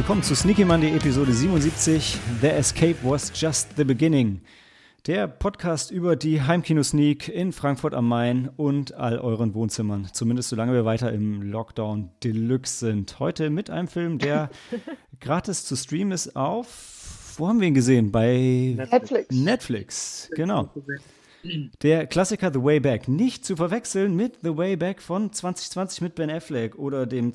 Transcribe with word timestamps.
Willkommen 0.00 0.22
zu 0.22 0.34
Sneaky 0.34 0.64
Monday 0.64 0.96
Episode 0.96 1.30
77. 1.30 2.18
The 2.40 2.46
Escape 2.46 2.96
was 3.02 3.30
just 3.38 3.76
the 3.76 3.84
beginning. 3.84 4.40
Der 5.06 5.28
Podcast 5.28 5.90
über 5.90 6.16
die 6.16 6.40
Heimkino-Sneak 6.40 7.28
in 7.28 7.52
Frankfurt 7.52 7.92
am 7.92 8.08
Main 8.08 8.48
und 8.56 8.94
all 8.94 9.18
euren 9.18 9.52
Wohnzimmern. 9.52 10.08
Zumindest 10.10 10.48
solange 10.48 10.72
wir 10.72 10.86
weiter 10.86 11.12
im 11.12 11.42
Lockdown 11.42 12.08
Deluxe 12.24 12.78
sind. 12.78 13.20
Heute 13.20 13.50
mit 13.50 13.68
einem 13.68 13.88
Film, 13.88 14.18
der 14.18 14.48
gratis 15.20 15.66
zu 15.66 15.76
streamen 15.76 16.12
ist 16.12 16.34
auf. 16.34 17.34
Wo 17.36 17.46
haben 17.48 17.60
wir 17.60 17.68
ihn 17.68 17.74
gesehen? 17.74 18.10
Bei 18.10 18.74
Netflix. 18.78 19.30
Netflix, 19.30 20.30
genau. 20.34 20.70
Der 21.82 22.06
Klassiker 22.06 22.50
The 22.50 22.62
Way 22.62 22.80
Back. 22.80 23.06
Nicht 23.06 23.44
zu 23.44 23.54
verwechseln 23.54 24.16
mit 24.16 24.38
The 24.42 24.56
Way 24.56 24.76
Back 24.76 25.02
von 25.02 25.30
2020 25.30 26.00
mit 26.00 26.14
Ben 26.14 26.30
Affleck 26.30 26.76
oder 26.76 27.04
dem 27.04 27.34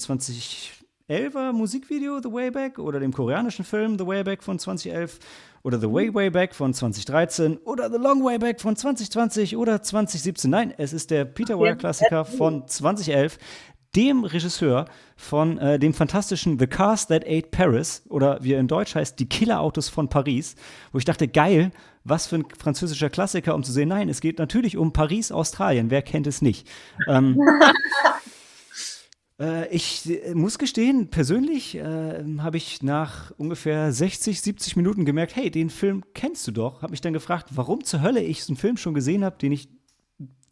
2011er 1.09 1.51
Musikvideo 1.51 2.19
The 2.19 2.31
Way 2.31 2.51
Back 2.51 2.79
oder 2.79 2.99
dem 2.99 3.13
koreanischen 3.13 3.63
Film 3.63 3.97
The 3.99 4.07
Way 4.07 4.23
Back 4.23 4.41
von 4.41 4.57
2011 4.57 5.19
oder 5.61 5.79
The 5.79 5.91
Way 5.91 6.13
Way 6.13 6.31
Back 6.31 6.55
von 6.55 6.73
2013 6.73 7.57
oder 7.57 7.91
The 7.91 7.97
Long 7.97 8.23
Way 8.23 8.39
Back 8.39 8.59
von 8.59 8.75
2020 8.75 9.55
oder 9.55 9.83
2017. 9.83 10.49
Nein, 10.49 10.73
es 10.77 10.93
ist 10.93 11.11
der 11.11 11.25
Peter 11.25 11.59
Weir 11.59 11.75
Klassiker 11.75 12.25
von 12.25 12.67
2011, 12.67 13.37
dem 13.95 14.23
Regisseur 14.23 14.85
von 15.15 15.59
äh, 15.59 15.77
dem 15.77 15.93
fantastischen 15.93 16.57
The 16.57 16.65
Cars 16.65 17.05
That 17.07 17.23
Ate 17.27 17.49
Paris 17.51 18.01
oder 18.09 18.39
wie 18.41 18.53
er 18.53 18.59
in 18.59 18.67
Deutsch 18.67 18.95
heißt, 18.95 19.19
Die 19.19 19.29
Killerautos 19.29 19.89
von 19.89 20.09
Paris, 20.09 20.55
wo 20.91 20.97
ich 20.97 21.05
dachte, 21.05 21.27
geil, 21.27 21.71
was 22.03 22.25
für 22.25 22.37
ein 22.37 22.45
französischer 22.57 23.11
Klassiker, 23.11 23.53
um 23.53 23.63
zu 23.63 23.71
sehen, 23.71 23.89
nein, 23.89 24.09
es 24.09 24.21
geht 24.21 24.39
natürlich 24.39 24.75
um 24.75 24.91
Paris, 24.91 25.31
Australien, 25.31 25.91
wer 25.91 26.01
kennt 26.01 26.25
es 26.25 26.41
nicht? 26.41 26.67
Ähm, 27.07 27.39
äh, 29.39 29.67
ich 29.69 30.09
äh, 30.09 30.33
muss 30.33 30.57
gestehen, 30.57 31.09
persönlich 31.09 31.75
äh, 31.75 32.23
habe 32.39 32.57
ich 32.57 32.81
nach 32.83 33.31
ungefähr 33.37 33.91
60, 33.91 34.41
70 34.41 34.75
Minuten 34.75 35.05
gemerkt, 35.05 35.35
hey, 35.35 35.51
den 35.51 35.69
Film 35.69 36.03
kennst 36.13 36.47
du 36.47 36.51
doch. 36.51 36.81
Habe 36.81 36.91
mich 36.91 37.01
dann 37.01 37.13
gefragt, 37.13 37.49
warum 37.51 37.83
zur 37.83 38.01
Hölle 38.01 38.21
ich 38.21 38.43
so 38.43 38.51
einen 38.51 38.57
Film 38.57 38.77
schon 38.77 38.93
gesehen 38.93 39.25
habe, 39.25 39.37
den 39.37 39.51
ich 39.51 39.69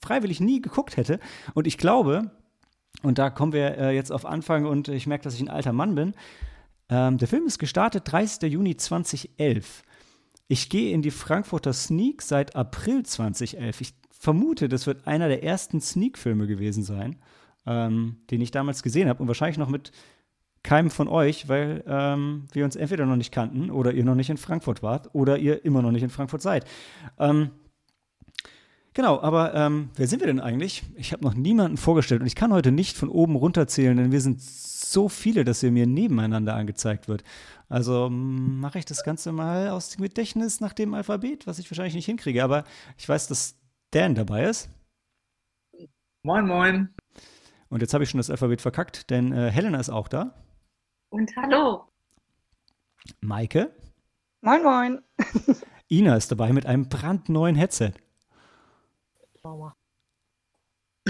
freiwillig 0.01 0.39
nie 0.39 0.61
geguckt 0.61 0.97
hätte. 0.97 1.19
Und 1.53 1.65
ich 1.65 1.77
glaube, 1.77 2.31
und 3.01 3.17
da 3.17 3.29
kommen 3.29 3.53
wir 3.53 3.77
äh, 3.77 3.95
jetzt 3.95 4.11
auf 4.11 4.25
Anfang 4.25 4.65
und 4.65 4.87
ich 4.87 5.07
merke, 5.07 5.23
dass 5.23 5.35
ich 5.35 5.41
ein 5.41 5.49
alter 5.49 5.73
Mann 5.73 5.95
bin. 5.95 6.13
Ähm, 6.89 7.17
der 7.17 7.27
Film 7.27 7.45
ist 7.45 7.59
gestartet 7.59 8.03
30. 8.05 8.51
Juni 8.51 8.77
2011. 8.77 9.83
Ich 10.47 10.69
gehe 10.69 10.93
in 10.93 11.01
die 11.01 11.11
Frankfurter 11.11 11.73
Sneak 11.73 12.21
seit 12.21 12.55
April 12.55 13.03
2011. 13.03 13.81
Ich 13.81 13.93
vermute, 14.11 14.69
das 14.69 14.87
wird 14.87 15.07
einer 15.07 15.27
der 15.27 15.43
ersten 15.43 15.81
Sneak-Filme 15.81 16.47
gewesen 16.47 16.83
sein, 16.83 17.17
ähm, 17.65 18.17
den 18.31 18.41
ich 18.41 18.51
damals 18.51 18.83
gesehen 18.83 19.09
habe 19.09 19.21
und 19.21 19.27
wahrscheinlich 19.27 19.57
noch 19.57 19.69
mit 19.69 19.91
keinem 20.63 20.89
von 20.89 21.07
euch, 21.07 21.49
weil 21.49 21.83
ähm, 21.87 22.45
wir 22.53 22.63
uns 22.63 22.75
entweder 22.75 23.05
noch 23.05 23.17
nicht 23.17 23.33
kannten 23.33 23.69
oder 23.69 23.93
ihr 23.93 24.05
noch 24.05 24.15
nicht 24.15 24.29
in 24.29 24.37
Frankfurt 24.37 24.81
wart 24.81 25.09
oder 25.13 25.37
ihr 25.37 25.65
immer 25.65 25.81
noch 25.81 25.91
nicht 25.91 26.03
in 26.03 26.09
Frankfurt 26.09 26.41
seid. 26.41 26.65
Ähm, 27.19 27.51
Genau, 28.95 29.19
aber 29.21 29.55
ähm, 29.55 29.89
wer 29.95 30.07
sind 30.07 30.19
wir 30.19 30.27
denn 30.27 30.39
eigentlich? 30.39 30.83
Ich 30.95 31.13
habe 31.13 31.23
noch 31.23 31.33
niemanden 31.33 31.77
vorgestellt 31.77 32.21
und 32.21 32.27
ich 32.27 32.35
kann 32.35 32.53
heute 32.53 32.71
nicht 32.71 32.95
von 32.95 33.09
oben 33.09 33.35
runterzählen, 33.35 33.97
denn 33.97 34.11
wir 34.11 34.21
sind 34.21 34.39
so 34.39 35.09
viele, 35.09 35.43
dass 35.43 35.63
ihr 35.63 35.71
mir 35.71 35.87
nebeneinander 35.87 36.53
angezeigt 36.55 37.07
wird. 37.07 37.23
Also 37.69 38.07
mache 38.11 38.77
ich 38.77 38.85
das 38.85 39.03
Ganze 39.03 39.31
mal 39.31 39.69
aus 39.69 39.89
dem 39.89 40.03
Gedächtnis 40.03 40.59
nach 40.59 40.73
dem 40.73 40.93
Alphabet, 40.93 41.47
was 41.47 41.57
ich 41.57 41.71
wahrscheinlich 41.71 41.95
nicht 41.95 42.05
hinkriege, 42.05 42.43
aber 42.43 42.65
ich 42.97 43.09
weiß, 43.09 43.27
dass 43.27 43.55
Dan 43.89 44.13
dabei 44.13 44.45
ist. 44.45 44.69
Moin, 46.23 46.45
moin. 46.45 46.93
Und 47.73 47.81
jetzt 47.81 47.95
habe 47.95 48.03
ich 48.03 48.11
schon 48.11 48.19
das 48.19 48.29
Alphabet 48.29 48.61
verkackt, 48.61 49.09
denn 49.09 49.33
äh, 49.33 49.49
Helena 49.49 49.79
ist 49.79 49.89
auch 49.89 50.07
da. 50.07 50.35
Und 51.09 51.35
hallo. 51.35 51.87
Maike. 53.19 53.75
Moin, 54.41 54.61
moin. 54.61 55.01
Ina 55.89 56.15
ist 56.15 56.29
dabei 56.29 56.53
mit 56.53 56.67
einem 56.67 56.87
brandneuen 56.87 57.55
Headset. 57.55 57.93
Mama. 59.41 59.75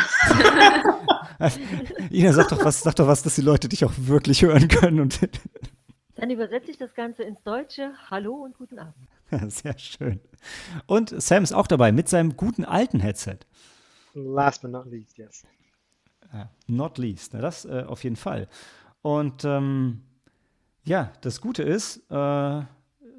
Ina, 2.09 2.31
sag 2.31 2.47
doch 2.47 2.63
was, 2.63 2.79
sag 2.79 2.96
doch 2.96 3.07
was, 3.07 3.23
dass 3.23 3.35
die 3.35 3.41
Leute 3.41 3.68
dich 3.68 3.84
auch 3.84 3.91
wirklich 3.97 4.41
hören 4.44 4.69
können. 4.69 5.02
Und 5.02 5.19
Dann 6.16 6.29
übersetze 6.29 6.72
ich 6.72 6.78
das 6.78 6.94
Ganze 6.94 7.23
ins 7.23 7.44
Deutsche. 7.44 7.91
Hallo 8.09 8.35
und 8.35 8.57
guten 8.57 8.79
Abend. 8.79 9.09
Sehr 9.52 9.78
schön. 9.78 10.22
Und 10.85 11.09
Sam 11.22 11.44
ist 11.44 11.52
auch 11.52 11.68
dabei 11.68 11.91
mit 11.91 12.07
seinem 12.07 12.38
guten 12.38 12.63
alten 12.63 13.02
Headset. 13.02 13.40
Last 14.13 14.62
but 14.62 14.72
not 14.72 14.85
least, 14.85 15.18
yes. 15.18 15.44
Not 16.67 16.97
least. 16.97 17.33
Na, 17.33 17.41
das 17.41 17.66
äh, 17.66 17.83
auf 17.88 18.03
jeden 18.03 18.16
Fall. 18.16 18.47
Und 19.01 19.45
ähm, 19.45 20.01
ja, 20.83 21.13
das 21.21 21.41
Gute 21.41 21.63
ist, 21.63 21.97
äh, 22.09 22.13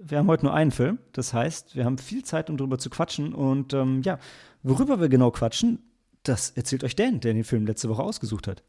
wir 0.06 0.19
haben 0.19 0.28
heute 0.28 0.44
nur 0.44 0.54
einen 0.54 0.70
Film. 0.70 0.98
Das 1.12 1.32
heißt, 1.32 1.76
wir 1.76 1.84
haben 1.84 1.98
viel 1.98 2.24
Zeit, 2.24 2.50
um 2.50 2.56
darüber 2.56 2.78
zu 2.78 2.91
quatschen. 2.91 3.34
Und 3.34 3.72
ähm, 3.72 4.03
ja, 4.03 4.19
worüber 4.62 5.00
wir 5.00 5.08
genau 5.08 5.30
quatschen, 5.30 5.78
das 6.22 6.50
erzählt 6.50 6.84
euch 6.84 6.97
Dan, 6.97 7.20
der 7.20 7.32
den 7.32 7.44
Film 7.44 7.66
letzte 7.66 7.88
Woche 7.88 8.03
ausgesucht 8.03 8.48
hat. 8.48 8.62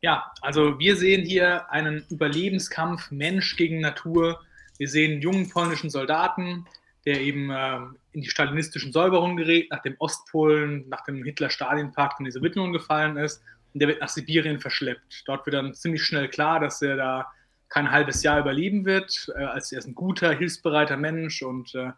Ja, 0.00 0.32
also 0.42 0.78
wir 0.78 0.96
sehen 0.96 1.24
hier 1.24 1.70
einen 1.72 2.04
Überlebenskampf 2.08 3.10
Mensch 3.10 3.56
gegen 3.56 3.80
Natur. 3.80 4.40
Wir 4.76 4.88
sehen 4.88 5.20
jungen 5.20 5.50
polnischen 5.50 5.90
Soldaten, 5.90 6.66
der 7.06 7.20
eben 7.20 7.50
äh, 7.50 7.78
in 8.12 8.22
die 8.22 8.28
stalinistischen 8.28 8.92
Säuberungen 8.92 9.36
gerät, 9.36 9.70
nach 9.70 9.82
dem 9.82 9.96
Ostpolen, 9.98 10.88
nach 10.88 11.04
dem 11.04 11.22
Hitler-Stalin-Pakt 11.24 12.20
in 12.20 12.26
die 12.26 12.32
Sowjetunion 12.32 12.72
gefallen 12.72 13.16
ist. 13.16 13.42
Und 13.72 13.80
der 13.80 13.88
wird 13.88 14.00
nach 14.00 14.08
Sibirien 14.08 14.60
verschleppt. 14.60 15.22
Dort 15.26 15.46
wird 15.46 15.54
dann 15.54 15.74
ziemlich 15.74 16.02
schnell 16.04 16.28
klar, 16.28 16.60
dass 16.60 16.82
er 16.82 16.96
da 16.96 17.26
kein 17.68 17.90
halbes 17.90 18.22
Jahr 18.22 18.40
überleben 18.40 18.84
wird. 18.84 19.32
Äh, 19.36 19.44
als 19.44 19.72
er 19.72 19.78
ist 19.78 19.86
ein 19.86 19.94
guter, 19.94 20.32
hilfsbereiter 20.32 20.96
Mensch 20.96 21.42
und 21.42 21.74
äh, 21.74 21.92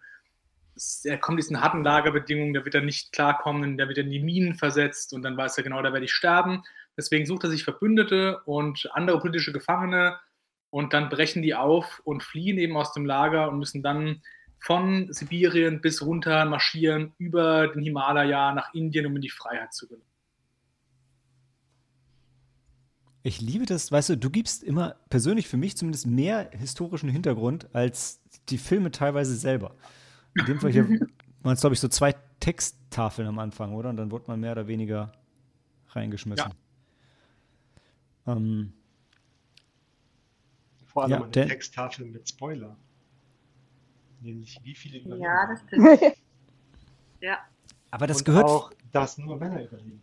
er 1.04 1.18
kommt 1.18 1.38
diesen 1.38 1.60
harten 1.60 1.84
Lagerbedingungen, 1.84 2.54
der 2.54 2.64
wird 2.64 2.74
er 2.74 2.80
nicht 2.80 3.12
klarkommen, 3.12 3.76
der 3.76 3.88
wird 3.88 3.98
in 3.98 4.10
die 4.10 4.20
Minen 4.20 4.54
versetzt 4.54 5.12
und 5.12 5.22
dann 5.22 5.36
weiß 5.36 5.58
er 5.58 5.64
genau, 5.64 5.82
da 5.82 5.92
werde 5.92 6.04
ich 6.04 6.12
sterben. 6.12 6.62
Deswegen 6.96 7.26
sucht 7.26 7.44
er 7.44 7.50
sich 7.50 7.64
Verbündete 7.64 8.40
und 8.44 8.88
andere 8.92 9.20
politische 9.20 9.52
Gefangene 9.52 10.18
und 10.70 10.92
dann 10.92 11.08
brechen 11.08 11.42
die 11.42 11.54
auf 11.54 12.00
und 12.04 12.22
fliehen 12.22 12.58
eben 12.58 12.76
aus 12.76 12.92
dem 12.92 13.04
Lager 13.04 13.48
und 13.48 13.58
müssen 13.58 13.82
dann 13.82 14.22
von 14.60 15.12
Sibirien 15.12 15.80
bis 15.80 16.02
runter 16.02 16.44
marschieren 16.44 17.12
über 17.18 17.68
den 17.68 17.82
Himalaya 17.82 18.52
nach 18.52 18.72
Indien, 18.74 19.06
um 19.06 19.16
in 19.16 19.22
die 19.22 19.30
Freiheit 19.30 19.72
zu 19.72 19.88
gelangen. 19.88 20.04
Ich 23.22 23.40
liebe 23.40 23.66
das, 23.66 23.90
weißt 23.90 24.10
du, 24.10 24.16
du 24.16 24.30
gibst 24.30 24.62
immer 24.62 24.96
persönlich 25.10 25.48
für 25.48 25.56
mich 25.56 25.76
zumindest 25.76 26.06
mehr 26.06 26.50
historischen 26.52 27.10
Hintergrund 27.10 27.74
als 27.74 28.22
die 28.48 28.56
Filme 28.58 28.90
teilweise 28.90 29.34
selber. 29.34 29.74
In 30.34 30.46
dem 30.46 30.60
Fall 30.60 30.72
hier 30.72 30.88
waren 31.42 31.54
es, 31.54 31.60
glaube 31.60 31.74
ich, 31.74 31.80
so 31.80 31.88
zwei 31.88 32.14
Texttafeln 32.38 33.28
am 33.28 33.38
Anfang, 33.38 33.74
oder? 33.74 33.90
Und 33.90 33.96
dann 33.96 34.10
wurde 34.10 34.24
man 34.28 34.40
mehr 34.40 34.52
oder 34.52 34.66
weniger 34.68 35.12
reingeschmissen. 35.88 36.52
Ja. 38.26 38.32
Ähm, 38.36 38.72
Vor 40.86 41.02
allem 41.02 41.10
Ja, 41.12 41.22
eine 41.22 41.30
Texttafel 41.30 42.06
mit 42.06 42.28
Spoiler. 42.28 42.76
Nämlich 44.20 44.60
wie 44.62 44.74
viele 44.74 44.98
überleben. 44.98 45.22
Ja, 45.22 45.46
das 45.46 45.60
stimmt. 45.66 46.00
Ja. 47.22 47.36
aber 47.90 48.06
das 48.06 48.18
Und 48.18 48.24
gehört. 48.24 48.46
auch, 48.46 48.72
dass 48.92 49.18
nur 49.18 49.36
Männer 49.36 49.62
überleben. 49.62 50.00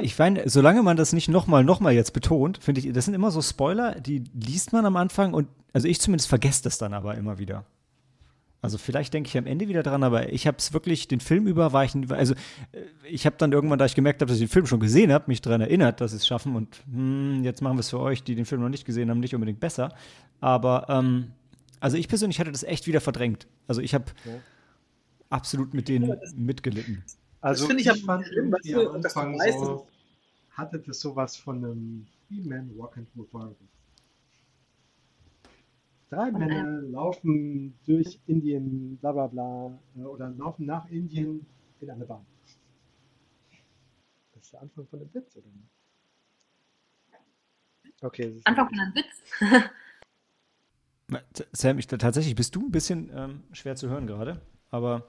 Ich 0.00 0.18
meine, 0.18 0.48
solange 0.48 0.82
man 0.82 0.96
das 0.96 1.12
nicht 1.12 1.28
nochmal, 1.28 1.62
nochmal 1.62 1.92
jetzt 1.92 2.14
betont, 2.14 2.56
finde 2.56 2.80
ich, 2.80 2.90
das 2.90 3.04
sind 3.04 3.12
immer 3.12 3.30
so 3.30 3.42
Spoiler, 3.42 4.00
die 4.00 4.24
liest 4.32 4.72
man 4.72 4.86
am 4.86 4.96
Anfang 4.96 5.34
und, 5.34 5.46
also 5.74 5.86
ich 5.86 6.00
zumindest 6.00 6.30
vergesse 6.30 6.62
das 6.62 6.78
dann 6.78 6.94
aber 6.94 7.16
immer 7.16 7.38
wieder. 7.38 7.66
Also 8.62 8.78
vielleicht 8.78 9.12
denke 9.12 9.28
ich 9.28 9.36
am 9.36 9.46
Ende 9.46 9.68
wieder 9.68 9.82
dran, 9.82 10.02
aber 10.02 10.32
ich 10.32 10.46
habe 10.46 10.56
es 10.56 10.72
wirklich, 10.72 11.06
den 11.06 11.20
Film 11.20 11.46
über 11.46 11.72
war 11.74 11.84
ich, 11.84 11.94
also 12.10 12.32
äh, 12.72 12.80
ich 13.04 13.26
habe 13.26 13.36
dann 13.38 13.52
irgendwann, 13.52 13.78
da 13.78 13.84
ich 13.84 13.94
gemerkt 13.94 14.22
habe, 14.22 14.30
dass 14.30 14.38
ich 14.40 14.46
den 14.48 14.52
Film 14.52 14.66
schon 14.66 14.80
gesehen 14.80 15.12
habe, 15.12 15.24
mich 15.28 15.42
daran 15.42 15.60
erinnert, 15.60 16.00
dass 16.00 16.12
sie 16.12 16.16
es 16.16 16.26
schaffen 16.26 16.56
und 16.56 16.82
hm, 16.90 17.44
jetzt 17.44 17.60
machen 17.60 17.76
wir 17.76 17.80
es 17.80 17.90
für 17.90 18.00
euch, 18.00 18.22
die 18.24 18.34
den 18.34 18.46
Film 18.46 18.62
noch 18.62 18.70
nicht 18.70 18.86
gesehen 18.86 19.10
haben, 19.10 19.20
nicht 19.20 19.34
unbedingt 19.34 19.60
besser. 19.60 19.94
Aber, 20.40 20.86
ähm, 20.88 21.32
also 21.80 21.96
ich 21.96 22.08
persönlich 22.08 22.40
hatte 22.40 22.52
das 22.52 22.62
echt 22.62 22.86
wieder 22.86 23.00
verdrängt. 23.00 23.46
Also 23.66 23.80
ich 23.80 23.94
habe 23.94 24.06
Ja. 24.24 24.40
absolut 25.30 25.74
mit 25.74 25.88
denen 25.88 26.18
mitgelitten. 26.36 27.04
Also 27.40 27.66
finde 27.66 27.82
ich 27.82 27.90
aber 27.90 27.98
fand 28.00 28.26
schlimm, 28.26 28.52
irgendwie 28.52 28.74
weißt 28.74 28.86
du, 28.86 28.90
am 28.90 28.96
Anfang 28.96 29.38
weißt, 29.38 29.60
so, 29.60 29.86
hatte 30.50 30.78
das 30.80 31.00
sowas 31.00 31.36
von 31.36 31.64
einem 31.64 32.06
Three-Man 32.26 32.76
Walking 32.76 33.06
Through 33.12 33.28
Forest. 33.30 33.60
Drei 36.10 36.32
Männer 36.32 36.80
laufen 36.82 37.74
durch 37.84 38.18
Indien, 38.26 38.96
bla 38.96 39.12
bla 39.12 39.26
bla, 39.26 39.78
äh, 39.96 40.00
oder 40.00 40.30
laufen 40.30 40.64
nach 40.64 40.88
Indien 40.88 41.44
in 41.80 41.90
eine 41.90 42.06
Bahn. 42.06 42.24
Das 44.32 44.44
ist 44.44 44.52
der 44.54 44.62
Anfang 44.62 44.86
von 44.86 44.98
dem 45.00 45.12
Witz, 45.12 45.36
oder 45.36 45.46
nicht? 45.46 45.68
Okay, 48.00 48.22
es 48.24 48.36
ist 48.36 48.46
Anfang 48.46 48.68
von 48.68 48.80
einem 48.80 48.94
Witz. 48.94 49.22
Sam, 51.52 51.78
ich, 51.78 51.86
tatsächlich 51.86 52.34
bist 52.34 52.54
du 52.54 52.66
ein 52.66 52.70
bisschen 52.70 53.10
ähm, 53.14 53.42
schwer 53.52 53.76
zu 53.76 53.88
hören 53.88 54.06
gerade, 54.06 54.40
aber 54.70 55.06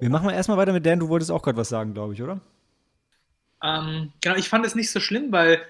wir 0.00 0.10
machen 0.10 0.26
mal 0.26 0.32
erstmal 0.34 0.56
weiter 0.56 0.72
mit 0.72 0.84
Dan. 0.84 0.98
Du 0.98 1.08
wolltest 1.08 1.30
auch 1.30 1.42
gerade 1.42 1.56
was 1.56 1.68
sagen, 1.68 1.94
glaube 1.94 2.14
ich, 2.14 2.22
oder? 2.22 2.40
Ähm, 3.62 4.12
genau, 4.20 4.36
ich 4.36 4.48
fand 4.48 4.66
es 4.66 4.74
nicht 4.74 4.90
so 4.90 4.98
schlimm, 4.98 5.30
weil 5.30 5.64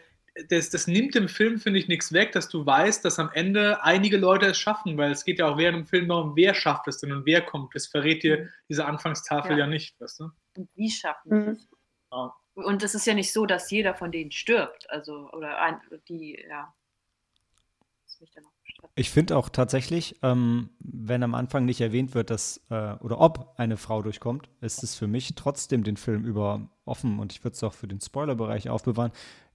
das, 0.49 0.71
das 0.71 0.87
nimmt 0.87 1.15
dem 1.15 1.29
Film, 1.29 1.59
finde 1.59 1.79
ich, 1.79 1.89
nichts 1.89 2.11
weg, 2.13 2.33
dass 2.33 2.49
du 2.49 2.65
weißt, 2.65 3.05
dass 3.05 3.19
am 3.19 3.31
Ende 3.35 3.83
einige 3.85 4.17
Leute 4.17 4.47
es 4.47 4.59
schaffen, 4.59 4.97
weil 4.97 5.11
es 5.11 5.25
geht 5.27 5.39
ja 5.39 5.47
auch 5.47 5.59
während 5.59 5.77
dem 5.81 5.87
Film 5.87 6.09
darum, 6.09 6.35
wer 6.37 6.55
schafft 6.55 6.89
es 6.89 6.99
denn 6.99 7.13
und 7.13 7.27
wer 7.27 7.43
kommt. 7.43 7.75
Das 7.75 7.87
verrät 7.87 8.23
dir 8.23 8.49
diese 8.71 8.87
Anfangstafel 8.87 9.53
ja, 9.53 9.59
Ja. 9.59 9.67
nicht, 9.67 10.01
weißt 10.01 10.21
du? 10.21 10.31
Und 10.57 10.71
wie 10.75 10.91
schaffen 10.91 11.29
Mhm. 11.37 11.45
sie 11.45 11.51
es? 11.51 11.69
Ja. 12.11 12.35
Und 12.55 12.83
es 12.83 12.95
ist 12.95 13.07
ja 13.07 13.13
nicht 13.13 13.33
so, 13.33 13.45
dass 13.45 13.71
jeder 13.71 13.95
von 13.95 14.11
denen 14.11 14.31
stirbt. 14.31 14.89
Also, 14.89 15.31
oder 15.33 15.61
ein, 15.61 15.81
die, 16.09 16.43
ja. 16.49 16.73
Das 18.05 18.21
mich 18.21 18.31
dann 18.31 18.45
auch 18.45 18.51
bestreiten. 18.51 18.62
Ich 18.95 19.11
finde 19.11 19.37
auch 19.39 19.49
tatsächlich, 19.49 20.17
ähm, 20.23 20.69
wenn 20.81 21.23
am 21.23 21.35
Anfang 21.35 21.65
nicht 21.65 21.81
erwähnt 21.81 22.15
wird, 22.15 22.29
dass 22.29 22.61
äh, 22.69 22.95
oder 23.01 23.21
ob 23.21 23.55
eine 23.57 23.79
Frau 23.79 24.03
durchkommt, 24.03 24.51
ist 24.61 24.83
es 24.83 24.95
für 24.95 25.07
mich 25.07 25.35
trotzdem 25.35 25.83
den 25.83 25.97
Film 25.97 26.25
über 26.25 26.69
offen 26.85 27.19
und 27.19 27.33
ich 27.33 27.43
würde 27.43 27.55
es 27.55 27.63
auch 27.63 27.73
für 27.73 27.89
den 27.89 28.01
Spoilerbereich 28.01 28.69
aufbewahren. 28.69 29.13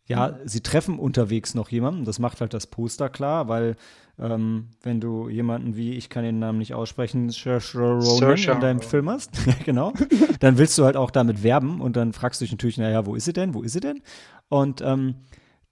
Ja, 0.08 0.40
sie 0.46 0.62
treffen 0.62 1.00
unterwegs 1.00 1.54
noch 1.54 1.70
jemanden, 1.70 2.06
das 2.06 2.18
macht 2.18 2.40
halt 2.40 2.54
das 2.54 2.68
Poster 2.68 3.10
klar, 3.10 3.50
weil 3.50 3.76
ähm, 4.18 4.70
wenn 4.82 5.02
du 5.02 5.28
jemanden 5.28 5.76
wie, 5.76 5.94
ich 5.94 6.10
kann 6.10 6.24
den 6.24 6.40
Namen 6.40 6.60
nicht 6.60 6.74
aussprechen, 6.74 7.30
Saoirse 7.30 7.78
Ronan 7.78 8.38
in 8.38 8.60
deinem. 8.62 8.82
Film 8.82 9.10
hast, 9.10 9.38
genau, 9.66 9.94
dann 10.40 10.58
willst 10.58 10.78
du 10.78 10.86
halt 10.86 10.96
auch 10.96 11.12
damit 11.12 11.44
werben 11.44 11.82
und 11.82 11.98
dann 11.98 12.14
fragst 12.14 12.40
du 12.40 12.46
dich 12.46 12.54
natürlich, 12.54 12.78
naja, 12.78 13.06
wo 13.06 13.16
ist 13.16 13.26
sie 13.26 13.34
denn, 13.34 13.54
wo 13.54 13.62
ist 13.62 13.74
sie 13.74 13.82
denn? 13.82 14.02
Und 14.48 14.82
ähm, 14.82 15.16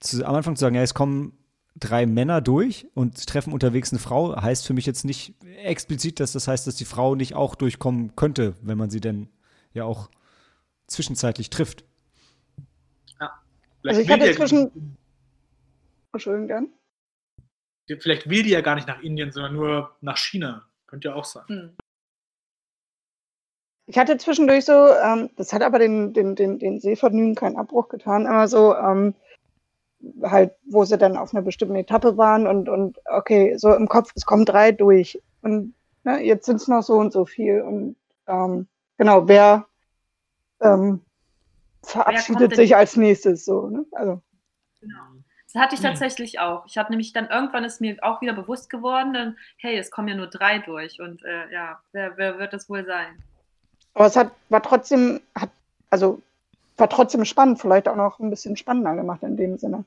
zu, 0.01 0.25
am 0.27 0.35
Anfang 0.35 0.57
zu 0.57 0.61
sagen, 0.61 0.75
ja, 0.75 0.81
es 0.81 0.93
kommen 0.93 1.31
drei 1.75 2.05
Männer 2.05 2.41
durch 2.41 2.87
und 2.93 3.27
treffen 3.27 3.53
unterwegs 3.53 3.91
eine 3.91 3.99
Frau, 3.99 4.41
heißt 4.41 4.65
für 4.65 4.73
mich 4.73 4.85
jetzt 4.85 5.03
nicht 5.03 5.35
explizit, 5.57 6.19
dass 6.19 6.31
das 6.31 6.47
heißt, 6.47 6.65
dass 6.67 6.75
die 6.75 6.85
Frau 6.85 7.15
nicht 7.15 7.35
auch 7.35 7.55
durchkommen 7.55 8.15
könnte, 8.15 8.55
wenn 8.61 8.77
man 8.77 8.89
sie 8.89 9.01
denn 9.01 9.29
ja 9.73 9.83
auch 9.83 10.09
zwischenzeitlich 10.87 11.49
trifft. 11.49 11.83
Also 13.87 13.99
Vielleicht 13.99 13.99
ich 13.99 14.09
hatte 14.09 14.23
will 14.23 14.29
die 14.31 14.37
zwischen. 14.37 14.97
Entschuldigung. 16.11 16.73
Ja, 17.87 17.97
vielleicht 17.99 18.29
will 18.29 18.41
die 18.41 18.49
ja 18.49 18.61
gar 18.61 18.75
nicht 18.75 18.87
nach 18.87 19.01
Indien, 19.01 19.31
sondern 19.31 19.53
nur 19.53 19.95
nach 20.01 20.17
China. 20.17 20.65
Könnte 20.87 21.09
ja 21.09 21.15
auch 21.15 21.25
sein. 21.25 21.43
Hm. 21.47 21.77
Ich 23.87 23.97
hatte 23.99 24.17
zwischendurch 24.17 24.65
so, 24.65 24.71
ähm, 24.71 25.29
das 25.35 25.53
hat 25.53 25.61
aber 25.61 25.77
den, 25.77 26.13
den, 26.13 26.35
den, 26.35 26.57
den 26.57 26.79
Sehvergnügen 26.79 27.35
keinen 27.35 27.57
Abbruch 27.57 27.89
getan, 27.89 28.25
immer 28.25 28.47
so, 28.47 28.75
ähm, 28.75 29.13
halt, 30.23 30.53
wo 30.65 30.85
sie 30.85 30.97
dann 30.97 31.17
auf 31.17 31.33
einer 31.33 31.43
bestimmten 31.43 31.75
Etappe 31.75 32.17
waren 32.17 32.47
und, 32.47 32.69
und 32.69 32.99
okay, 33.05 33.57
so 33.57 33.73
im 33.73 33.87
Kopf, 33.87 34.11
es 34.15 34.25
kommen 34.25 34.45
drei 34.45 34.71
durch. 34.71 35.21
Und 35.41 35.73
ne, 36.03 36.21
jetzt 36.21 36.45
sind 36.45 36.57
es 36.57 36.67
noch 36.67 36.81
so 36.81 36.95
und 36.95 37.13
so 37.13 37.25
viel. 37.25 37.61
Und 37.61 37.95
ähm, 38.27 38.67
genau, 38.97 39.27
wer 39.27 39.65
ähm, 40.61 41.01
verabschiedet 41.83 42.51
denn- 42.51 42.57
sich 42.57 42.75
als 42.75 42.95
nächstes 42.95 43.45
so, 43.45 43.69
ne? 43.69 43.85
Also, 43.91 44.21
Genau. 44.81 45.01
Das 45.51 45.61
hatte 45.61 45.75
ich 45.75 45.81
tatsächlich 45.81 46.39
auch. 46.39 46.65
Ich 46.65 46.77
habe 46.77 46.89
nämlich 46.89 47.13
dann 47.13 47.29
irgendwann 47.29 47.63
ist 47.63 47.79
mir 47.79 47.95
auch 48.01 48.19
wieder 48.21 48.33
bewusst 48.33 48.69
geworden, 48.69 49.13
dann, 49.13 49.37
hey, 49.57 49.77
es 49.77 49.89
kommen 49.89 50.09
ja 50.09 50.15
nur 50.15 50.27
drei 50.27 50.59
durch 50.59 50.99
und 50.99 51.23
äh, 51.23 51.49
ja, 51.51 51.79
wer, 51.93 52.17
wer 52.17 52.37
wird 52.37 52.51
das 52.51 52.69
wohl 52.69 52.85
sein? 52.85 53.23
aber 53.95 54.05
es 54.05 54.15
hat, 54.15 54.31
war 54.49 54.61
trotzdem, 54.61 55.21
hat, 55.33 55.49
also 55.89 56.21
war 56.77 56.89
trotzdem 56.89 57.25
spannend, 57.25 57.59
vielleicht 57.59 57.87
auch 57.87 57.95
noch 57.95 58.19
ein 58.19 58.29
bisschen 58.29 58.57
spannender 58.57 58.95
gemacht 58.95 59.23
in 59.23 59.37
dem 59.37 59.57
Sinne. 59.57 59.85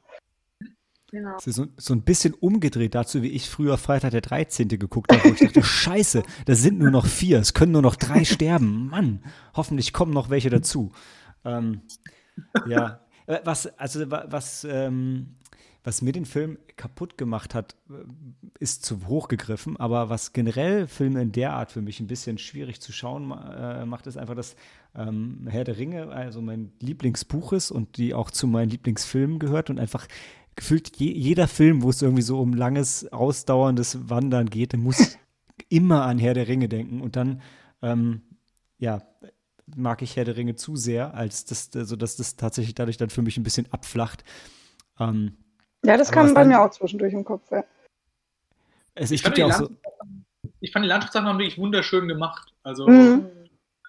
Genau. 1.11 1.37
So, 1.41 1.67
so 1.79 1.95
ein 1.95 2.03
bisschen 2.03 2.35
umgedreht 2.35 2.95
dazu, 2.95 3.23
wie 3.23 3.31
ich 3.31 3.49
früher 3.49 3.79
Freitag 3.79 4.11
der 4.11 4.21
13. 4.21 4.69
geguckt 4.69 5.11
habe, 5.11 5.25
wo 5.25 5.33
ich 5.33 5.41
dachte, 5.41 5.63
scheiße, 5.65 6.23
da 6.45 6.55
sind 6.55 6.79
nur 6.79 6.91
noch 6.91 7.07
vier, 7.07 7.39
es 7.39 7.55
können 7.55 7.73
nur 7.73 7.81
noch 7.83 7.97
drei 7.97 8.25
sterben. 8.25 8.89
Mann, 8.89 9.23
hoffentlich 9.55 9.95
kommen 9.95 10.13
noch 10.13 10.29
welche 10.29 10.51
dazu. 10.51 10.93
Ähm, 11.45 11.81
ja, 12.67 13.01
Äh, 13.27 13.41
was, 13.45 13.67
also 13.79 14.11
wa- 14.11 14.27
was, 14.29 14.65
ähm, 14.65 15.35
was 15.85 16.03
mir 16.03 16.13
den 16.13 16.25
Film 16.27 16.59
kaputt 16.77 17.17
gemacht 17.19 17.55
hat, 17.55 17.75
äh, 17.91 17.95
ist 18.59 18.85
zu 18.85 19.07
hoch 19.07 19.29
gegriffen, 19.29 19.77
aber 19.79 20.11
was 20.11 20.33
generell 20.35 20.87
Filme 20.87 21.21
in 21.23 21.33
der 21.33 21.53
Art 21.55 21.73
für 21.73 21.81
mich 21.83 22.01
ein 22.01 22.07
bisschen 22.07 22.37
schwierig 22.39 22.81
zu 22.81 22.93
schauen 22.93 23.31
äh, 23.33 23.85
macht, 23.87 24.07
ist 24.07 24.17
einfach, 24.19 24.35
dass 24.35 24.57
ähm, 24.95 25.47
Herr 25.49 25.65
der 25.65 25.79
Ringe 25.79 26.09
also 26.09 26.41
mein 26.41 26.73
Lieblingsbuch 26.81 27.53
ist 27.53 27.71
und 27.71 27.97
die 27.97 28.15
auch 28.15 28.31
zu 28.31 28.47
meinen 28.47 28.71
Lieblingsfilmen 28.71 29.39
gehört 29.39 29.71
und 29.71 29.79
einfach 29.79 30.07
gefühlt 30.57 30.97
je, 30.97 31.13
jeder 31.13 31.47
Film, 31.47 31.83
wo 31.83 31.91
es 31.91 32.03
irgendwie 32.03 32.23
so 32.23 32.41
um 32.41 32.53
langes, 32.53 33.11
ausdauerndes 33.13 34.09
Wandern 34.11 34.51
geht, 34.51 34.73
der 34.73 34.81
muss 34.81 35.17
immer 35.69 36.03
an 36.05 36.19
Herr 36.19 36.35
der 36.35 36.49
Ringe 36.49 36.69
denken 36.69 37.01
und 37.01 37.15
dann, 37.17 37.43
ähm, 37.83 38.23
ja, 38.79 39.03
mag 39.77 40.03
ich 40.03 40.17
Herr 40.17 40.25
der 40.25 40.37
Ringe 40.37 40.55
zu 40.57 40.77
sehr, 40.77 41.15
als 41.15 41.45
das, 41.45 41.71
so 41.73 41.95
dass 41.95 42.17
das 42.17 42.37
tatsächlich 42.37 42.75
dadurch 42.75 42.97
dann 42.97 43.11
für 43.11 43.23
mich 43.23 43.37
ein 43.37 43.43
bisschen 43.43 43.71
abflacht. 43.73 44.25
Ähm, 44.99 45.37
Ja, 45.85 45.97
das 45.97 46.11
kam 46.11 46.33
bei 46.35 46.41
dann- 46.41 46.49
mir 46.49 46.61
auch 46.61 46.71
zwischendurch 46.71 47.13
im 47.13 47.25
Kopf. 47.25 47.51
Ja. 47.51 47.63
es, 48.95 49.11
Ich 49.11 49.21
es 49.21 49.27
fand, 49.27 49.39
ja 49.39 49.47
auch 49.47 49.53
so, 49.53 49.69
ich 50.61 50.73
fand 50.73 50.85
die 50.85 50.89
Landschaftsaufnahmen 50.89 51.39
wirklich 51.39 51.59
wunderschön 51.59 52.09
gemacht. 52.09 52.53
Also 52.63 52.89
Mhm. 52.89 53.27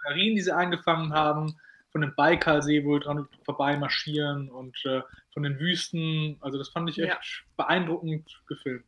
Marien, 0.04 0.36
die 0.36 0.42
sie 0.42 0.56
eingefangen 0.56 1.14
haben, 1.14 1.56
von 1.92 2.02
dem 2.02 2.14
Baikalsee, 2.16 2.86
wo 2.86 2.92
wir 2.94 3.00
dran 3.00 3.28
vorbei 3.46 3.76
marschieren 3.78 4.50
und 4.52 4.78
äh, 4.86 5.02
von 5.34 5.44
den 5.44 5.58
Wüsten. 5.60 6.38
Also 6.42 6.58
das 6.58 6.70
fand 6.70 6.90
ich 6.90 7.00
echt 7.00 7.10
Ja. 7.10 7.20
beeindruckend 7.58 8.30
gefilmt. 8.48 8.86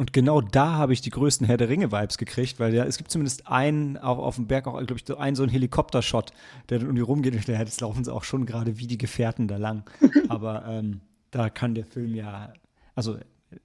Und 0.00 0.12
genau 0.12 0.40
da 0.40 0.74
habe 0.74 0.92
ich 0.92 1.00
die 1.00 1.10
größten 1.10 1.44
Herr 1.46 1.56
der 1.56 1.68
Ringe-Vibes 1.70 2.18
gekriegt, 2.18 2.60
weil 2.60 2.72
ja, 2.72 2.84
es 2.84 2.98
gibt 2.98 3.10
zumindest 3.10 3.48
einen, 3.48 3.96
auch 3.98 4.18
auf 4.18 4.36
dem 4.36 4.46
Berg, 4.46 4.68
auch, 4.68 4.78
glaube 4.78 4.94
ich, 4.94 5.04
so 5.04 5.16
einen 5.16 5.34
so 5.34 5.42
einen 5.42 5.50
Helikopter-Shot, 5.50 6.32
der 6.68 6.78
dann 6.78 6.88
um 6.90 6.94
die 6.94 7.00
rumgeht 7.00 7.34
und 7.34 7.48
der, 7.48 7.58
jetzt 7.58 7.80
laufen 7.80 8.04
sie 8.04 8.12
auch 8.14 8.22
schon 8.24 8.46
gerade 8.46 8.78
wie 8.78 8.86
die 8.86 8.98
Gefährten 8.98 9.48
da 9.48 9.56
lang. 9.56 9.90
Aber 10.28 10.64
ähm, 10.68 11.00
da 11.32 11.50
kann 11.50 11.74
der 11.74 11.84
Film 11.84 12.14
ja, 12.14 12.52
also 12.94 13.18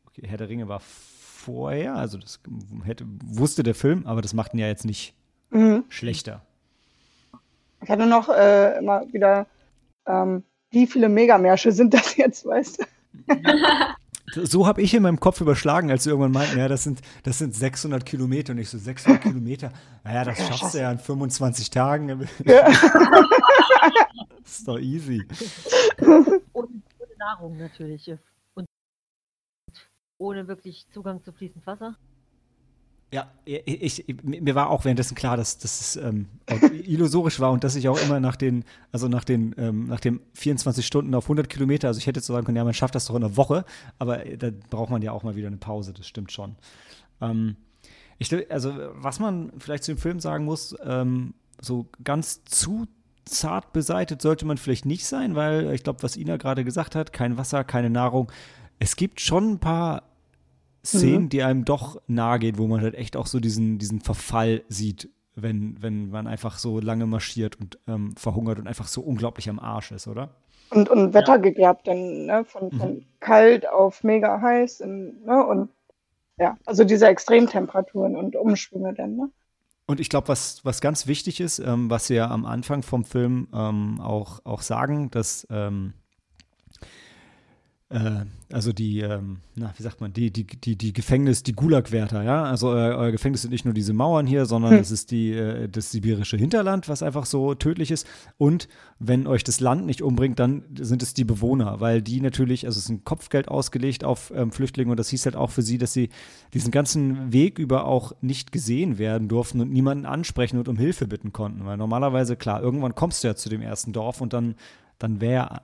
okay, 0.07 0.23
Herr 0.25 0.37
der 0.37 0.49
Ringe 0.49 0.67
war 0.67 0.79
vorher, 0.79 1.95
also 1.95 2.17
das 2.17 2.39
hätte, 2.83 3.05
wusste 3.25 3.61
der 3.63 3.75
Film, 3.75 4.07
aber 4.07 4.21
das 4.21 4.33
macht 4.33 4.53
ihn 4.53 4.59
ja 4.59 4.67
jetzt 4.67 4.85
nicht 4.85 5.13
Mhm. 5.51 5.83
schlechter. 5.89 6.41
Ich 7.83 7.89
hatte 7.89 8.05
noch 8.05 8.29
äh, 8.29 8.77
immer 8.77 9.01
wieder, 9.11 9.45
ähm, 10.07 10.43
wie 10.71 10.87
viele 10.87 11.09
Megamärsche 11.09 11.71
sind 11.71 11.93
das 11.93 12.15
jetzt, 12.15 12.45
weißt 12.45 12.79
du? 12.79 12.85
So 14.35 14.65
habe 14.65 14.81
ich 14.81 14.95
in 14.95 15.03
meinem 15.03 15.19
Kopf 15.19 15.41
überschlagen, 15.41 15.91
als 15.91 16.05
sie 16.05 16.09
irgendwann 16.09 16.31
meinten, 16.31 16.57
ja, 16.57 16.67
das 16.67 16.83
sind, 16.83 17.01
das 17.21 17.37
sind 17.37 17.53
600 17.53 18.03
Kilometer. 18.03 18.53
Und 18.53 18.57
ich 18.57 18.69
so, 18.69 18.79
600 18.79 19.21
Kilometer? 19.21 19.71
Naja, 20.03 20.23
das 20.23 20.39
schaffst 20.39 20.73
du 20.73 20.79
ja 20.79 20.91
in 20.91 20.97
25 20.97 21.69
Tagen. 21.69 22.27
Ja. 22.45 22.67
Das 24.41 24.59
ist 24.59 24.67
doch 24.67 24.79
easy. 24.79 25.23
Ohne, 26.01 26.41
ohne 26.53 27.17
Nahrung 27.19 27.57
natürlich. 27.57 28.11
Und 28.55 28.65
ohne 30.17 30.47
wirklich 30.47 30.87
Zugang 30.91 31.21
zu 31.21 31.31
fließend 31.31 31.67
Wasser. 31.67 31.95
Ja, 33.13 33.27
ich, 33.45 34.09
ich, 34.09 34.23
mir 34.23 34.55
war 34.55 34.71
auch 34.71 34.85
währenddessen 34.85 35.13
klar, 35.13 35.37
dass, 35.37 35.59
dass 35.59 35.81
es 35.81 35.95
ähm, 35.97 36.29
illusorisch 36.83 37.39
war 37.39 37.51
und 37.51 37.63
dass 37.63 37.75
ich 37.75 37.87
auch 37.87 38.01
immer 38.01 38.19
nach 38.19 38.35
den, 38.35 38.65
also 38.91 39.07
nach 39.07 39.23
den, 39.23 39.53
ähm, 39.59 39.85
nach 39.85 39.99
den 39.99 40.19
24 40.33 40.83
Stunden 40.83 41.13
auf 41.13 41.25
100 41.25 41.47
Kilometer, 41.47 41.89
also 41.89 41.99
ich 41.99 42.07
hätte 42.07 42.21
so 42.21 42.33
sagen 42.33 42.43
können, 42.43 42.57
ja, 42.57 42.63
man 42.63 42.73
schafft 42.73 42.95
das 42.95 43.05
doch 43.05 43.13
in 43.13 43.23
einer 43.23 43.37
Woche, 43.37 43.65
aber 43.99 44.17
da 44.17 44.49
braucht 44.71 44.89
man 44.89 45.03
ja 45.03 45.11
auch 45.11 45.21
mal 45.21 45.35
wieder 45.35 45.45
eine 45.45 45.57
Pause, 45.57 45.93
das 45.93 46.07
stimmt 46.07 46.31
schon. 46.31 46.55
Ähm, 47.21 47.55
ich, 48.17 48.33
also 48.51 48.73
was 48.93 49.19
man 49.19 49.51
vielleicht 49.59 49.83
zu 49.83 49.93
dem 49.93 49.99
Film 49.99 50.19
sagen 50.19 50.45
muss, 50.45 50.75
ähm, 50.83 51.35
so 51.61 51.85
ganz 52.03 52.43
zu 52.45 52.87
zart 53.25 53.73
beseitigt 53.73 54.23
sollte 54.23 54.47
man 54.47 54.57
vielleicht 54.57 54.87
nicht 54.87 55.05
sein, 55.05 55.35
weil 55.35 55.71
ich 55.75 55.83
glaube, 55.83 56.01
was 56.01 56.17
Ina 56.17 56.37
gerade 56.37 56.63
gesagt 56.63 56.95
hat, 56.95 57.13
kein 57.13 57.37
Wasser, 57.37 57.63
keine 57.63 57.91
Nahrung. 57.91 58.31
Es 58.79 58.95
gibt 58.95 59.21
schon 59.21 59.51
ein 59.51 59.59
paar 59.59 60.01
Szenen, 60.85 61.23
Mhm. 61.23 61.29
die 61.29 61.43
einem 61.43 61.65
doch 61.65 62.01
nahe 62.07 62.39
gehen, 62.39 62.57
wo 62.57 62.67
man 62.67 62.81
halt 62.81 62.95
echt 62.95 63.15
auch 63.15 63.27
so 63.27 63.39
diesen, 63.39 63.77
diesen 63.79 64.01
Verfall 64.01 64.63
sieht, 64.67 65.09
wenn, 65.35 65.81
wenn 65.81 66.09
man 66.09 66.27
einfach 66.27 66.57
so 66.57 66.79
lange 66.79 67.05
marschiert 67.05 67.55
und 67.59 67.79
ähm, 67.87 68.15
verhungert 68.17 68.59
und 68.59 68.67
einfach 68.67 68.87
so 68.87 69.01
unglaublich 69.01 69.49
am 69.49 69.59
Arsch 69.59 69.91
ist, 69.91 70.07
oder? 70.07 70.29
Und, 70.69 70.89
und 70.89 71.13
Wetter 71.13 71.39
gegerbt, 71.39 71.87
dann 71.87 72.25
ne? 72.25 72.45
von, 72.45 72.65
Mhm. 72.65 72.77
von 72.79 73.05
kalt 73.19 73.67
auf 73.69 74.03
mega 74.03 74.41
heiß 74.41 74.81
und, 74.81 75.25
ne? 75.25 75.45
und 75.45 75.69
ja, 76.37 76.57
also 76.65 76.83
diese 76.83 77.07
Extremtemperaturen 77.07 78.15
und 78.15 78.35
Umschwünge 78.35 78.93
dann. 78.93 79.15
Ne? 79.15 79.29
Und 79.85 79.99
ich 79.99 80.09
glaube, 80.09 80.29
was, 80.29 80.63
was 80.65 80.81
ganz 80.81 81.07
wichtig 81.07 81.39
ist, 81.39 81.59
ähm, 81.59 81.89
was 81.89 82.07
sie 82.07 82.15
ja 82.15 82.29
am 82.29 82.45
Anfang 82.45 82.83
vom 82.83 83.05
Film 83.05 83.47
ähm, 83.53 83.99
auch, 84.01 84.39
auch 84.45 84.61
sagen, 84.61 85.11
dass 85.11 85.45
ähm, 85.51 85.93
äh, 85.93 86.02
also 88.51 88.73
die, 88.73 89.01
ähm, 89.01 89.37
na, 89.55 89.73
wie 89.77 89.83
sagt 89.83 90.01
man, 90.01 90.13
die, 90.13 90.31
die, 90.31 90.45
die, 90.45 90.75
die 90.75 90.93
Gefängnis, 90.93 91.43
die 91.43 91.53
Gulag-Wärter, 91.53 92.23
ja. 92.23 92.43
Also 92.43 92.69
euer, 92.69 92.97
euer 92.97 93.11
Gefängnis 93.11 93.43
sind 93.43 93.51
nicht 93.51 93.65
nur 93.65 93.73
diese 93.73 93.93
Mauern 93.93 94.25
hier, 94.25 94.45
sondern 94.45 94.71
Hm. 94.71 94.79
es 94.79 94.89
ist 94.89 95.11
die, 95.11 95.31
äh, 95.31 95.69
das 95.69 95.91
sibirische 95.91 96.37
Hinterland, 96.37 96.89
was 96.89 97.03
einfach 97.03 97.25
so 97.25 97.53
tödlich 97.53 97.91
ist. 97.91 98.07
Und 98.37 98.67
wenn 98.99 99.27
euch 99.27 99.43
das 99.43 99.59
Land 99.59 99.85
nicht 99.85 100.01
umbringt, 100.01 100.39
dann 100.39 100.63
sind 100.75 101.03
es 101.03 101.13
die 101.13 101.23
Bewohner, 101.23 101.81
weil 101.81 102.01
die 102.01 102.19
natürlich, 102.21 102.65
also 102.65 102.77
es 102.77 102.85
ist 102.85 102.89
ein 102.89 103.03
Kopfgeld 103.03 103.47
ausgelegt 103.47 104.03
auf 104.03 104.31
ähm, 104.35 104.51
Flüchtlinge 104.51 104.91
und 104.91 104.99
das 104.99 105.09
hieß 105.09 105.25
halt 105.25 105.35
auch 105.35 105.51
für 105.51 105.61
sie, 105.61 105.77
dass 105.77 105.93
sie 105.93 106.09
diesen 106.53 106.71
ganzen 106.71 107.31
Weg 107.31 107.59
über 107.59 107.85
auch 107.85 108.13
nicht 108.21 108.51
gesehen 108.51 108.97
werden 108.97 109.27
durften 109.27 109.61
und 109.61 109.71
niemanden 109.71 110.05
ansprechen 110.05 110.57
und 110.57 110.67
um 110.67 110.77
Hilfe 110.77 111.07
bitten 111.07 111.33
konnten. 111.33 111.65
Weil 111.65 111.77
normalerweise, 111.77 112.35
klar, 112.35 112.61
irgendwann 112.61 112.95
kommst 112.95 113.23
du 113.23 113.27
ja 113.27 113.35
zu 113.35 113.49
dem 113.49 113.61
ersten 113.61 113.93
Dorf 113.93 114.21
und 114.21 114.33
dann, 114.33 114.55
dann 114.97 115.21
wäre 115.21 115.61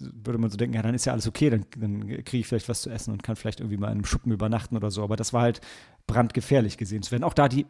würde 0.00 0.38
man 0.38 0.50
so 0.50 0.56
denken, 0.56 0.74
ja, 0.74 0.82
dann 0.82 0.94
ist 0.94 1.04
ja 1.04 1.12
alles 1.12 1.26
okay, 1.26 1.50
dann, 1.50 1.66
dann 1.76 2.06
kriege 2.24 2.38
ich 2.38 2.46
vielleicht 2.46 2.68
was 2.68 2.82
zu 2.82 2.90
essen 2.90 3.12
und 3.12 3.22
kann 3.22 3.36
vielleicht 3.36 3.60
irgendwie 3.60 3.76
mal 3.76 3.88
in 3.88 3.94
einem 3.94 4.04
Schuppen 4.04 4.32
übernachten 4.32 4.76
oder 4.76 4.90
so. 4.90 5.02
Aber 5.02 5.16
das 5.16 5.32
war 5.32 5.42
halt 5.42 5.60
brandgefährlich 6.06 6.76
gesehen 6.78 7.02
zu 7.02 7.12
werden. 7.12 7.24
Auch 7.24 7.34
da 7.34 7.48
die 7.48 7.66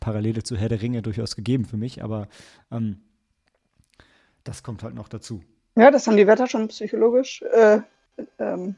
Parallele 0.00 0.42
zu 0.42 0.56
Herr 0.56 0.68
der 0.68 0.82
Ringe 0.82 1.02
durchaus 1.02 1.36
gegeben 1.36 1.64
für 1.64 1.76
mich, 1.76 2.02
aber 2.02 2.28
ähm, 2.70 3.00
das 4.44 4.62
kommt 4.62 4.82
halt 4.82 4.94
noch 4.94 5.08
dazu. 5.08 5.42
Ja, 5.76 5.90
das 5.90 6.06
haben 6.06 6.16
die 6.16 6.26
Wetter 6.26 6.46
schon 6.46 6.68
psychologisch, 6.68 7.42
äh, 7.42 7.80
ähm, 8.38 8.76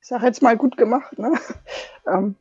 ich 0.00 0.08
sage 0.08 0.26
jetzt 0.26 0.42
mal, 0.42 0.56
gut 0.56 0.76
gemacht. 0.76 1.18
Ne? 1.18 1.32
ähm, 2.06 2.34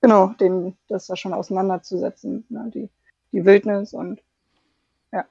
genau, 0.00 0.28
den, 0.40 0.76
das 0.88 1.06
da 1.06 1.16
schon 1.16 1.32
auseinanderzusetzen, 1.32 2.44
ne? 2.48 2.70
die, 2.74 2.90
die 3.32 3.44
Wildnis 3.44 3.94
und 3.94 4.20
ja, 5.12 5.24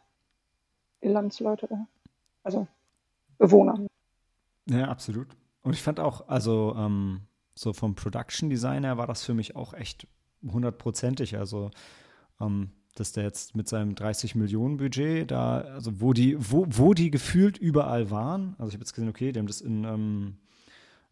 die 1.04 1.10
Landsleute, 1.10 1.68
also 2.44 2.68
Bewohner. 3.38 3.86
Ja, 4.70 4.88
absolut. 4.88 5.28
Und 5.62 5.74
ich 5.74 5.82
fand 5.82 6.00
auch, 6.00 6.28
also 6.28 6.76
ähm, 6.78 7.22
so 7.56 7.74
vom 7.74 7.96
Production 7.96 8.50
Designer 8.50 8.98
war 8.98 9.08
das 9.08 9.24
für 9.24 9.34
mich 9.34 9.56
auch 9.56 9.74
echt 9.74 10.08
hundertprozentig. 10.44 11.38
Also 11.38 11.72
ähm, 12.40 12.72
dass 12.96 13.12
der 13.12 13.24
jetzt 13.24 13.56
mit 13.56 13.68
seinem 13.68 13.96
30 13.96 14.36
Millionen 14.36 14.78
Budget 14.78 15.30
da, 15.30 15.60
also 15.60 16.00
wo 16.00 16.14
die, 16.14 16.38
wo, 16.40 16.66
wo 16.70 16.94
die 16.94 17.12
gefühlt 17.12 17.58
überall 17.58 18.10
waren. 18.10 18.56
Also 18.58 18.70
ich 18.70 18.76
habe 18.76 18.84
jetzt 18.84 18.94
gesehen, 18.94 19.10
okay, 19.10 19.32
die 19.32 19.40
haben 19.40 19.48
das 19.48 19.62
in 19.62 19.84
ähm, 19.84 20.38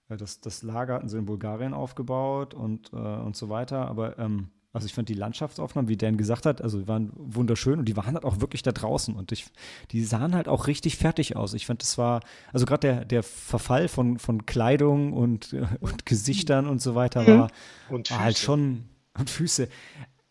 äh, 0.09 0.17
das, 0.17 0.39
das 0.41 0.63
Lager 0.63 0.95
hatten 0.95 1.09
sie 1.09 1.17
in 1.17 1.25
Bulgarien 1.25 1.73
aufgebaut 1.73 2.53
und, 2.53 2.91
äh, 2.93 2.95
und 2.95 3.35
so 3.35 3.49
weiter. 3.49 3.87
Aber 3.87 4.17
ähm, 4.19 4.49
also 4.73 4.87
ich 4.87 4.93
fand 4.93 5.07
die 5.07 5.13
Landschaftsaufnahmen, 5.13 5.87
wie 5.87 5.97
Dan 5.97 6.17
gesagt 6.17 6.47
hat, 6.47 6.61
also 6.61 6.79
die 6.79 6.87
waren 6.87 7.11
wunderschön 7.15 7.77
und 7.77 7.85
die 7.85 7.95
waren 7.95 8.15
halt 8.15 8.25
auch 8.25 8.41
wirklich 8.41 8.63
da 8.63 8.71
draußen 8.71 9.15
und 9.15 9.31
ich, 9.31 9.45
die 9.91 10.03
sahen 10.03 10.33
halt 10.33 10.47
auch 10.47 10.65
richtig 10.65 10.97
fertig 10.97 11.35
aus. 11.35 11.53
Ich 11.53 11.67
fand, 11.67 11.83
das 11.83 11.99
war, 11.99 12.21
also 12.51 12.65
gerade 12.65 12.87
der, 12.87 13.05
der 13.05 13.21
Verfall 13.21 13.87
von, 13.87 14.17
von 14.17 14.47
Kleidung 14.47 15.13
und, 15.13 15.55
und 15.79 16.07
Gesichtern 16.07 16.67
und 16.67 16.81
so 16.81 16.95
weiter 16.95 17.25
war, 17.27 17.51
Und 17.89 18.09
war 18.09 18.19
halt 18.21 18.39
schon, 18.39 18.85
und 19.15 19.29
Füße. 19.29 19.69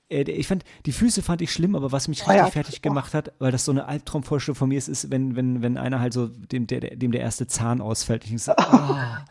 Äh, 0.08 0.22
Ich 0.22 0.48
fand, 0.48 0.64
die 0.86 0.92
Füße 0.92 1.22
fand 1.22 1.40
ich 1.40 1.52
schlimm, 1.52 1.76
aber 1.76 1.92
was 1.92 2.08
mich 2.08 2.22
Oh 2.24 2.30
richtig 2.30 2.46
ja, 2.46 2.50
fertig 2.50 2.78
oh. 2.78 2.82
gemacht 2.82 3.14
hat, 3.14 3.32
weil 3.38 3.52
das 3.52 3.64
so 3.64 3.70
eine 3.70 3.86
Albtraumvorstellung 3.86 4.56
von 4.56 4.70
mir 4.70 4.78
ist, 4.78 4.88
ist, 4.88 5.08
wenn, 5.12 5.36
wenn, 5.36 5.62
wenn 5.62 5.76
einer 5.78 6.00
halt 6.00 6.14
so, 6.14 6.26
dem 6.26 6.66
der, 6.66 6.80
dem 6.96 7.12
der 7.12 7.20
erste 7.20 7.46
Zahn 7.46 7.80
ausfällt. 7.80 8.24
Ich 8.24 8.42
so, 8.42 8.52
ah, 8.56 9.24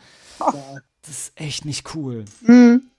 das 1.02 1.10
ist 1.10 1.32
echt 1.36 1.66
nicht 1.66 1.96
cool. 1.96 2.24
Mhm. 2.48 2.91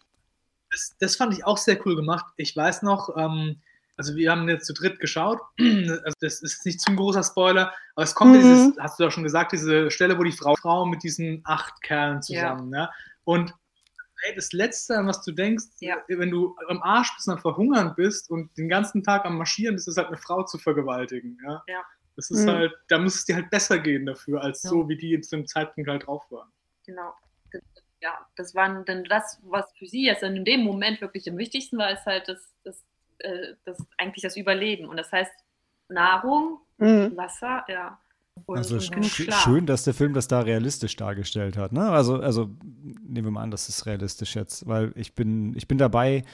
Das, 0.73 0.97
das 0.99 1.17
fand 1.17 1.35
ich 1.35 1.45
auch 1.45 1.59
sehr 1.59 1.79
cool 1.87 1.95
gemacht. 1.97 2.25
Ich 2.37 2.57
weiß 2.57 2.83
noch, 2.83 3.17
ähm, 3.17 3.61
also 3.97 4.17
wir 4.17 4.31
haben 4.33 4.49
jetzt 4.49 4.67
zu 4.67 4.73
dritt 4.73 4.99
geschaut. 5.01 5.39
Also 5.61 6.17
das 6.21 6.43
ist 6.43 6.65
nicht 6.67 6.81
zu 6.81 6.91
ein 6.91 6.97
großer 6.97 7.23
Spoiler, 7.23 7.73
aber 7.95 8.05
es 8.05 8.15
kommt 8.15 8.33
Mhm. 8.33 8.41
dieses, 8.41 8.79
hast 8.81 8.99
du 8.99 9.05
ja 9.05 9.11
schon 9.11 9.23
gesagt, 9.23 9.53
diese 9.53 9.91
Stelle, 9.91 10.19
wo 10.19 10.25
die 10.25 10.33
Frau, 10.33 10.57
Frau 10.57 10.87
mit 10.87 11.03
diesen 11.03 11.43
acht 11.45 11.81
Kerlen 11.83 12.23
zusammen, 12.23 12.73
ja. 12.73 12.91
Und 13.25 13.55
ey, 14.25 14.35
das 14.35 14.53
Letzte, 14.53 14.97
an 14.97 15.07
was 15.09 15.23
du 15.23 15.33
denkst, 15.33 15.65
Ja. 15.81 15.97
wenn 16.09 16.31
du 16.31 16.57
am 16.69 16.83
Arsch 16.83 17.15
bist 17.17 17.29
und 17.29 17.35
am 17.35 17.41
Verhungern 17.41 17.95
bist 17.95 18.31
und 18.31 18.57
den 18.57 18.69
ganzen 18.69 19.03
Tag 19.03 19.25
am 19.27 19.37
Marschieren 19.37 19.75
bist, 19.77 19.89
ist 19.89 19.97
halt 19.99 20.09
eine 20.09 20.17
Frau 20.17 20.43
zu 20.45 20.59
vergewaltigen, 20.59 21.39
ja. 21.45 21.63
Ja. 21.69 21.83
Das 22.17 22.31
ist 22.31 22.45
Mhm. 22.47 22.51
halt, 22.51 22.73
da 22.89 22.99
muss 22.99 23.15
es 23.17 23.25
dir 23.25 23.35
halt 23.37 23.51
besser 23.51 23.79
gehen 23.79 24.07
dafür, 24.07 24.43
als 24.43 24.63
Ja. 24.63 24.71
so, 24.71 24.89
wie 24.89 24.97
die 24.97 25.21
zu 25.21 25.37
dem 25.37 25.47
Zeitpunkt 25.47 25.89
halt 25.91 26.07
drauf 26.07 26.25
waren. 26.31 26.51
Genau. 26.87 27.13
Ja, 28.03 28.19
das 28.37 28.55
waren 28.55 28.85
dann 28.85 29.05
das, 29.05 29.39
was 29.45 29.65
für 29.79 29.87
sie 29.87 30.05
jetzt 30.05 30.23
in 30.25 30.45
dem 30.45 30.63
Moment 30.65 31.01
wirklich 31.01 31.31
am 31.31 31.39
wichtigsten 31.39 31.79
war, 31.79 31.91
ist 31.93 32.05
halt 32.05 32.29
das, 32.29 32.53
das, 32.65 32.85
äh, 33.19 33.55
das 33.65 33.79
eigentlich 33.97 34.23
das 34.23 34.37
Überleben. 34.37 34.89
Und 34.89 34.97
das 34.97 35.11
heißt 35.13 35.33
Nahrung, 35.89 36.59
Mhm. 36.79 37.17
Wasser, 37.17 37.65
ja. 37.69 37.99
Und, 38.47 38.57
Also 38.57 38.75
und 38.77 39.05
sch 39.05 39.23
Schlaf. 39.25 39.45
schön, 39.45 39.67
dass 39.67 39.85
der 39.85 39.95
Film 39.95 40.15
das 40.15 40.27
da 40.27 40.41
realistisch 40.41 40.97
dargestellt 40.97 41.57
hat. 41.57 41.73
Ne? 41.73 41.83
Also, 41.91 42.17
also 42.17 42.51
nehmen 42.73 43.27
wir 43.27 43.31
mal 43.31 43.43
an, 43.43 43.53
das 43.53 43.69
ist 43.69 43.87
realistisch 43.87 44.35
jetzt, 44.35 44.67
weil 44.67 44.91
ich 44.97 45.15
bin, 45.15 45.55
ich 45.57 45.69
bin 45.69 45.79
dabei, 45.79 46.25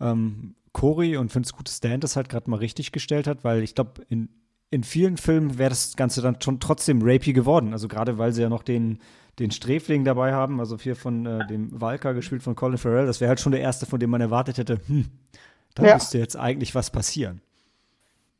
ähm, 0.00 0.54
Cory 0.72 1.18
und 1.18 1.30
finde 1.30 1.46
es 1.46 1.52
gut, 1.52 1.68
dass 1.68 1.80
Dan 1.80 2.00
das 2.00 2.16
halt 2.16 2.30
gerade 2.30 2.48
mal 2.48 2.56
richtig 2.56 2.92
gestellt 2.92 3.26
hat, 3.26 3.44
weil 3.44 3.62
ich 3.62 3.74
glaube, 3.74 4.02
in, 4.08 4.30
in 4.70 4.82
vielen 4.84 5.18
Filmen 5.18 5.58
wäre 5.58 5.68
das 5.68 5.94
Ganze 5.96 6.22
dann 6.22 6.40
schon 6.40 6.58
trotzdem 6.58 7.00
rapey 7.02 7.34
geworden. 7.34 7.72
Also 7.74 7.88
gerade 7.88 8.16
weil 8.16 8.32
sie 8.32 8.40
ja 8.40 8.48
noch 8.48 8.62
den, 8.62 9.00
den 9.38 9.50
Sträfling 9.50 10.04
dabei 10.04 10.32
haben, 10.34 10.60
also 10.60 10.78
hier 10.78 10.96
von 10.96 11.26
äh, 11.26 11.46
dem 11.46 11.80
Walker 11.80 12.14
gespielt 12.14 12.42
von 12.42 12.54
Colin 12.54 12.78
Farrell, 12.78 13.06
das 13.06 13.20
wäre 13.20 13.30
halt 13.30 13.40
schon 13.40 13.52
der 13.52 13.60
erste, 13.62 13.86
von 13.86 14.00
dem 14.00 14.10
man 14.10 14.20
erwartet 14.20 14.58
hätte, 14.58 14.80
hm, 14.86 15.06
da 15.74 15.86
Ja. 15.86 15.94
müsste 15.94 16.18
jetzt 16.18 16.36
eigentlich 16.36 16.74
was 16.74 16.90
passieren. 16.90 17.42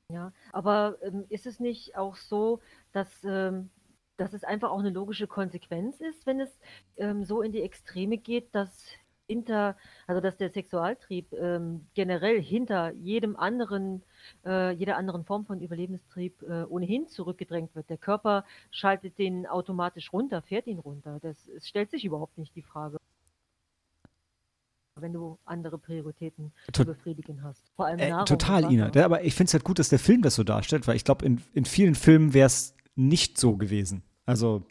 Ja, 0.09 0.33
aber 0.53 0.99
ähm, 1.03 1.25
ist 1.29 1.47
es 1.47 1.59
nicht 1.61 1.97
auch 1.97 2.17
so, 2.17 2.61
dass, 2.93 3.09
ähm, 3.25 3.71
dass 4.17 4.33
es 4.35 4.45
einfach 4.45 4.71
auch 4.71 4.81
eine 4.81 4.91
logische 4.91 5.27
Konsequenz 5.27 6.01
ist, 6.01 6.27
wenn 6.27 6.41
es 6.41 6.59
ähm, 6.99 7.25
so 7.25 7.41
in 7.43 7.53
die 7.53 7.63
Extreme 7.63 8.19
geht, 8.19 8.55
dass 8.55 8.85
hinter, 9.33 9.77
also 10.07 10.21
dass 10.21 10.37
der 10.37 10.51
Sexualtrieb 10.51 11.33
ähm, 11.33 11.87
generell 11.95 12.41
hinter 12.43 12.93
jedem 12.93 13.37
anderen, 13.37 14.03
äh, 14.45 14.73
jeder 14.73 14.97
anderen 14.97 15.25
Form 15.25 15.47
von 15.47 15.61
Überlebenstrieb 15.61 16.43
äh, 16.43 16.65
ohnehin 16.65 17.09
zurückgedrängt 17.09 17.75
wird. 17.75 17.89
Der 17.89 17.97
Körper 17.97 18.45
schaltet 18.71 19.19
den 19.19 19.47
automatisch 19.47 20.13
runter, 20.13 20.43
fährt 20.43 20.67
ihn 20.67 20.79
runter. 20.79 21.19
Das, 21.23 21.49
es 21.49 21.67
stellt 21.69 21.91
sich 21.91 22.05
überhaupt 22.05 22.37
nicht 22.37 22.55
die 22.55 22.63
Frage, 22.63 22.99
wenn 24.97 25.13
du 25.15 25.39
andere 25.45 25.79
Prioritäten 25.79 26.53
zu 26.73 26.85
befriedigen 26.85 27.43
hast. 27.43 27.63
Vor 27.77 27.87
allem 27.87 27.99
Äh, 27.99 28.11
Nahrung 28.11 28.27
total. 28.27 28.71
Ina. 28.71 28.91
Der, 28.91 29.07
aber 29.07 29.25
ich 29.25 29.35
finde 29.35 29.49
es 29.49 29.55
halt 29.55 29.65
gut, 29.65 29.79
dass 29.79 29.89
der 29.89 29.99
Film 29.99 30.21
das 30.23 30.35
so 30.35 30.45
darstellt, 30.45 30.87
weil 30.87 30.97
ich 30.97 31.05
glaube, 31.05 31.25
in, 31.25 31.41
in 31.55 31.65
vielen 31.65 31.95
Filmen 31.95 32.35
wäre 32.35 32.47
es 32.47 32.75
nicht 32.95 33.39
so 33.39 33.57
gewesen. 33.57 34.03
Also, 34.27 34.63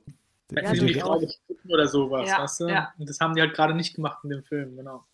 Wenn 0.52 0.66
Ja, 0.66 0.76
sie 0.76 0.86
gefunden 0.94 1.32
oder 1.70 1.88
sowas, 1.88 2.30
Ja, 2.30 2.40
weißt 2.40 2.60
du? 2.60 2.68
ja. 2.68 2.94
Und 2.98 3.10
das 3.10 3.20
haben 3.22 3.34
die 3.36 3.42
halt 3.42 3.54
gerade 3.54 3.74
nicht 3.74 3.96
gemacht 3.96 4.20
in 4.24 4.30
dem 4.30 4.44
Film, 4.44 4.76
genau. 4.76 5.06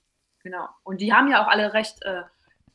Genau. 0.43 0.67
Und 0.83 0.99
die 0.99 1.13
haben 1.13 1.29
ja 1.29 1.43
auch 1.43 1.47
alle 1.47 1.73
recht, 1.73 2.01
äh, 2.01 2.23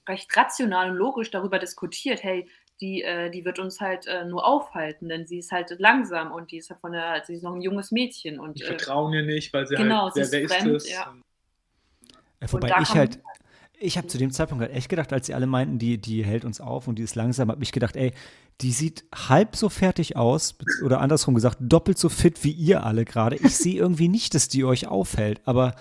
recht 0.09 0.35
rational 0.37 0.91
und 0.91 0.97
logisch 0.97 1.31
darüber 1.31 1.59
diskutiert, 1.59 2.23
hey, 2.23 2.49
die, 2.81 3.03
äh, 3.03 3.31
die 3.31 3.45
wird 3.45 3.59
uns 3.59 3.81
halt 3.81 4.07
äh, 4.07 4.25
nur 4.25 4.47
aufhalten, 4.47 5.09
denn 5.09 5.27
sie 5.27 5.39
ist 5.39 5.51
halt 5.51 5.75
langsam 5.79 6.31
und 6.33 6.53
die 6.53 6.59
ist 6.59 6.69
ja 6.71 6.77
von 6.77 6.93
der, 6.93 7.23
sie 7.25 7.35
ist 7.35 7.43
noch 7.43 7.55
ein 7.55 7.63
junges 7.63 7.91
Mädchen 7.91 8.39
und 8.39 8.59
Die 8.59 8.63
äh, 8.63 8.67
vertrauen 8.67 9.13
ihr 9.13 9.23
nicht, 9.23 9.53
weil 9.53 9.67
sie 9.67 9.75
genau, 9.75 10.05
halt, 10.05 10.15
sie 10.15 10.21
wer, 10.21 10.25
ist 10.25 10.33
wer 10.33 10.41
ist 10.43 10.55
fremd, 10.55 10.75
das? 10.75 10.91
ja. 10.91 11.15
äh, 12.41 12.47
wobei 12.53 12.69
da 12.69 12.81
ich 12.81 12.95
halt, 12.95 13.21
ich 13.83 13.99
habe 13.99 14.07
zu 14.07 14.19
dem 14.19 14.31
Zeitpunkt 14.31 14.63
halt 14.63 14.73
echt 14.73 14.89
gedacht, 14.89 15.13
als 15.13 15.27
sie 15.27 15.35
alle 15.35 15.47
meinten, 15.47 15.79
die, 15.79 15.99
die 15.99 16.25
hält 16.25 16.45
uns 16.45 16.61
auf 16.61 16.89
und 16.89 16.99
die 16.99 17.03
ist 17.03 17.15
langsam, 17.15 17.51
habe 17.51 17.63
ich 17.63 17.73
gedacht, 17.73 17.97
ey, 17.97 18.13
die 18.61 18.73
sieht 18.73 19.05
halb 19.13 19.57
so 19.57 19.69
fertig 19.69 20.17
aus, 20.17 20.57
oder 20.85 21.01
andersrum 21.01 21.35
gesagt, 21.35 21.59
doppelt 21.61 21.99
so 21.99 22.09
fit 22.09 22.45
wie 22.45 22.53
ihr 22.53 22.85
alle 22.85 23.05
gerade. 23.05 23.37
Ich 23.37 23.57
sehe 23.57 23.77
irgendwie 23.77 24.09
nicht, 24.09 24.35
dass 24.35 24.49
die 24.49 24.65
euch 24.65 24.87
aufhält, 24.87 25.41
aber 25.45 25.75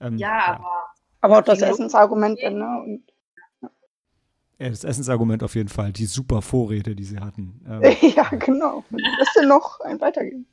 ähm, 0.00 0.18
ja, 0.18 0.58
aber 0.58 0.82
Aber 1.20 1.38
auch 1.38 1.44
das 1.44 1.62
Essensargument 1.62 2.38
dann, 2.42 2.58
ne? 2.58 2.82
Und, 2.82 3.02
Ja, 4.58 4.68
das 4.68 4.84
Essensargument 4.84 5.42
auf 5.44 5.54
jeden 5.54 5.68
Fall, 5.68 5.92
die 5.92 6.06
super 6.06 6.42
Vorräte, 6.42 6.96
die 6.96 7.04
sie 7.04 7.20
hatten. 7.20 7.64
Ähm, 7.68 7.96
ja, 8.16 8.28
genau. 8.30 8.84
Was 8.90 9.32
denn 9.34 9.48
noch 9.48 9.80
ein 9.80 10.00
weitergehen? 10.00 10.46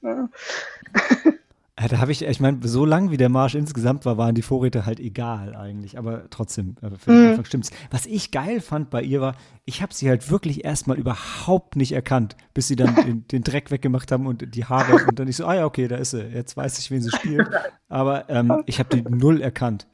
Ja, 1.79 1.87
Da 1.87 1.99
habe 1.99 2.11
ich, 2.11 2.23
ich 2.23 2.39
meine, 2.41 2.59
so 2.67 2.83
lang 2.85 3.09
wie 3.09 3.17
der 3.17 3.29
Marsch 3.29 3.55
insgesamt 3.55 4.05
war, 4.05 4.17
waren 4.17 4.35
die 4.35 4.41
Vorräte 4.41 4.85
halt 4.85 4.99
egal 4.99 5.55
eigentlich. 5.55 5.97
Aber 5.97 6.29
trotzdem, 6.29 6.75
äh, 6.81 6.89
für 6.97 7.11
den 7.11 7.23
Mhm. 7.23 7.29
Anfang 7.29 7.45
stimmt's. 7.45 7.71
Was 7.89 8.05
ich 8.05 8.31
geil 8.31 8.59
fand 8.59 8.89
bei 8.89 9.01
ihr 9.01 9.21
war, 9.21 9.35
ich 9.65 9.81
habe 9.81 9.93
sie 9.93 10.09
halt 10.09 10.29
wirklich 10.29 10.65
erstmal 10.65 10.97
überhaupt 10.97 11.75
nicht 11.77 11.93
erkannt, 11.93 12.35
bis 12.53 12.67
sie 12.67 12.75
dann 12.75 12.95
den, 13.05 13.27
den 13.27 13.43
Dreck 13.43 13.71
weggemacht 13.71 14.11
haben 14.11 14.27
und 14.27 14.53
die 14.55 14.65
Haare. 14.65 15.05
Und 15.05 15.19
dann 15.19 15.27
ich 15.27 15.37
so, 15.37 15.45
ah 15.45 15.55
ja, 15.55 15.65
okay, 15.65 15.87
da 15.87 15.95
ist 15.95 16.11
sie. 16.11 16.21
Jetzt 16.21 16.57
weiß 16.57 16.79
ich, 16.79 16.91
wen 16.91 17.01
sie 17.01 17.11
spielt. 17.11 17.47
Aber 17.87 18.29
ähm, 18.29 18.63
ich 18.65 18.79
habe 18.79 18.89
die 18.95 19.01
null 19.01 19.41
erkannt. 19.41 19.87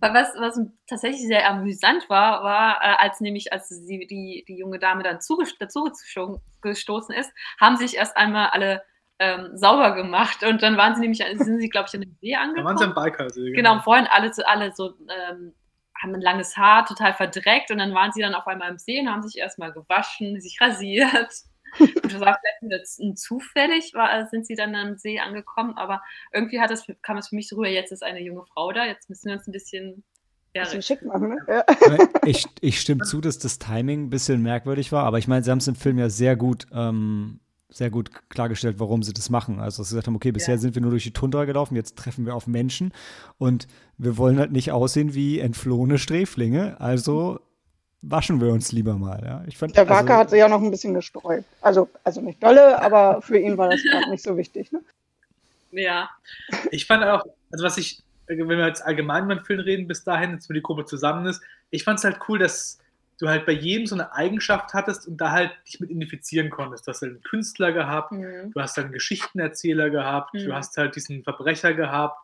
Was, 0.00 0.28
was 0.38 0.60
tatsächlich 0.88 1.26
sehr 1.26 1.48
amüsant 1.48 2.08
war, 2.10 2.42
war, 2.42 2.80
äh, 2.82 2.96
als 2.98 3.20
nämlich, 3.20 3.52
als 3.52 3.68
sie, 3.68 4.06
die, 4.06 4.44
die 4.46 4.58
junge 4.58 4.78
Dame 4.78 5.02
dann 5.02 5.18
dazu 5.58 5.92
gestoßen 6.60 7.14
ist, 7.14 7.32
haben 7.60 7.76
sich 7.76 7.96
erst 7.96 8.16
einmal 8.16 8.48
alle 8.50 8.82
ähm, 9.18 9.56
sauber 9.56 9.94
gemacht 9.94 10.42
und 10.42 10.62
dann 10.62 10.76
waren 10.76 10.94
sie 10.94 11.00
nämlich, 11.00 11.18
sind 11.38 11.60
sie, 11.60 11.68
glaube 11.68 11.86
ich, 11.88 11.94
an 11.94 12.00
dem 12.02 12.16
See 12.20 12.34
angekommen. 12.34 12.66
waren 12.66 12.78
sie 12.78 12.84
am 12.84 12.94
Baikalsee. 12.94 13.52
Genau, 13.52 13.74
und 13.74 13.82
vorhin 13.82 14.06
alle, 14.10 14.32
so- 14.34 14.44
alle 14.44 14.72
so, 14.74 14.94
ähm, 15.08 15.54
haben 16.02 16.14
ein 16.14 16.20
langes 16.20 16.56
Haar, 16.56 16.84
total 16.84 17.14
verdreckt 17.14 17.70
und 17.70 17.78
dann 17.78 17.94
waren 17.94 18.12
sie 18.12 18.20
dann 18.20 18.34
auf 18.34 18.46
einmal 18.46 18.70
im 18.70 18.78
See 18.78 19.00
und 19.00 19.08
haben 19.08 19.22
sich 19.22 19.38
erstmal 19.38 19.72
gewaschen, 19.72 20.40
sich 20.40 20.58
rasiert. 20.60 21.32
Und 21.78 22.04
das 22.12 22.20
war 22.20 22.38
vielleicht 22.60 23.18
zufällig, 23.18 23.94
war, 23.94 24.12
äh, 24.20 24.26
sind 24.26 24.46
sie 24.46 24.54
dann 24.54 24.74
am 24.74 24.96
See 24.96 25.18
angekommen, 25.18 25.76
aber 25.76 26.02
irgendwie 26.32 26.60
hat 26.60 26.70
das, 26.70 26.86
kam 27.02 27.16
es 27.16 27.28
für 27.28 27.36
mich 27.36 27.48
so 27.48 27.56
rüber, 27.56 27.68
jetzt 27.68 27.90
ist 27.92 28.02
eine 28.04 28.20
junge 28.20 28.44
Frau 28.44 28.70
da, 28.72 28.84
jetzt 28.84 29.08
müssen 29.08 29.26
wir 29.28 29.34
uns 29.36 29.46
ein 29.48 29.52
bisschen 29.52 30.04
ja, 30.56 30.62
Bisschen 30.62 30.82
schick 30.82 31.02
machen, 31.02 31.30
ne? 31.30 31.38
Ja. 31.48 31.64
Ich, 32.26 32.46
ich 32.60 32.80
stimme 32.80 33.02
zu, 33.02 33.20
dass 33.20 33.40
das 33.40 33.58
Timing 33.58 34.04
ein 34.04 34.10
bisschen 34.10 34.40
merkwürdig 34.40 34.92
war, 34.92 35.04
aber 35.04 35.18
ich 35.18 35.26
meine, 35.26 35.42
sie 35.42 35.50
haben 35.50 35.58
es 35.58 35.66
im 35.66 35.74
Film 35.74 35.98
ja 35.98 36.08
sehr 36.08 36.36
gut, 36.36 36.66
ähm, 36.72 37.40
sehr 37.76 37.90
gut 37.90 38.10
klargestellt, 38.28 38.78
warum 38.78 39.02
sie 39.02 39.12
das 39.12 39.30
machen. 39.30 39.60
Also, 39.60 39.82
dass 39.82 39.88
sie 39.88 39.94
gesagt 39.94 40.06
haben, 40.06 40.16
okay, 40.16 40.32
bisher 40.32 40.54
Ja. 40.54 40.60
sind 40.60 40.74
wir 40.74 40.82
nur 40.82 40.92
durch 40.92 41.02
die 41.04 41.12
Tundra 41.12 41.44
gelaufen, 41.44 41.74
jetzt 41.76 41.96
treffen 41.96 42.24
wir 42.24 42.34
auf 42.34 42.46
Menschen 42.46 42.92
und 43.38 43.66
wir 43.98 44.16
wollen 44.16 44.38
halt 44.38 44.52
nicht 44.52 44.70
aussehen 44.72 45.14
wie 45.14 45.40
entflohene 45.40 45.98
Sträflinge. 45.98 46.80
Also 46.80 47.40
waschen 48.02 48.40
wir 48.40 48.52
uns 48.52 48.70
lieber 48.72 48.94
mal. 48.94 49.22
Ja? 49.24 49.42
Ich 49.46 49.56
fand, 49.56 49.76
Der 49.76 49.88
Wake 49.88 50.10
also, 50.10 50.14
hat 50.14 50.30
sich 50.30 50.38
ja 50.38 50.48
noch 50.48 50.62
ein 50.62 50.70
bisschen 50.70 50.94
gesträubt. 50.94 51.44
Also, 51.60 51.88
also 52.04 52.20
nicht 52.20 52.42
dolle, 52.42 52.80
aber 52.80 53.22
für 53.22 53.38
ihn 53.38 53.56
war 53.58 53.70
das 53.70 53.82
gerade 53.82 54.10
nicht 54.10 54.22
so 54.22 54.36
wichtig. 54.36 54.70
Ne? 54.72 54.80
Ja. 55.72 56.10
Ich 56.70 56.86
fand 56.86 57.02
auch, 57.04 57.24
also 57.50 57.64
was 57.64 57.78
ich, 57.78 58.02
wenn 58.26 58.48
wir 58.48 58.66
jetzt 58.66 58.84
allgemein 58.84 59.24
über 59.24 59.36
den 59.36 59.44
Film 59.44 59.60
reden, 59.60 59.88
bis 59.88 60.04
dahin, 60.04 60.32
jetzt 60.32 60.48
wenn 60.48 60.54
die 60.54 60.62
Gruppe 60.62 60.84
zusammen 60.84 61.26
ist, 61.26 61.42
ich 61.70 61.82
fand 61.84 61.98
es 61.98 62.04
halt 62.04 62.18
cool, 62.28 62.38
dass 62.38 62.78
du 63.18 63.28
halt 63.28 63.46
bei 63.46 63.52
jedem 63.52 63.86
so 63.86 63.94
eine 63.94 64.12
Eigenschaft 64.12 64.74
hattest 64.74 65.06
und 65.06 65.18
da 65.18 65.30
halt 65.30 65.52
dich 65.66 65.80
mit 65.80 65.90
identifizieren 65.90 66.50
konntest. 66.50 66.86
Du 66.86 66.90
hast 66.90 67.02
halt 67.02 67.12
einen 67.12 67.22
Künstler 67.22 67.72
gehabt, 67.72 68.12
Mhm. 68.12 68.52
du 68.52 68.60
hast 68.60 68.76
halt 68.76 68.86
einen 68.86 68.94
Geschichtenerzähler 68.94 69.90
gehabt, 69.90 70.34
Mhm. 70.34 70.44
du 70.46 70.54
hast 70.54 70.76
halt 70.76 70.96
diesen 70.96 71.22
Verbrecher 71.22 71.74
gehabt, 71.74 72.18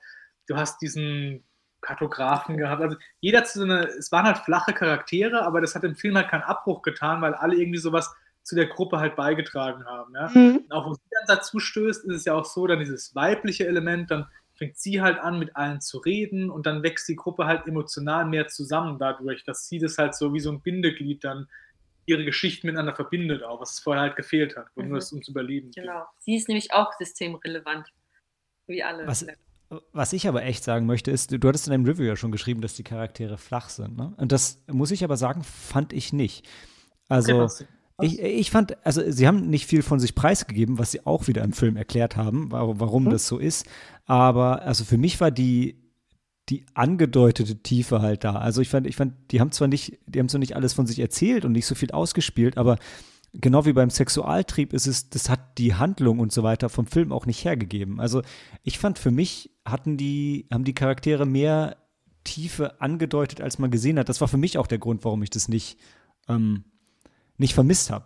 du 0.49 0.57
hast 0.57 0.81
diesen 0.83 1.45
Kartografen 1.81 2.57
gehabt. 2.59 2.83
Also 2.83 2.97
jeder 3.21 3.39
hat 3.39 3.49
so 3.49 3.63
eine, 3.63 3.85
es 3.87 4.13
waren 4.13 4.27
halt 4.27 4.39
flache 4.39 4.73
Charaktere, 4.75 5.43
aber 5.47 5.61
das 5.61 5.75
hat 5.75 5.83
dem 5.83 5.97
Film 5.97 6.17
halt 6.17 6.29
keinen 6.29 6.43
Abbruch 6.43 6.83
getan, 6.83 7.23
weil 7.23 7.35
alle 7.35 7.57
irgendwie 7.57 7.79
sowas 7.79 8.15
zu 8.43 8.55
der 8.55 8.67
Gruppe 8.67 8.99
halt 8.99 9.17
beigetragen 9.17 9.85
haben. 9.87 10.15
Ja? 10.15 10.29
Mhm. 10.35 10.65
Auch 10.71 10.87
wo 10.87 10.95
sie 10.95 11.01
dann 11.11 11.37
dazu 11.37 11.59
stößt, 11.59 12.05
ist 12.05 12.15
es 12.17 12.25
ja 12.25 12.35
auch 12.35 12.45
so, 12.45 12.67
dann 12.67 12.81
dieses 12.81 13.15
weibliche 13.15 13.67
Element, 13.67 14.11
dann 14.11 14.27
fängt 14.61 14.77
sie 14.79 15.01
halt 15.01 15.19
an, 15.19 15.39
mit 15.39 15.57
allen 15.57 15.81
zu 15.81 15.99
reden 15.99 16.51
und 16.51 16.67
dann 16.67 16.83
wächst 16.83 17.09
die 17.09 17.17
Gruppe 17.17 17.47
halt 17.47 17.67
emotional 17.67 18.27
mehr 18.27 18.47
zusammen 18.47 18.99
dadurch, 18.99 19.43
dass 19.43 19.67
sie 19.67 19.79
das 19.79 19.97
halt 19.97 20.15
so 20.15 20.35
wie 20.35 20.41
so 20.41 20.53
ein 20.53 20.61
Bindeglied 20.61 21.25
dann 21.25 21.49
ihre 22.05 22.25
Geschichten 22.27 22.67
miteinander 22.67 22.95
verbindet, 22.95 23.43
auch 23.43 23.61
was 23.61 23.79
vorher 23.81 24.03
halt 24.03 24.17
gefehlt 24.17 24.57
hat, 24.57 24.67
wo 24.75 24.83
Mhm. 24.83 24.89
nur 24.91 24.99
es 24.99 25.11
ums 25.13 25.29
Überleben 25.29 25.71
geht. 25.71 25.85
Genau. 25.85 26.05
Sie 26.19 26.35
ist 26.37 26.49
nämlich 26.49 26.73
auch 26.75 26.93
systemrelevant. 26.99 27.89
Wie 28.67 28.83
alle. 28.83 29.07
Was, 29.07 29.27
was 29.93 30.13
ich 30.13 30.29
aber 30.29 30.43
echt 30.43 30.63
sagen 30.63 30.85
möchte, 30.87 31.11
ist, 31.11 31.33
du, 31.33 31.39
du 31.39 31.49
hattest 31.49 31.67
in 31.67 31.71
deinem 31.73 31.87
Review 31.87 32.05
ja 32.05 32.17
schon 32.17 32.31
geschrieben, 32.33 32.61
dass 32.61 32.75
die 32.75 32.83
Charaktere 32.85 33.39
flach 33.39 33.69
sind. 33.71 33.97
Ne? 33.97 34.13
Und 34.19 34.31
das 34.33 34.61
muss 34.67 34.91
ich 34.91 35.05
aber 35.05 35.17
sagen, 35.17 35.43
fand 35.43 35.93
ich 35.95 36.13
nicht. 36.13 36.47
Also. 37.09 37.33
Okay, 37.33 37.41
was- 37.43 37.65
Ich, 38.03 38.19
ich 38.21 38.51
fand, 38.51 38.77
also 38.87 39.03
sie 39.11 39.27
haben 39.27 39.49
nicht 39.51 39.67
viel 39.67 39.83
von 39.83 40.01
sich 40.01 40.15
preisgegeben, 40.15 40.79
was 40.79 40.91
sie 40.93 41.07
auch 41.07 41.27
wieder 41.29 41.43
im 41.45 41.53
Film 41.53 41.77
erklärt 41.77 42.17
haben, 42.17 42.51
wa- 42.53 42.75
warum 42.77 43.05
Mhm. 43.05 43.11
das 43.11 43.27
so 43.27 43.39
ist. 43.39 43.67
Aber 44.07 44.63
also 44.63 44.85
für 44.85 44.99
mich 44.99 45.21
war 45.21 45.31
die, 45.31 45.77
die 46.49 46.65
angedeutete 46.75 47.63
Tiefe 47.63 48.03
halt 48.03 48.25
da. 48.25 48.35
Also 48.37 48.61
ich 48.61 48.69
fand, 48.69 48.87
ich 48.87 48.97
fand, 48.97 49.15
die 49.31 49.41
haben 49.41 49.53
zwar 49.53 49.69
nicht, 49.69 49.99
die 50.07 50.19
haben 50.19 50.29
zwar 50.29 50.41
nicht 50.41 50.57
alles 50.57 50.73
von 50.73 50.87
sich 50.87 50.99
erzählt 50.99 51.45
und 51.45 51.53
nicht 51.53 51.67
so 51.67 51.75
viel 51.75 51.93
ausgespielt, 51.93 52.59
aber 52.59 52.77
genau 53.33 53.65
wie 53.67 53.73
beim 53.73 53.91
Sexualtrieb 53.91 54.73
ist 54.73 54.89
es, 54.89 55.09
das 55.11 55.29
hat 55.29 55.59
die 55.59 55.75
Handlung 55.75 56.19
und 56.19 56.33
so 56.33 56.43
weiter 56.43 56.69
vom 56.69 56.87
Film 56.87 57.13
auch 57.13 57.27
nicht 57.27 57.45
hergegeben. 57.45 58.01
Also 58.01 58.23
ich 58.65 58.79
fand 58.81 58.99
für 58.99 59.13
mich 59.13 59.51
hatten 59.65 59.97
die, 59.97 60.49
haben 60.53 60.65
die 60.65 60.75
Charaktere 60.75 61.25
mehr 61.27 61.77
Tiefe 62.25 62.81
angedeutet, 62.81 63.41
als 63.41 63.59
man 63.61 63.71
gesehen 63.71 63.99
hat. 63.99 64.09
Das 64.09 64.21
war 64.21 64.27
für 64.29 64.37
mich 64.37 64.59
auch 64.59 64.67
der 64.67 64.79
Grund, 64.79 65.05
warum 65.05 65.23
ich 65.23 65.31
das 65.31 65.49
nicht 65.49 65.79
ähm, 66.29 66.65
nicht 67.41 67.55
vermisst 67.55 67.91
habe. 67.91 68.05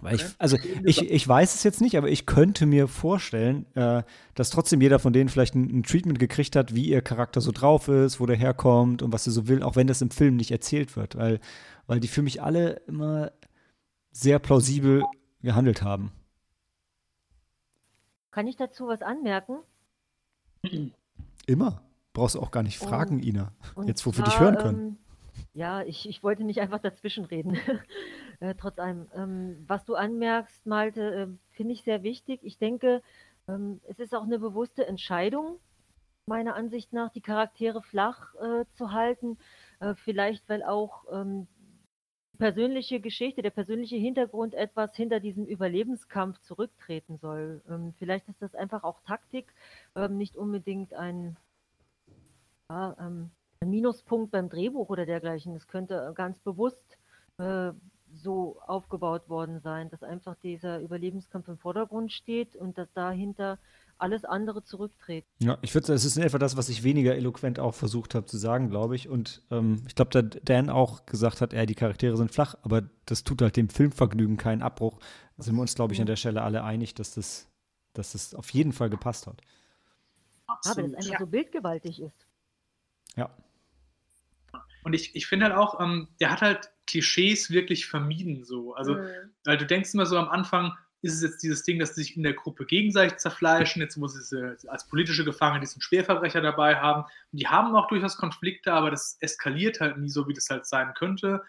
Weil 0.00 0.16
ich, 0.16 0.24
also 0.38 0.58
ich, 0.84 1.10
ich 1.10 1.26
weiß 1.26 1.54
es 1.54 1.62
jetzt 1.62 1.80
nicht, 1.80 1.96
aber 1.96 2.08
ich 2.08 2.26
könnte 2.26 2.66
mir 2.66 2.86
vorstellen, 2.86 3.64
äh, 3.74 4.02
dass 4.34 4.50
trotzdem 4.50 4.80
jeder 4.82 4.98
von 4.98 5.12
denen 5.12 5.30
vielleicht 5.30 5.54
ein, 5.54 5.78
ein 5.78 5.82
Treatment 5.84 6.18
gekriegt 6.18 6.54
hat, 6.54 6.74
wie 6.74 6.86
ihr 6.86 7.00
Charakter 7.00 7.40
so 7.40 7.50
drauf 7.50 7.88
ist, 7.88 8.20
wo 8.20 8.26
der 8.26 8.36
herkommt 8.36 9.00
und 9.02 9.12
was 9.12 9.26
er 9.26 9.32
so 9.32 9.48
will, 9.48 9.62
auch 9.62 9.74
wenn 9.74 9.86
das 9.86 10.02
im 10.02 10.10
Film 10.10 10.36
nicht 10.36 10.50
erzählt 10.50 10.96
wird, 10.96 11.16
weil, 11.16 11.40
weil 11.86 11.98
die 11.98 12.08
für 12.08 12.22
mich 12.22 12.42
alle 12.42 12.74
immer 12.86 13.32
sehr 14.10 14.38
plausibel 14.38 15.02
gehandelt 15.40 15.82
haben. 15.82 16.12
Kann 18.32 18.46
ich 18.46 18.56
dazu 18.56 18.86
was 18.88 19.00
anmerken? 19.00 19.56
Immer. 21.46 21.82
Brauchst 22.12 22.34
du 22.34 22.40
auch 22.40 22.50
gar 22.50 22.62
nicht 22.62 22.80
Und- 22.82 22.88
fragen, 22.88 23.22
Ina. 23.22 23.52
Und 23.74 23.88
Jetzt, 23.88 24.04
wo 24.04 24.14
wir 24.14 24.24
dich 24.24 24.34
zwar, 24.34 24.44
hören 24.44 24.56
können. 24.58 24.78
Ähm, 24.80 24.96
ja, 25.54 25.82
ich, 25.82 26.06
ich 26.08 26.22
wollte 26.22 26.44
nicht 26.44 26.60
einfach 26.60 26.80
dazwischenreden. 26.80 27.56
Äh, 28.40 28.54
trotz 28.54 28.78
allem. 28.78 29.08
Ähm, 29.14 29.64
was 29.66 29.84
du 29.84 29.94
anmerkst, 29.94 30.66
Malte, 30.66 31.14
äh, 31.14 31.54
finde 31.54 31.74
ich 31.74 31.82
sehr 31.82 32.02
wichtig. 32.02 32.40
Ich 32.42 32.58
denke, 32.58 33.02
ähm, 33.48 33.80
es 33.88 33.98
ist 33.98 34.14
auch 34.14 34.24
eine 34.24 34.38
bewusste 34.38 34.86
Entscheidung, 34.86 35.58
meiner 36.26 36.56
Ansicht 36.56 36.92
nach, 36.92 37.10
die 37.10 37.20
Charaktere 37.20 37.82
flach 37.82 38.34
äh, 38.36 38.64
zu 38.74 38.92
halten. 38.92 39.38
Äh, 39.80 39.94
vielleicht, 39.94 40.48
weil 40.48 40.62
auch 40.62 41.04
ähm, 41.12 41.46
die 42.34 42.38
persönliche 42.38 43.00
Geschichte, 43.00 43.42
der 43.42 43.50
persönliche 43.50 43.96
Hintergrund 43.96 44.54
etwas 44.54 44.94
hinter 44.96 45.20
diesem 45.20 45.46
Überlebenskampf 45.46 46.40
zurücktreten 46.40 47.16
soll. 47.16 47.62
Ähm, 47.68 47.94
vielleicht 47.98 48.28
ist 48.28 48.42
das 48.42 48.54
einfach 48.54 48.84
auch 48.84 49.00
Taktik, 49.00 49.52
ähm, 49.94 50.16
nicht 50.18 50.36
unbedingt 50.36 50.94
ein 50.94 51.36
ja, 52.68 52.96
ähm, 52.98 53.30
ein 53.60 53.70
Minuspunkt 53.70 54.30
beim 54.32 54.48
Drehbuch 54.48 54.88
oder 54.88 55.06
dergleichen. 55.06 55.54
Es 55.54 55.66
könnte 55.66 56.12
ganz 56.14 56.38
bewusst 56.40 56.98
äh, 57.38 57.72
so 58.16 58.60
aufgebaut 58.66 59.28
worden 59.28 59.60
sein, 59.60 59.90
dass 59.90 60.02
einfach 60.02 60.36
dieser 60.42 60.80
Überlebenskampf 60.80 61.48
im 61.48 61.58
Vordergrund 61.58 62.12
steht 62.12 62.56
und 62.56 62.76
dass 62.78 62.92
dahinter 62.92 63.58
alles 63.98 64.24
andere 64.24 64.62
zurücktritt. 64.62 65.24
Ja, 65.38 65.56
ich 65.62 65.74
würde 65.74 65.86
sagen, 65.86 65.96
es 65.96 66.04
ist 66.04 66.16
in 66.16 66.22
etwa 66.22 66.38
das, 66.38 66.56
was 66.56 66.68
ich 66.68 66.82
weniger 66.82 67.14
eloquent 67.14 67.58
auch 67.58 67.74
versucht 67.74 68.14
habe 68.14 68.26
zu 68.26 68.36
sagen, 68.36 68.68
glaube 68.68 68.94
ich. 68.94 69.08
Und 69.08 69.42
ähm, 69.50 69.82
ich 69.86 69.94
glaube, 69.94 70.10
da 70.10 70.22
Dan 70.22 70.68
auch 70.68 71.06
gesagt 71.06 71.40
hat, 71.40 71.52
ja, 71.54 71.64
die 71.64 71.74
Charaktere 71.74 72.16
sind 72.16 72.30
flach, 72.30 72.54
aber 72.62 72.82
das 73.06 73.24
tut 73.24 73.40
halt 73.40 73.56
dem 73.56 73.68
Filmvergnügen 73.70 74.36
keinen 74.36 74.62
Abbruch. 74.62 74.98
Da 75.36 75.44
sind 75.44 75.54
wir 75.54 75.62
uns, 75.62 75.74
glaube 75.74 75.94
ich, 75.94 76.00
an 76.00 76.06
der 76.06 76.16
Stelle 76.16 76.42
alle 76.42 76.62
einig, 76.62 76.94
dass 76.94 77.14
das, 77.14 77.48
dass 77.94 78.12
das 78.12 78.34
auf 78.34 78.50
jeden 78.50 78.72
Fall 78.72 78.90
gepasst 78.90 79.26
hat. 79.26 79.40
Ja, 80.48 80.76
weil 80.76 80.84
es 80.86 80.94
einfach 80.94 81.10
Ja. 81.12 81.18
so 81.18 81.26
bildgewaltig 81.26 82.00
ist. 82.02 82.26
Ja. 83.16 83.30
Und 84.84 84.92
ich, 84.92 85.16
ich 85.16 85.26
finde 85.26 85.46
halt 85.46 85.56
auch, 85.56 85.80
ähm, 85.80 86.08
der 86.20 86.30
hat 86.30 86.42
halt 86.42 86.70
Klischees 86.86 87.50
wirklich 87.50 87.86
vermieden 87.86 88.44
so. 88.44 88.74
Also 88.74 88.94
Mhm. 88.94 89.06
Weil 89.44 89.58
du 89.58 89.66
denkst 89.66 89.94
immer 89.94 90.06
so 90.06 90.18
am 90.18 90.28
Anfang, 90.28 90.72
ist 91.02 91.14
es 91.14 91.22
jetzt 91.22 91.42
dieses 91.42 91.62
Ding, 91.62 91.78
dass 91.78 91.94
sie 91.94 92.02
sich 92.02 92.16
in 92.16 92.22
der 92.24 92.32
Gruppe 92.32 92.64
gegenseitig 92.66 93.18
zerfleischen, 93.18 93.80
jetzt 93.82 94.00
wo 94.00 94.08
sie 94.08 94.22
sie 94.22 94.68
als 94.68 94.88
politische 94.88 95.24
Gefangene 95.24 95.60
diesen 95.60 95.80
Schwerverbrecher 95.82 96.40
dabei 96.40 96.76
haben. 96.76 97.02
Und 97.02 97.38
die 97.40 97.46
haben 97.46 97.76
auch 97.76 97.86
durchaus 97.88 98.16
Konflikte, 98.16 98.72
aber 98.72 98.90
das 98.90 99.16
eskaliert 99.20 99.80
halt 99.80 99.98
nie 99.98 100.08
so, 100.08 100.26
wie 100.26 100.32
das 100.34 100.48
halt 100.50 100.66
sein 100.66 100.94
könnte. 100.94 101.42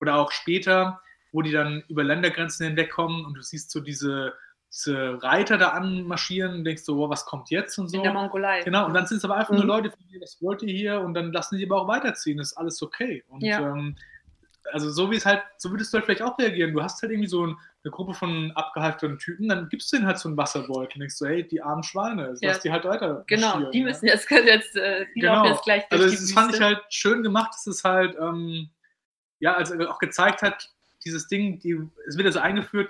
Oder 0.00 0.16
auch 0.16 0.30
später, 0.32 1.00
wo 1.32 1.40
die 1.42 1.52
dann 1.52 1.82
über 1.88 2.04
Ländergrenzen 2.04 2.66
hinwegkommen 2.66 3.24
und 3.24 3.34
du 3.34 3.42
siehst 3.42 3.70
so 3.70 3.80
diese, 3.80 4.34
diese 4.70 5.22
Reiter 5.22 5.56
da 5.56 5.68
anmarschieren 5.70 6.56
und 6.56 6.64
denkst 6.64 6.82
so, 6.82 6.98
wow, 6.98 7.08
was 7.08 7.24
kommt 7.24 7.48
jetzt 7.50 7.78
und 7.78 7.88
so. 7.88 7.96
In 7.98 8.02
der 8.02 8.12
Mongolei. 8.12 8.62
Genau, 8.62 8.84
und 8.86 8.92
dann 8.94 9.06
sind 9.06 9.18
es 9.18 9.24
aber 9.24 9.36
einfach 9.36 9.52
nur 9.54 9.62
Mhm. 9.62 9.68
Leute, 9.68 9.90
von 9.90 10.06
denen, 10.08 10.20
was 10.22 10.42
wollt 10.42 10.62
ihr 10.62 10.74
hier? 10.74 11.00
Und 11.00 11.14
dann 11.14 11.32
lassen 11.32 11.56
die 11.56 11.64
aber 11.64 11.80
auch 11.82 11.88
weiterziehen, 11.88 12.36
das 12.38 12.48
ist 12.48 12.56
alles 12.58 12.82
okay. 12.82 13.24
Und 13.28 13.42
Ja. 13.42 13.60
ähm, 13.72 13.96
also 14.72 14.90
so 14.90 15.10
wie 15.10 15.16
es 15.16 15.26
halt, 15.26 15.42
so 15.56 15.70
würdest 15.70 15.92
du 15.92 15.96
halt 15.96 16.04
vielleicht 16.06 16.22
auch 16.22 16.38
reagieren. 16.38 16.72
Du 16.72 16.82
hast 16.82 17.00
halt 17.02 17.12
irgendwie 17.12 17.28
so 17.28 17.46
ein, 17.46 17.56
eine 17.84 17.90
Gruppe 17.90 18.14
von 18.14 18.52
abgehalfterten 18.52 19.18
Typen, 19.18 19.48
dann 19.48 19.68
gibst 19.68 19.92
du 19.92 19.96
denen 19.96 20.06
halt 20.06 20.18
so 20.18 20.28
einen 20.28 20.36
Wasserbeutel 20.36 20.94
und 20.96 21.00
denkst 21.00 21.16
so, 21.16 21.26
hey, 21.26 21.46
die 21.46 21.62
armen 21.62 21.82
Schweine, 21.82 22.26
also 22.28 22.44
Ja. 22.44 22.52
lass 22.52 22.60
die 22.60 22.70
halt 22.72 22.84
weiter. 22.84 23.24
Genau, 23.26 23.70
die 23.70 23.78
ja. 23.80 23.84
müssen 23.84 24.06
jetzt, 24.06 24.26
können 24.28 24.46
jetzt, 24.46 24.76
äh, 24.76 25.06
die 25.14 25.20
Genau. 25.20 25.34
laufen 25.36 25.52
jetzt 25.52 25.64
gleich 25.64 25.88
durch 25.88 26.02
Also 26.02 26.14
die 26.14 26.20
das 26.20 26.32
fand 26.32 26.48
ich 26.54 26.60
Wüste. 26.60 26.64
halt 26.64 26.80
schön 26.90 27.22
gemacht, 27.22 27.50
dass 27.54 27.66
es 27.66 27.84
halt, 27.84 28.16
ähm, 28.20 28.68
ja, 29.40 29.54
also 29.54 29.78
auch 29.88 29.98
gezeigt 29.98 30.42
hat, 30.42 30.68
dieses 31.04 31.28
Ding, 31.28 31.58
die, 31.60 31.80
es 32.06 32.16
wird 32.16 32.26
also 32.26 32.40
eingeführt, 32.40 32.88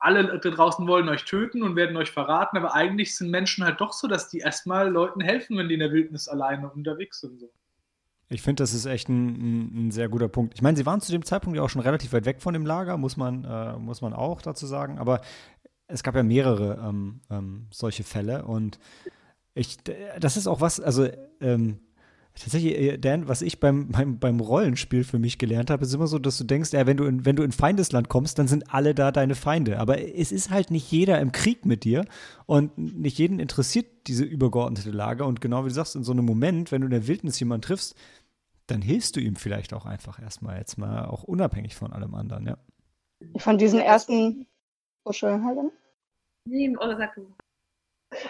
alle 0.00 0.38
da 0.38 0.50
draußen 0.50 0.86
wollen 0.86 1.08
euch 1.08 1.24
töten 1.24 1.62
und 1.62 1.76
werden 1.76 1.96
euch 1.96 2.10
verraten, 2.10 2.56
aber 2.58 2.74
eigentlich 2.74 3.16
sind 3.16 3.30
Menschen 3.30 3.64
halt 3.64 3.80
doch 3.80 3.92
so, 3.92 4.06
dass 4.08 4.28
die 4.28 4.40
erstmal 4.40 4.90
Leuten 4.90 5.20
helfen, 5.20 5.56
wenn 5.56 5.68
die 5.68 5.74
in 5.74 5.80
der 5.80 5.92
Wildnis 5.92 6.28
alleine 6.28 6.68
unterwegs 6.70 7.20
sind. 7.20 7.40
So. 7.40 7.50
Ich 8.28 8.42
finde, 8.42 8.62
das 8.62 8.72
ist 8.72 8.86
echt 8.86 9.08
ein, 9.08 9.88
ein, 9.88 9.90
sehr 9.90 10.08
guter 10.08 10.28
Punkt. 10.28 10.54
Ich 10.54 10.62
meine, 10.62 10.76
sie 10.76 10.86
waren 10.86 11.00
zu 11.00 11.12
dem 11.12 11.24
Zeitpunkt 11.24 11.56
ja 11.56 11.62
auch 11.62 11.70
schon 11.70 11.82
relativ 11.82 12.12
weit 12.12 12.24
weg 12.24 12.40
von 12.40 12.54
dem 12.54 12.64
Lager, 12.64 12.96
muss 12.96 13.16
man, 13.16 13.44
äh, 13.44 13.76
muss 13.78 14.00
man 14.00 14.12
auch 14.12 14.40
dazu 14.40 14.66
sagen. 14.66 14.98
Aber 14.98 15.20
es 15.86 16.02
gab 16.02 16.14
ja 16.14 16.22
mehrere 16.22 16.78
ähm, 16.82 17.20
ähm, 17.30 17.66
solche 17.70 18.04
Fälle 18.04 18.44
und 18.44 18.78
ich, 19.54 19.78
das 20.18 20.36
ist 20.36 20.46
auch 20.46 20.60
was, 20.60 20.80
also 20.80 21.08
ähm, 21.40 21.78
tatsächlich, 22.34 22.76
äh, 22.78 22.98
Dan, 22.98 23.28
was 23.28 23.42
ich 23.42 23.60
beim, 23.60 23.88
beim, 23.92 24.18
beim 24.18 24.40
Rollenspiel 24.40 25.04
für 25.04 25.18
mich 25.18 25.38
gelernt 25.38 25.70
habe, 25.70 25.84
ist 25.84 25.94
immer 25.94 26.06
so, 26.06 26.18
dass 26.18 26.38
du 26.38 26.44
denkst, 26.44 26.72
ja, 26.72 26.86
wenn 26.86 26.96
du, 26.96 27.04
in, 27.04 27.24
wenn 27.24 27.36
du 27.36 27.42
in 27.42 27.52
Feindesland 27.52 28.08
kommst, 28.08 28.38
dann 28.38 28.48
sind 28.48 28.72
alle 28.72 28.94
da 28.94 29.12
deine 29.12 29.34
Feinde. 29.34 29.78
Aber 29.78 30.00
es 30.00 30.32
ist 30.32 30.50
halt 30.50 30.70
nicht 30.70 30.90
jeder 30.90 31.20
im 31.20 31.32
Krieg 31.32 31.64
mit 31.64 31.84
dir 31.84 32.04
und 32.46 32.76
nicht 32.76 33.18
jeden 33.18 33.38
interessiert 33.38 33.86
diese 34.06 34.24
übergeordnete 34.24 34.90
Lage. 34.90 35.24
Und 35.24 35.40
genau 35.40 35.64
wie 35.64 35.68
du 35.68 35.74
sagst, 35.74 35.96
in 35.96 36.04
so 36.04 36.12
einem 36.12 36.24
Moment, 36.24 36.72
wenn 36.72 36.80
du 36.80 36.86
in 36.86 36.92
der 36.92 37.06
Wildnis 37.06 37.38
jemanden 37.38 37.62
triffst, 37.62 37.94
dann 38.66 38.82
hilfst 38.82 39.16
du 39.16 39.20
ihm 39.20 39.36
vielleicht 39.36 39.74
auch 39.74 39.84
einfach 39.84 40.20
erstmal, 40.20 40.58
jetzt 40.58 40.78
mal 40.78 41.04
auch 41.04 41.22
unabhängig 41.22 41.74
von 41.74 41.92
allem 41.92 42.14
anderen, 42.14 42.46
ja. 42.46 42.58
Ich 43.34 43.42
fand 43.42 43.60
diesen 43.60 43.78
ersten. 43.78 44.46
Oh, 45.04 45.12
schön, 45.12 45.44
Hagen. 45.44 45.70
Nee, 46.46 46.76
oder 46.76 46.96
sag 46.96 47.14
du. 47.14 47.26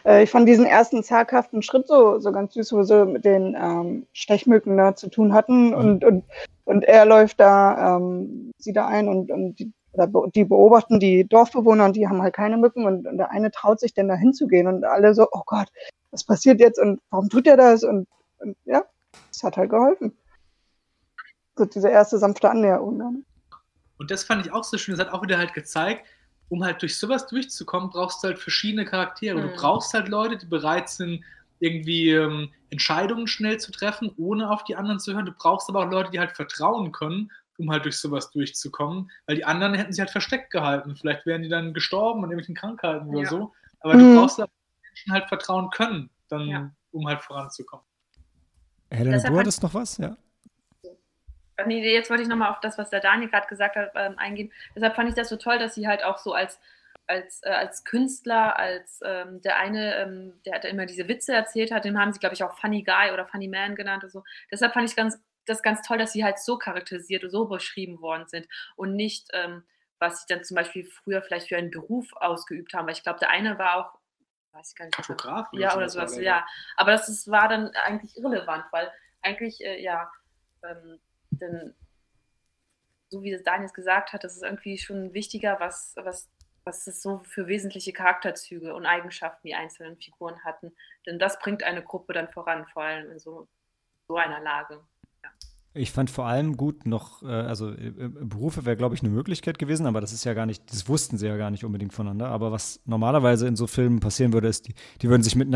Äh, 0.04 0.24
ich 0.24 0.30
fand 0.30 0.48
diesen 0.48 0.66
ersten 0.66 1.02
zaghaften 1.02 1.62
Schritt 1.62 1.86
so, 1.88 2.18
so 2.18 2.32
ganz 2.32 2.54
süß, 2.54 2.72
wo 2.72 2.82
sie 2.82 3.04
mit 3.06 3.24
den 3.24 3.54
ähm, 3.58 4.06
Stechmücken 4.12 4.76
da 4.76 4.94
zu 4.96 5.08
tun 5.08 5.32
hatten 5.32 5.68
Mhm. 5.68 5.74
und, 5.74 6.04
und, 6.04 6.24
und 6.64 6.84
er 6.84 7.04
läuft 7.06 7.40
da, 7.40 7.96
ähm, 7.96 8.50
sie 8.58 8.72
da 8.72 8.86
ein 8.86 9.08
und, 9.08 9.30
und 9.30 9.58
die, 9.58 9.72
oder 9.92 10.06
be 10.06 10.30
die 10.34 10.44
beobachten 10.44 10.98
die 11.00 11.26
Dorfbewohner 11.28 11.84
und 11.84 11.96
die 11.96 12.08
haben 12.08 12.22
halt 12.22 12.34
keine 12.34 12.56
Mücken 12.56 12.84
und, 12.84 13.06
und 13.06 13.18
der 13.18 13.30
eine 13.30 13.50
traut 13.50 13.80
sich 13.80 13.94
denn 13.94 14.08
da 14.08 14.14
hinzugehen 14.14 14.66
und 14.66 14.84
alle 14.84 15.14
so, 15.14 15.28
oh 15.30 15.42
Gott, 15.46 15.68
was 16.10 16.24
passiert 16.24 16.60
jetzt 16.60 16.78
und 16.78 17.00
warum 17.10 17.28
tut 17.28 17.46
er 17.46 17.56
das 17.56 17.84
und, 17.84 18.08
und 18.38 18.56
ja, 18.64 18.84
es 19.30 19.42
hat 19.42 19.56
halt 19.56 19.70
geholfen. 19.70 20.16
so 21.56 21.64
diese 21.64 21.88
erste 21.88 22.18
sanfte 22.18 22.50
Annäherung. 22.50 22.96
Ne? 22.96 23.22
Und 23.98 24.10
das 24.10 24.24
fand 24.24 24.44
ich 24.44 24.52
auch 24.52 24.64
so 24.64 24.76
schön. 24.76 24.96
Das 24.96 25.06
hat 25.06 25.14
auch 25.14 25.22
wieder 25.22 25.38
halt 25.38 25.54
gezeigt, 25.54 26.04
um 26.48 26.64
halt 26.64 26.82
durch 26.82 26.98
sowas 26.98 27.26
durchzukommen, 27.26 27.90
brauchst 27.90 28.22
du 28.22 28.28
halt 28.28 28.38
verschiedene 28.38 28.84
Charaktere. 28.84 29.38
Mhm. 29.38 29.42
Du 29.42 29.56
brauchst 29.56 29.94
halt 29.94 30.08
Leute, 30.08 30.36
die 30.36 30.46
bereit 30.46 30.88
sind, 30.88 31.24
irgendwie 31.60 32.10
ähm, 32.10 32.50
Entscheidungen 32.70 33.26
schnell 33.26 33.58
zu 33.58 33.72
treffen, 33.72 34.12
ohne 34.16 34.50
auf 34.50 34.64
die 34.64 34.76
anderen 34.76 35.00
zu 35.00 35.14
hören. 35.14 35.26
Du 35.26 35.32
brauchst 35.32 35.68
aber 35.68 35.86
auch 35.86 35.90
Leute, 35.90 36.10
die 36.10 36.18
halt 36.18 36.32
vertrauen 36.32 36.92
können, 36.92 37.30
um 37.58 37.70
halt 37.70 37.84
durch 37.84 37.96
sowas 37.96 38.30
durchzukommen. 38.30 39.10
Weil 39.26 39.36
die 39.36 39.44
anderen 39.44 39.74
hätten 39.74 39.92
sich 39.92 40.00
halt 40.00 40.10
versteckt 40.10 40.50
gehalten. 40.50 40.96
Vielleicht 40.96 41.24
wären 41.26 41.42
die 41.42 41.48
dann 41.48 41.72
gestorben 41.72 42.24
an 42.24 42.30
irgendwelchen 42.30 42.54
Krankheiten 42.54 43.06
ja. 43.06 43.18
oder 43.18 43.28
so. 43.28 43.52
Aber 43.80 43.94
mhm. 43.94 43.98
du 43.98 44.20
brauchst 44.20 44.38
halt 44.38 44.50
Menschen 44.82 45.12
halt 45.12 45.28
vertrauen 45.28 45.70
können, 45.70 46.10
dann, 46.28 46.48
ja. 46.48 46.70
um 46.92 47.06
halt 47.06 47.22
voranzukommen. 47.22 47.86
Helena, 48.90 49.18
du 49.18 49.36
hattest 49.36 49.62
noch 49.62 49.74
was? 49.74 49.96
Ja. 49.98 50.16
Nee, 51.66 51.92
jetzt 51.92 52.10
wollte 52.10 52.22
ich 52.22 52.28
nochmal 52.28 52.50
auf 52.50 52.60
das, 52.60 52.78
was 52.78 52.90
der 52.90 53.00
Daniel 53.00 53.30
gerade 53.30 53.46
gesagt 53.46 53.76
hat, 53.76 53.92
ähm, 53.94 54.18
eingehen. 54.18 54.52
Deshalb 54.74 54.94
fand 54.96 55.08
ich 55.08 55.14
das 55.14 55.28
so 55.28 55.36
toll, 55.36 55.58
dass 55.58 55.74
sie 55.74 55.86
halt 55.86 56.02
auch 56.02 56.18
so 56.18 56.32
als, 56.32 56.60
als, 57.06 57.42
äh, 57.44 57.50
als 57.50 57.84
Künstler, 57.84 58.58
als 58.58 59.00
ähm, 59.04 59.40
der 59.42 59.58
eine, 59.58 59.96
ähm, 59.96 60.40
der, 60.44 60.58
der 60.58 60.70
immer 60.70 60.86
diese 60.86 61.06
Witze 61.06 61.32
erzählt 61.32 61.70
hat, 61.70 61.84
den 61.84 61.98
haben 61.98 62.12
sie, 62.12 62.18
glaube 62.18 62.34
ich, 62.34 62.42
auch 62.42 62.58
Funny 62.58 62.82
Guy 62.82 63.12
oder 63.12 63.26
Funny 63.26 63.48
Man 63.48 63.76
genannt 63.76 64.04
und 64.04 64.10
so. 64.10 64.24
Deshalb 64.50 64.72
fand 64.72 64.88
ich 64.88 64.96
ganz, 64.96 65.20
das 65.46 65.62
ganz 65.62 65.82
toll, 65.86 65.98
dass 65.98 66.12
sie 66.12 66.24
halt 66.24 66.38
so 66.38 66.58
charakterisiert 66.58 67.22
und 67.22 67.30
so 67.30 67.46
beschrieben 67.46 68.00
worden 68.00 68.26
sind 68.26 68.48
und 68.76 68.96
nicht, 68.96 69.28
ähm, 69.32 69.62
was 69.98 70.22
sie 70.22 70.34
dann 70.34 70.42
zum 70.42 70.56
Beispiel 70.56 70.84
früher 70.84 71.22
vielleicht 71.22 71.48
für 71.48 71.56
einen 71.56 71.70
Beruf 71.70 72.12
ausgeübt 72.14 72.74
haben. 72.74 72.86
Weil 72.86 72.94
ich 72.94 73.02
glaube, 73.02 73.20
der 73.20 73.30
eine 73.30 73.58
war 73.58 73.76
auch, 73.76 73.98
weiß 74.52 74.70
ich 74.70 74.76
gar 74.76 74.86
nicht. 74.86 74.96
Fotograf? 74.96 75.48
Ja, 75.52 75.76
oder 75.76 75.88
sowas, 75.88 76.18
ja. 76.18 76.44
Aber 76.76 76.90
das 76.90 77.08
ist, 77.08 77.30
war 77.30 77.48
dann 77.48 77.70
eigentlich 77.84 78.16
irrelevant, 78.16 78.64
weil 78.72 78.90
eigentlich, 79.22 79.64
äh, 79.64 79.80
ja, 79.80 80.10
ähm, 80.62 80.98
denn 81.40 81.74
so 83.08 83.22
wie 83.22 83.32
es 83.32 83.42
Daniel 83.42 83.70
gesagt 83.70 84.12
hat, 84.12 84.24
das 84.24 84.36
ist 84.36 84.42
irgendwie 84.42 84.76
schon 84.78 85.14
wichtiger, 85.14 85.58
was, 85.60 85.94
was, 85.96 86.28
was 86.64 86.86
es 86.86 87.00
so 87.00 87.20
für 87.24 87.46
wesentliche 87.46 87.92
Charakterzüge 87.92 88.74
und 88.74 88.86
Eigenschaften 88.86 89.46
die 89.46 89.54
einzelnen 89.54 89.96
Figuren 89.96 90.42
hatten. 90.44 90.72
Denn 91.06 91.18
das 91.18 91.38
bringt 91.38 91.62
eine 91.62 91.82
Gruppe 91.82 92.12
dann 92.12 92.28
voran, 92.28 92.66
vor 92.72 92.82
allem 92.82 93.12
in 93.12 93.18
so, 93.18 93.46
so 94.08 94.16
einer 94.16 94.40
Lage. 94.40 94.80
Ich 95.76 95.90
fand 95.90 96.08
vor 96.08 96.26
allem 96.26 96.56
gut 96.56 96.86
noch, 96.86 97.24
äh, 97.24 97.26
also 97.26 97.70
äh, 97.70 97.88
äh, 97.88 98.08
Berufe 98.08 98.64
wäre, 98.64 98.76
glaube 98.76 98.94
ich, 98.94 99.02
eine 99.02 99.10
Möglichkeit 99.10 99.58
gewesen, 99.58 99.86
aber 99.86 100.00
das 100.00 100.12
ist 100.12 100.22
ja 100.22 100.32
gar 100.32 100.46
nicht, 100.46 100.72
das 100.72 100.88
wussten 100.88 101.18
sie 101.18 101.26
ja 101.26 101.36
gar 101.36 101.50
nicht 101.50 101.64
unbedingt 101.64 101.92
voneinander. 101.92 102.28
Aber 102.28 102.52
was 102.52 102.80
normalerweise 102.84 103.48
in 103.48 103.56
so 103.56 103.66
Filmen 103.66 103.98
passieren 103.98 104.32
würde, 104.32 104.46
ist, 104.46 104.68
die, 104.68 104.74
die 105.02 105.08
würden 105.08 105.24
sich 105.24 105.34
mit, 105.34 105.48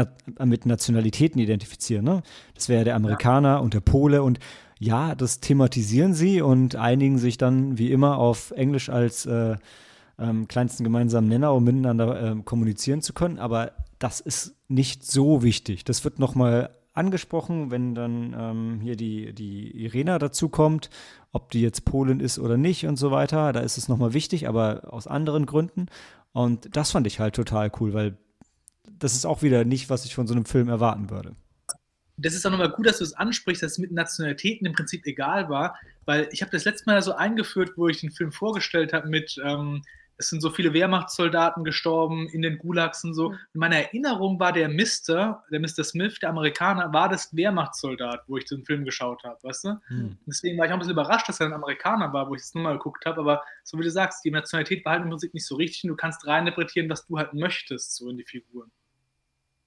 mit 0.44 0.66
Nationalitäten 0.66 1.40
identifizieren. 1.40 2.04
Ne? 2.04 2.22
Das 2.54 2.68
wäre 2.68 2.82
der 2.82 2.96
Amerikaner 2.96 3.54
ja. 3.54 3.58
und 3.58 3.74
der 3.74 3.80
Pole 3.80 4.24
und 4.24 4.40
ja, 4.78 5.14
das 5.14 5.40
thematisieren 5.40 6.14
sie 6.14 6.40
und 6.40 6.76
einigen 6.76 7.18
sich 7.18 7.36
dann 7.36 7.78
wie 7.78 7.90
immer 7.90 8.18
auf 8.18 8.52
Englisch 8.52 8.88
als 8.90 9.26
äh, 9.26 9.56
ähm, 10.18 10.48
kleinsten 10.48 10.84
gemeinsamen 10.84 11.28
Nenner, 11.28 11.52
um 11.52 11.64
miteinander 11.64 12.32
äh, 12.32 12.36
kommunizieren 12.44 13.02
zu 13.02 13.12
können. 13.12 13.38
Aber 13.38 13.72
das 13.98 14.20
ist 14.20 14.54
nicht 14.68 15.04
so 15.04 15.42
wichtig. 15.42 15.84
Das 15.84 16.04
wird 16.04 16.18
nochmal 16.18 16.70
angesprochen, 16.92 17.70
wenn 17.70 17.94
dann 17.94 18.34
ähm, 18.38 18.80
hier 18.80 18.96
die, 18.96 19.32
die 19.32 19.84
Irena 19.84 20.18
dazu 20.18 20.48
kommt, 20.48 20.90
ob 21.32 21.50
die 21.50 21.60
jetzt 21.60 21.84
Polin 21.84 22.20
ist 22.20 22.38
oder 22.38 22.56
nicht 22.56 22.86
und 22.86 22.96
so 22.96 23.10
weiter. 23.10 23.52
Da 23.52 23.60
ist 23.60 23.78
es 23.78 23.88
nochmal 23.88 24.14
wichtig, 24.14 24.48
aber 24.48 24.92
aus 24.92 25.06
anderen 25.06 25.46
Gründen. 25.46 25.86
Und 26.32 26.76
das 26.76 26.92
fand 26.92 27.06
ich 27.06 27.18
halt 27.18 27.34
total 27.34 27.70
cool, 27.80 27.94
weil 27.94 28.16
das 28.90 29.14
ist 29.14 29.26
auch 29.26 29.42
wieder 29.42 29.64
nicht, 29.64 29.90
was 29.90 30.04
ich 30.04 30.14
von 30.14 30.26
so 30.26 30.34
einem 30.34 30.44
Film 30.44 30.68
erwarten 30.68 31.10
würde 31.10 31.34
das 32.18 32.34
ist 32.34 32.44
auch 32.44 32.50
nochmal 32.50 32.70
gut, 32.70 32.86
dass 32.86 32.98
du 32.98 33.04
es 33.04 33.14
ansprichst, 33.14 33.62
dass 33.62 33.72
es 33.72 33.78
mit 33.78 33.92
Nationalitäten 33.92 34.66
im 34.66 34.72
Prinzip 34.72 35.06
egal 35.06 35.48
war, 35.48 35.78
weil 36.04 36.28
ich 36.32 36.42
habe 36.42 36.50
das 36.50 36.64
letzte 36.64 36.90
Mal 36.90 37.00
so 37.00 37.14
eingeführt, 37.14 37.72
wo 37.76 37.88
ich 37.88 38.00
den 38.00 38.10
Film 38.10 38.32
vorgestellt 38.32 38.92
habe 38.92 39.08
mit, 39.08 39.40
ähm, 39.44 39.82
es 40.20 40.30
sind 40.30 40.40
so 40.40 40.50
viele 40.50 40.72
Wehrmachtssoldaten 40.72 41.62
gestorben 41.62 42.28
in 42.28 42.42
den 42.42 42.58
Gulags 42.58 43.04
und 43.04 43.14
so. 43.14 43.30
Mhm. 43.30 43.38
In 43.54 43.60
meiner 43.60 43.76
Erinnerung 43.76 44.40
war 44.40 44.52
der 44.52 44.68
Mister, 44.68 45.44
der 45.52 45.60
Mr. 45.60 45.84
Smith, 45.84 46.18
der 46.18 46.30
Amerikaner, 46.30 46.92
war 46.92 47.08
das 47.08 47.34
Wehrmachtssoldat, 47.36 48.24
wo 48.26 48.36
ich 48.36 48.44
den 48.46 48.64
Film 48.64 48.84
geschaut 48.84 49.22
habe, 49.22 49.38
weißt 49.42 49.64
du? 49.64 49.80
Mhm. 49.88 50.18
Deswegen 50.26 50.58
war 50.58 50.66
ich 50.66 50.72
auch 50.72 50.76
ein 50.76 50.80
bisschen 50.80 50.94
überrascht, 50.94 51.28
dass 51.28 51.38
er 51.38 51.46
ein 51.46 51.52
Amerikaner 51.52 52.12
war, 52.12 52.28
wo 52.28 52.34
ich 52.34 52.42
es 52.42 52.52
nochmal 52.52 52.74
geguckt 52.74 53.06
habe, 53.06 53.20
aber 53.20 53.44
so 53.62 53.78
wie 53.78 53.84
du 53.84 53.90
sagst, 53.92 54.24
die 54.24 54.32
Nationalität 54.32 54.84
war 54.84 54.94
halt 54.94 55.04
im 55.04 55.10
Prinzip 55.10 55.34
nicht 55.34 55.46
so 55.46 55.54
richtig 55.54 55.84
und 55.84 55.90
du 55.90 55.96
kannst 55.96 56.26
reininterpretieren, 56.26 56.90
was 56.90 57.06
du 57.06 57.16
halt 57.16 57.32
möchtest, 57.32 57.94
so 57.94 58.10
in 58.10 58.16
die 58.16 58.24
Figuren. 58.24 58.72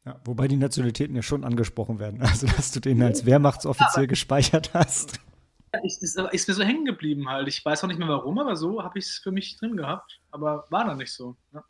Ja, 0.06 0.20
wobei 0.26 0.48
die 0.48 0.58
Nationalitäten 0.58 1.16
ja 1.16 1.22
schon 1.22 1.44
angesprochen 1.44 2.00
werden. 2.00 2.22
Also, 2.32 2.48
dass 2.48 2.72
du 2.72 2.80
den 2.80 3.02
als 3.02 3.26
Wehrmachtsoffizier 3.26 4.08
gespeichert 4.08 4.74
hast. 4.74 5.20
Ich, 5.84 6.02
ist, 6.02 6.18
ist 6.18 6.48
mir 6.48 6.54
so 6.54 6.64
hängen 6.64 6.86
geblieben 6.86 7.30
halt. 7.30 7.48
Ich 7.48 7.64
weiß 7.64 7.84
auch 7.84 7.88
nicht 7.88 8.00
mehr 8.00 8.10
warum, 8.10 8.40
aber 8.40 8.56
so 8.56 8.84
habe 8.84 9.00
ich 9.00 9.06
es 9.06 9.20
für 9.20 9.32
mich 9.32 9.58
drin 9.58 9.78
gehabt. 9.78 10.20
Aber 10.32 10.66
war 10.70 10.86
dann 10.86 10.98
nicht 10.98 11.14
so. 11.14 11.38
Ja. 11.54 11.64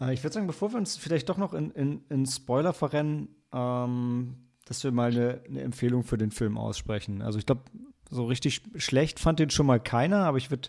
Äh, 0.00 0.14
ich 0.14 0.22
würde 0.22 0.34
sagen, 0.34 0.46
bevor 0.46 0.72
wir 0.72 0.78
uns 0.78 0.96
vielleicht 0.96 1.28
doch 1.28 1.36
noch 1.36 1.54
in, 1.54 1.70
in, 1.72 2.04
in 2.08 2.26
Spoiler 2.26 2.72
verrennen, 2.72 3.28
ähm, 3.52 4.50
dass 4.64 4.84
wir 4.84 4.92
mal 4.92 5.10
eine, 5.10 5.42
eine, 5.48 5.62
Empfehlung 5.62 6.04
für 6.04 6.18
den 6.18 6.30
Film 6.30 6.56
aussprechen. 6.56 7.22
Also 7.22 7.38
ich 7.38 7.46
glaube, 7.46 7.62
so 8.10 8.26
richtig 8.26 8.62
schlecht 8.76 9.18
fand 9.18 9.38
den 9.38 9.50
schon 9.50 9.66
mal 9.66 9.80
keiner, 9.80 10.24
aber 10.24 10.38
ich 10.38 10.50
würde 10.50 10.68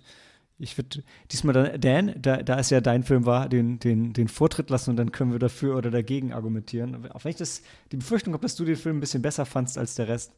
ich 0.62 0.78
würde 0.78 1.04
diesmal 1.32 1.54
dann, 1.54 1.82
Dan, 1.82 2.22
da, 2.22 2.38
da 2.44 2.60
es 2.60 2.70
ja 2.70 2.82
dein 2.82 3.04
Film 3.04 3.26
war, 3.26 3.50
den, 3.50 3.80
den, 3.80 4.14
den 4.14 4.28
Vortritt 4.28 4.70
lassen 4.70 4.92
und 4.92 4.98
dann 4.98 5.12
können 5.12 5.32
wir 5.32 5.40
dafür 5.40 5.76
oder 5.78 5.92
dagegen 5.92 6.34
argumentieren. 6.34 7.12
Auch 7.12 7.24
wenn 7.24 7.32
ich 7.32 7.38
das, 7.38 7.64
die 7.92 7.98
Befürchtung 7.98 8.34
habe, 8.34 8.44
dass 8.44 8.56
du 8.56 8.66
den 8.66 8.76
Film 8.76 8.98
ein 8.98 9.00
bisschen 9.00 9.22
besser 9.22 9.46
fandst 9.46 9.78
als 9.78 9.96
der 9.96 10.08
Rest. 10.08 10.34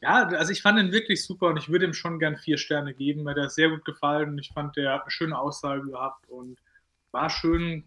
Ja, 0.00 0.26
also 0.26 0.50
ich 0.50 0.62
fand 0.62 0.78
ihn 0.80 0.92
wirklich 0.92 1.24
super 1.24 1.48
und 1.48 1.58
ich 1.58 1.68
würde 1.68 1.84
ihm 1.84 1.94
schon 1.94 2.18
gern 2.18 2.36
vier 2.36 2.58
Sterne 2.58 2.92
geben, 2.92 3.24
weil 3.24 3.34
der 3.34 3.48
sehr 3.48 3.68
gut 3.68 3.84
gefallen 3.84 4.30
und 4.30 4.38
ich 4.38 4.50
fand, 4.52 4.76
der 4.76 4.94
hat 4.94 5.02
eine 5.02 5.10
schöne 5.10 5.38
Aussage 5.38 5.82
gehabt 5.82 6.28
und 6.28 6.58
war 7.12 7.30
schön 7.30 7.84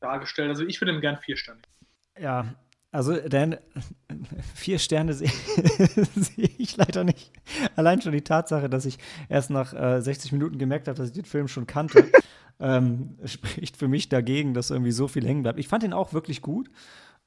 dargestellt. 0.00 0.48
Also 0.48 0.64
ich 0.64 0.80
würde 0.80 0.92
ihm 0.92 1.00
gern 1.00 1.18
vier 1.18 1.36
Sterne 1.36 1.60
geben. 1.60 2.22
Ja, 2.24 2.54
also, 2.92 3.16
Dan, 3.28 3.56
vier 4.54 4.78
Sterne 4.78 5.14
sehe 5.14 5.28
seh 6.14 6.50
ich 6.58 6.76
leider 6.76 7.04
nicht. 7.04 7.30
Allein 7.74 8.00
schon 8.00 8.12
die 8.12 8.22
Tatsache, 8.22 8.68
dass 8.68 8.86
ich 8.86 8.98
erst 9.28 9.50
nach 9.50 9.74
äh, 9.74 10.00
60 10.00 10.32
Minuten 10.32 10.58
gemerkt 10.58 10.88
habe, 10.88 10.96
dass 10.96 11.08
ich 11.08 11.14
den 11.14 11.24
Film 11.24 11.48
schon 11.48 11.66
kannte, 11.66 12.10
ähm, 12.60 13.18
spricht 13.24 13.76
für 13.76 13.88
mich 13.88 14.08
dagegen, 14.08 14.54
dass 14.54 14.70
irgendwie 14.70 14.92
so 14.92 15.08
viel 15.08 15.26
hängen 15.26 15.42
bleibt. 15.42 15.58
Ich 15.58 15.68
fand 15.68 15.84
ihn 15.84 15.92
auch 15.92 16.12
wirklich 16.12 16.42
gut. 16.42 16.70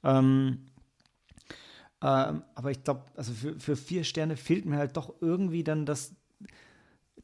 Ähm, 0.03 0.65
ähm, 2.01 2.43
aber 2.55 2.71
ich 2.71 2.83
glaube, 2.83 3.03
also 3.15 3.33
für, 3.33 3.59
für 3.59 3.75
vier 3.75 4.03
Sterne 4.03 4.37
fehlt 4.37 4.65
mir 4.65 4.77
halt 4.77 4.95
doch 4.95 5.13
irgendwie 5.21 5.63
dann 5.63 5.85
das, 5.85 6.15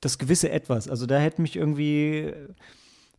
das 0.02 0.18
gewisse 0.18 0.50
Etwas. 0.52 0.90
Also 0.90 1.06
da 1.06 1.18
hätte 1.18 1.42
mich 1.42 1.56
irgendwie 1.56 2.34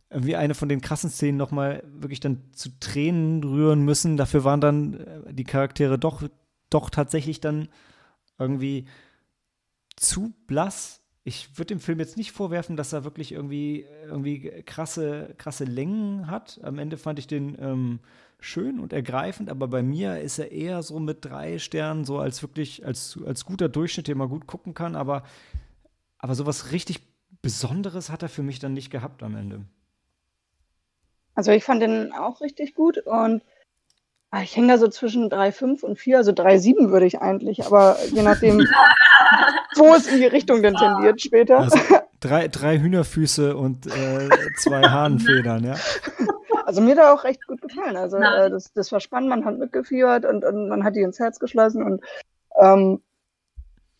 irgendwie 0.09 0.35
eine 0.35 0.55
von 0.55 0.69
den 0.69 0.81
krassen 0.81 1.09
Szenen 1.09 1.37
nochmal 1.37 1.83
wirklich 1.93 2.19
dann 2.19 2.41
zu 2.53 2.69
Tränen 2.79 3.43
rühren 3.43 3.83
müssen. 3.83 4.17
Dafür 4.17 4.43
waren 4.43 4.61
dann 4.61 4.93
äh, 4.93 5.33
die 5.33 5.43
Charaktere 5.43 5.99
doch, 5.99 6.23
doch 6.69 6.89
tatsächlich 6.89 7.41
dann 7.41 7.67
irgendwie 8.39 8.87
zu 9.95 10.33
blass. 10.47 11.01
Ich 11.23 11.57
würde 11.57 11.73
dem 11.73 11.81
Film 11.81 11.99
jetzt 11.99 12.15
nicht 12.15 12.31
vorwerfen, 12.31 12.77
dass 12.77 12.93
er 12.93 13.03
wirklich 13.03 13.33
irgendwie, 13.33 13.85
irgendwie 14.05 14.63
krasse, 14.65 15.35
krasse 15.37 15.65
Längen 15.65 16.27
hat. 16.27 16.59
Am 16.63 16.79
Ende 16.79 16.97
fand 16.97 17.19
ich 17.19 17.27
den 17.27 17.57
ähm, 17.59 17.99
schön 18.39 18.79
und 18.79 18.93
ergreifend, 18.93 19.49
aber 19.49 19.67
bei 19.67 19.83
mir 19.83 20.21
ist 20.21 20.39
er 20.39 20.51
eher 20.51 20.83
so 20.83 20.99
mit 20.99 21.25
drei 21.25 21.59
Sternen, 21.59 22.05
so 22.05 22.19
als 22.19 22.41
wirklich, 22.41 22.85
als, 22.85 23.19
als 23.25 23.43
guter 23.43 23.67
Durchschnitt, 23.67 24.07
den 24.07 24.17
man 24.17 24.29
gut 24.29 24.47
gucken 24.47 24.73
kann, 24.73 24.95
aber, 24.95 25.23
aber 26.17 26.35
sowas 26.35 26.71
richtig 26.71 27.01
Besonderes 27.41 28.09
hat 28.09 28.23
er 28.23 28.29
für 28.29 28.43
mich 28.43 28.59
dann 28.59 28.73
nicht 28.73 28.89
gehabt 28.89 29.21
am 29.21 29.35
Ende. 29.35 29.65
Also 31.37 31.51
ich 31.51 31.63
fand 31.63 31.83
den 31.83 32.13
auch 32.13 32.41
richtig 32.41 32.73
gut 32.73 32.97
und 32.97 33.43
ah, 34.31 34.41
ich 34.41 34.55
hänge 34.55 34.69
da 34.69 34.79
so 34.79 34.87
zwischen 34.87 35.29
3,5 35.29 35.83
und 35.83 35.99
4, 35.99 36.17
also 36.17 36.31
3,7 36.31 36.89
würde 36.89 37.05
ich 37.05 37.21
eigentlich, 37.21 37.63
aber 37.63 37.95
je 38.11 38.23
nachdem, 38.23 38.57
wo 39.75 39.93
es 39.93 40.07
in 40.07 40.17
die 40.17 40.25
Richtung 40.25 40.63
denn 40.63 40.73
tendiert 40.73 41.21
später. 41.21 41.59
Also 41.59 41.77
drei, 42.21 42.47
drei 42.47 42.79
Hühnerfüße 42.79 43.55
und 43.55 43.85
äh, 43.85 44.29
zwei 44.57 44.81
Hahnenfedern, 44.81 45.63
ja. 45.63 45.75
Also 46.65 46.81
mir 46.81 46.95
da 46.95 47.13
auch 47.13 47.23
recht 47.23 47.45
gut 47.45 47.61
gefallen. 47.61 47.97
Also 47.97 48.17
äh, 48.17 48.49
das, 48.49 48.73
das 48.73 48.91
war 48.91 48.99
spannend, 48.99 49.29
man 49.29 49.45
hat 49.45 49.59
mitgeführt 49.59 50.25
und, 50.25 50.43
und 50.43 50.69
man 50.69 50.83
hat 50.83 50.95
die 50.95 51.01
ins 51.01 51.19
Herz 51.19 51.37
geschlossen 51.37 51.83
und 51.83 52.01
ähm, 52.59 53.03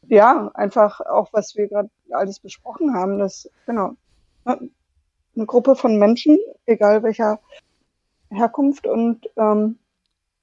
ja, 0.08 0.50
einfach 0.56 1.02
auch, 1.02 1.30
was 1.34 1.56
wir 1.56 1.68
gerade 1.68 1.92
alles 2.10 2.40
besprochen 2.40 2.96
haben, 2.96 3.20
das, 3.20 3.48
genau, 3.68 3.96
eine 5.38 5.46
Gruppe 5.46 5.76
von 5.76 5.98
Menschen, 5.98 6.38
egal 6.66 7.04
welcher 7.04 7.40
Herkunft 8.30 8.88
und 8.88 9.30
ähm, 9.38 9.78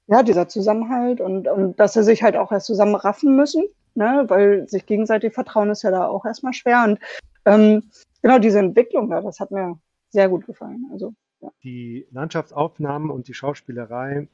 ja, 0.07 0.23
dieser 0.23 0.47
Zusammenhalt 0.47 1.21
und, 1.21 1.47
und 1.47 1.79
dass 1.79 1.93
sie 1.93 2.03
sich 2.03 2.23
halt 2.23 2.35
auch 2.35 2.51
erst 2.51 2.67
zusammenraffen 2.67 3.35
müssen, 3.35 3.65
ne, 3.95 4.25
weil 4.27 4.67
sich 4.69 4.85
gegenseitig 4.85 5.33
vertrauen 5.33 5.69
ist 5.69 5.83
ja 5.83 5.91
da 5.91 6.07
auch 6.07 6.25
erstmal 6.25 6.53
schwer. 6.53 6.83
Und 6.83 6.99
ähm, 7.45 7.83
genau 8.21 8.39
diese 8.39 8.59
Entwicklung 8.59 9.09
da, 9.09 9.21
das 9.21 9.39
hat 9.39 9.51
mir 9.51 9.79
sehr 10.09 10.29
gut 10.29 10.45
gefallen. 10.45 10.89
Also, 10.91 11.13
ja. 11.41 11.51
Die 11.63 12.07
Landschaftsaufnahmen 12.11 13.09
und 13.09 13.27
die 13.27 13.33
Schauspielerei 13.33 14.27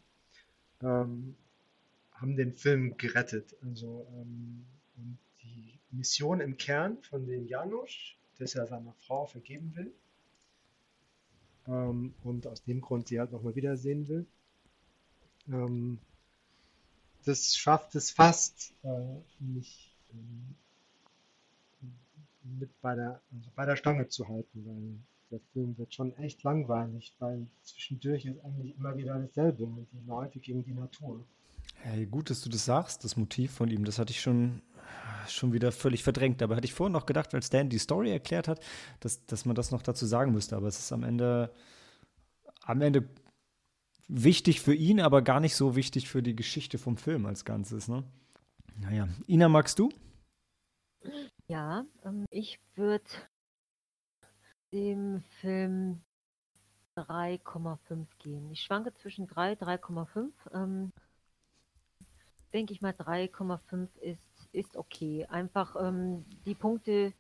ähm, 0.81 1.35
haben 2.13 2.35
den 2.35 2.53
Film 2.53 2.97
gerettet. 2.97 3.55
Also 3.65 4.05
ähm, 4.13 4.65
die 5.41 5.79
Mission 5.91 6.41
im 6.41 6.57
Kern 6.57 6.97
von 7.01 7.25
dem 7.25 7.47
Janusz, 7.47 8.15
dass 8.39 8.55
er 8.55 8.67
seiner 8.67 8.93
Frau 8.93 9.25
vergeben 9.25 9.73
will 9.75 9.93
ähm, 11.67 12.13
und 12.23 12.47
aus 12.47 12.63
dem 12.63 12.81
Grund 12.81 13.07
sie 13.07 13.19
halt 13.19 13.31
nochmal 13.31 13.55
wiedersehen 13.55 14.07
will. 14.07 14.25
Ähm, 15.47 15.99
das 17.25 17.55
schafft 17.55 17.95
es 17.95 18.11
fast, 18.11 18.73
äh, 18.83 19.15
mich 19.39 19.95
ähm, 20.13 20.55
mit 22.59 22.69
bei 22.81 22.95
der, 22.95 23.21
also 23.31 23.49
bei 23.55 23.65
der 23.65 23.75
Stange 23.75 24.07
zu 24.07 24.27
halten, 24.27 24.65
weil 24.65 24.99
der 25.31 25.39
Film 25.53 25.77
wird 25.77 25.93
schon 25.93 26.15
echt 26.17 26.43
langweilig, 26.43 27.13
weil 27.19 27.47
zwischendurch 27.63 28.25
ist 28.25 28.43
eigentlich 28.43 28.75
immer 28.77 28.97
wieder 28.97 29.17
dasselbe, 29.17 29.67
die 29.91 30.07
Leute 30.07 30.39
gegen 30.39 30.63
die 30.63 30.73
Natur. 30.73 31.23
Hey, 31.83 32.05
gut, 32.05 32.29
dass 32.29 32.41
du 32.41 32.49
das 32.49 32.65
sagst, 32.65 33.03
das 33.03 33.15
Motiv 33.15 33.51
von 33.53 33.69
ihm, 33.69 33.85
das 33.85 33.97
hatte 33.97 34.11
ich 34.11 34.21
schon, 34.21 34.61
schon 35.31 35.53
wieder 35.53 35.71
völlig 35.71 36.03
verdrängt. 36.03 36.41
Aber 36.41 36.55
hatte 36.55 36.65
ich 36.65 36.73
vorhin 36.73 36.93
noch 36.93 37.05
gedacht, 37.05 37.33
als 37.33 37.49
Dan 37.49 37.69
die 37.69 37.79
Story 37.79 38.11
erklärt 38.11 38.47
hat, 38.47 38.63
dass, 38.99 39.25
dass 39.25 39.45
man 39.45 39.55
das 39.55 39.71
noch 39.71 39.81
dazu 39.81 40.05
sagen 40.05 40.31
müsste. 40.31 40.55
Aber 40.55 40.67
es 40.67 40.79
ist 40.79 40.91
am 40.91 41.03
Ende, 41.03 41.51
am 42.63 42.81
Ende 42.81 43.09
wichtig 44.07 44.61
für 44.61 44.73
ihn, 44.73 44.99
aber 44.99 45.21
gar 45.21 45.39
nicht 45.39 45.55
so 45.55 45.75
wichtig 45.75 46.09
für 46.09 46.21
die 46.21 46.35
Geschichte 46.35 46.77
vom 46.77 46.97
Film 46.97 47.25
als 47.25 47.45
Ganzes. 47.45 47.87
Ne? 47.87 48.03
Naja, 48.77 49.07
Ina, 49.27 49.47
magst 49.47 49.79
du? 49.79 49.89
Ja, 51.47 51.85
ähm, 52.03 52.25
ich 52.29 52.59
würde 52.75 53.05
dem 54.71 55.21
Film 55.39 56.01
3,5 56.95 58.07
gehen. 58.19 58.51
Ich 58.51 58.61
schwanke 58.61 58.93
zwischen 58.93 59.27
3 59.27 59.53
3,5. 59.53 60.31
Ähm, 60.53 60.91
denke 62.53 62.73
ich 62.73 62.81
mal, 62.81 62.93
3,5 62.93 63.97
ist, 63.99 64.30
ist 64.53 64.75
okay. 64.75 65.25
Einfach 65.29 65.75
ähm, 65.79 66.25
die 66.45 66.55
Punkte, 66.55 67.13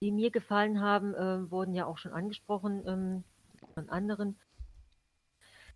die 0.00 0.12
mir 0.12 0.30
gefallen 0.30 0.80
haben, 0.80 1.14
äh, 1.14 1.50
wurden 1.50 1.74
ja 1.74 1.86
auch 1.86 1.98
schon 1.98 2.12
angesprochen 2.12 2.82
ähm, 2.86 3.24
von 3.74 3.88
anderen. 3.88 4.36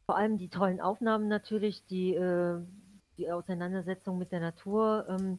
Vor 0.07 0.17
allem 0.17 0.39
die 0.39 0.49
tollen 0.49 0.81
Aufnahmen 0.81 1.29
natürlich, 1.29 1.85
die, 1.87 2.15
äh, 2.15 2.61
die 3.19 3.31
Auseinandersetzung 3.31 4.19
mit 4.19 4.33
der 4.33 4.41
Natur, 4.41 5.07
ähm, 5.09 5.39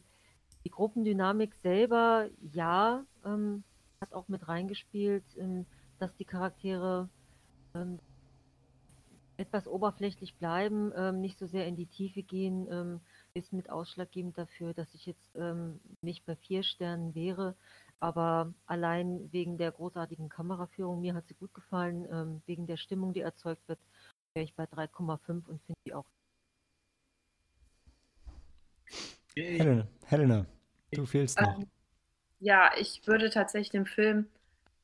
die 0.64 0.70
Gruppendynamik 0.70 1.54
selber, 1.56 2.28
ja, 2.40 3.04
ähm, 3.24 3.64
hat 4.00 4.12
auch 4.14 4.28
mit 4.28 4.48
reingespielt, 4.48 5.24
ähm, 5.36 5.66
dass 5.98 6.14
die 6.16 6.24
Charaktere 6.24 7.08
ähm, 7.74 7.98
etwas 9.36 9.66
oberflächlich 9.66 10.36
bleiben, 10.36 11.20
nicht 11.20 11.40
so 11.40 11.46
sehr 11.46 11.66
in 11.66 11.74
die 11.74 11.86
Tiefe 11.86 12.22
gehen, 12.22 13.00
ist 13.34 13.52
mit 13.52 13.68
ausschlaggebend 13.70 14.38
dafür, 14.38 14.74
dass 14.74 14.94
ich 14.94 15.06
jetzt 15.06 15.34
ähm, 15.36 15.80
nicht 16.02 16.24
bei 16.24 16.36
vier 16.36 16.62
Sternen 16.62 17.14
wäre. 17.14 17.56
Aber 18.00 18.52
allein 18.66 19.32
wegen 19.32 19.58
der 19.58 19.72
großartigen 19.72 20.28
Kameraführung, 20.28 21.00
mir 21.00 21.14
hat 21.14 21.26
sie 21.26 21.34
gut 21.34 21.52
gefallen, 21.52 22.06
ähm, 22.10 22.42
wegen 22.46 22.66
der 22.66 22.76
Stimmung, 22.76 23.12
die 23.12 23.20
erzeugt 23.20 23.66
wird, 23.68 23.78
wäre 24.34 24.44
ich 24.44 24.54
bei 24.54 24.64
3,5 24.64 25.46
und 25.46 25.62
finde 25.62 25.80
die 25.86 25.94
auch. 25.94 26.06
Helena, 29.36 29.88
Helena, 30.06 30.46
du 30.92 31.06
fehlst 31.06 31.40
noch. 31.40 31.58
Ähm, 31.58 31.66
ja, 32.38 32.70
ich 32.78 33.06
würde 33.06 33.30
tatsächlich 33.30 33.70
dem 33.70 33.86
Film, 33.86 34.28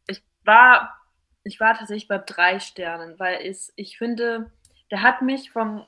ich 0.09 0.23
war 0.45 1.01
ich 1.43 1.61
war 1.61 1.75
tatsächlich 1.75 2.09
bei 2.09 2.19
drei 2.19 2.61
Sternen, 2.61 3.19
weil 3.19 3.47
es, 3.47 3.73
ich 3.77 3.97
finde, 3.97 4.51
der 4.91 5.03
hat 5.03 5.23
mich 5.23 5.51
vom, 5.51 5.87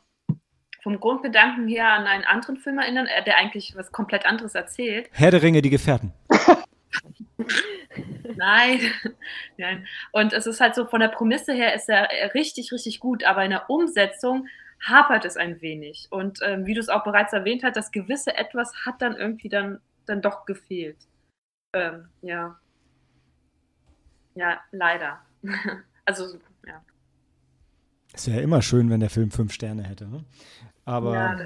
vom 0.82 0.98
Grundgedanken 0.98 1.68
her 1.68 1.88
an 1.88 2.06
einen 2.06 2.24
anderen 2.24 2.56
Film 2.56 2.78
erinnert, 2.78 3.08
äh, 3.08 3.22
der 3.24 3.36
eigentlich 3.36 3.74
was 3.76 3.92
komplett 3.92 4.26
anderes 4.26 4.54
erzählt. 4.54 5.08
Herr 5.12 5.30
der 5.30 5.42
Ringe, 5.42 5.62
die 5.62 5.70
Gefährten. 5.70 6.12
Nein, 8.36 8.80
nein. 9.58 9.86
Und 10.12 10.32
es 10.32 10.46
ist 10.46 10.60
halt 10.60 10.74
so, 10.74 10.86
von 10.86 11.00
der 11.00 11.08
Prämisse 11.08 11.52
her 11.52 11.74
ist 11.74 11.88
er 11.88 12.08
richtig, 12.34 12.72
richtig 12.72 13.00
gut, 13.00 13.24
aber 13.24 13.44
in 13.44 13.50
der 13.50 13.68
Umsetzung 13.68 14.48
hapert 14.82 15.24
es 15.24 15.36
ein 15.36 15.60
wenig. 15.60 16.08
Und 16.10 16.40
ähm, 16.42 16.66
wie 16.66 16.74
du 16.74 16.80
es 16.80 16.88
auch 16.88 17.04
bereits 17.04 17.32
erwähnt 17.32 17.62
hast, 17.62 17.76
das 17.76 17.92
gewisse 17.92 18.36
Etwas 18.36 18.72
hat 18.84 19.00
dann 19.00 19.16
irgendwie 19.16 19.48
dann, 19.48 19.80
dann 20.06 20.22
doch 20.22 20.46
gefehlt. 20.46 20.96
Ähm, 21.74 22.08
ja. 22.22 22.58
Ja, 24.34 24.60
leider. 24.70 25.20
also. 26.04 26.38
Es 28.14 28.26
wäre 28.26 28.38
ja 28.38 28.42
immer 28.42 28.62
schön, 28.62 28.90
wenn 28.90 29.00
der 29.00 29.10
Film 29.10 29.30
fünf 29.30 29.52
Sterne 29.52 29.84
hätte. 29.84 30.06
Ne? 30.06 30.24
Aber 30.84 31.14
Ja, 31.14 31.36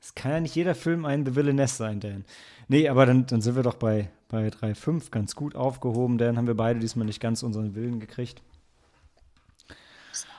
es 0.00 0.14
kann 0.14 0.32
ja 0.32 0.40
nicht 0.40 0.54
jeder 0.54 0.74
Film 0.74 1.04
ein 1.04 1.24
The 1.24 1.36
Villainess 1.36 1.76
sein, 1.76 2.00
Dan. 2.00 2.24
Nee, 2.68 2.88
aber 2.88 3.06
dann, 3.06 3.26
dann 3.26 3.40
sind 3.40 3.56
wir 3.56 3.62
doch 3.62 3.74
bei, 3.74 4.08
bei 4.28 4.48
3,5 4.48 5.10
ganz 5.10 5.34
gut 5.34 5.54
aufgehoben. 5.54 6.18
Dan 6.18 6.36
haben 6.36 6.46
wir 6.46 6.56
beide 6.56 6.80
diesmal 6.80 7.06
nicht 7.06 7.20
ganz 7.20 7.42
unseren 7.42 7.74
Willen 7.74 8.00
gekriegt. 8.00 8.42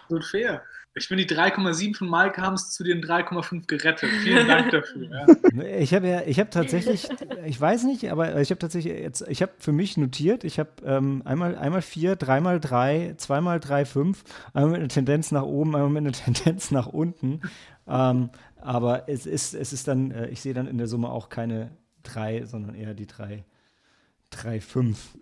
Absolut 0.04 0.26
fair. 0.26 0.63
Ich 0.95 1.08
finde, 1.08 1.25
die 1.25 1.36
3,7 1.36 1.97
von 1.97 2.10
Mike 2.10 2.39
haben 2.39 2.53
es 2.53 2.69
zu 2.69 2.84
den 2.84 3.03
3,5 3.03 3.65
gerettet. 3.65 4.10
Vielen 4.21 4.47
Dank 4.47 4.69
dafür. 4.69 5.10
Ja. 5.10 5.63
Ich 5.79 5.93
habe 5.93 6.08
ja, 6.08 6.21
ich 6.21 6.39
habe 6.39 6.51
tatsächlich, 6.51 7.10
ich 7.45 7.60
weiß 7.60 7.86
nicht, 7.86 8.12
aber 8.12 8.39
ich 8.39 8.51
habe 8.51 8.60
tatsächlich 8.60 8.93
jetzt, 8.93 9.27
ich 9.27 9.41
habe 9.41 9.53
für 9.58 9.71
mich 9.71 9.97
notiert, 9.97 10.43
ich 10.43 10.60
habe 10.60 10.69
ähm, 10.86 11.23
einmal, 11.25 11.58
einmal 11.58 11.82
vier, 11.82 12.15
dreimal 12.15 12.60
drei, 12.60 13.15
zweimal 13.17 13.60
drei, 13.60 13.86
fünf, 13.86 14.23
einmal 14.53 14.71
mit 14.71 14.79
einer 14.82 14.89
Tendenz 14.89 15.32
nach 15.32 15.43
oben, 15.43 15.75
einmal 15.75 15.89
mit 15.89 16.03
einer 16.03 16.12
Tendenz 16.36 16.69
nach 16.69 16.88
unten. 16.88 17.41
Ähm, 17.88 18.29
aber 18.58 19.10
es 19.10 19.25
ist, 19.25 19.56
es 19.56 19.73
ist 19.73 19.88
dann, 19.88 20.12
äh, 20.12 20.27
ich 20.29 20.41
sehe 20.41 20.53
dann 20.53 20.67
in 20.67 20.77
der 20.77 20.88
Summe 20.88 21.10
auch 21.10 21.29
keine 21.29 21.71
drei, 22.03 22.45
sondern 22.45 22.75
eher 22.75 22.93
die 22.93 23.08
drei, 23.08 23.45
drei, 24.29 24.62
fünf. 24.62 25.17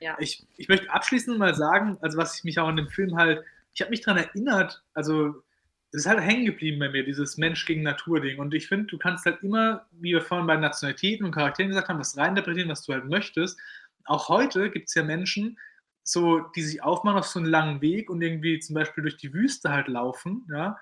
ja. 0.00 0.16
Ich, 0.20 0.46
ich 0.56 0.68
möchte 0.68 0.90
abschließend 0.90 1.38
mal 1.38 1.54
sagen, 1.54 1.98
also 2.00 2.16
was 2.16 2.38
ich 2.38 2.44
mich 2.44 2.58
auch 2.58 2.68
in 2.68 2.76
dem 2.76 2.88
Film 2.88 3.16
halt, 3.16 3.44
ich 3.74 3.80
habe 3.80 3.90
mich 3.90 4.00
daran 4.02 4.22
erinnert, 4.22 4.82
also 4.94 5.42
es 5.90 6.00
ist 6.00 6.06
halt 6.06 6.20
hängen 6.20 6.44
geblieben 6.44 6.78
bei 6.80 6.88
mir, 6.88 7.04
dieses 7.04 7.36
Mensch 7.36 7.66
gegen 7.66 7.82
Natur-Ding. 7.82 8.38
Und 8.38 8.52
ich 8.54 8.66
finde, 8.66 8.86
du 8.86 8.98
kannst 8.98 9.26
halt 9.26 9.42
immer, 9.42 9.86
wie 9.92 10.12
wir 10.12 10.22
vorhin 10.22 10.46
bei 10.46 10.56
Nationalitäten 10.56 11.24
und 11.24 11.32
Charakteren 11.32 11.68
gesagt 11.68 11.88
haben, 11.88 11.98
das 11.98 12.16
reininterpretieren, 12.16 12.70
was 12.70 12.82
du 12.82 12.92
halt 12.92 13.04
möchtest. 13.04 13.58
Auch 14.04 14.28
heute 14.28 14.70
gibt 14.70 14.88
es 14.88 14.94
ja 14.94 15.04
Menschen, 15.04 15.58
so, 16.02 16.40
die 16.56 16.62
sich 16.62 16.82
aufmachen 16.82 17.18
auf 17.18 17.26
so 17.26 17.38
einen 17.38 17.48
langen 17.48 17.80
Weg 17.80 18.10
und 18.10 18.22
irgendwie 18.22 18.58
zum 18.58 18.74
Beispiel 18.74 19.02
durch 19.02 19.16
die 19.16 19.32
Wüste 19.32 19.70
halt 19.70 19.88
laufen, 19.88 20.46
ja. 20.50 20.78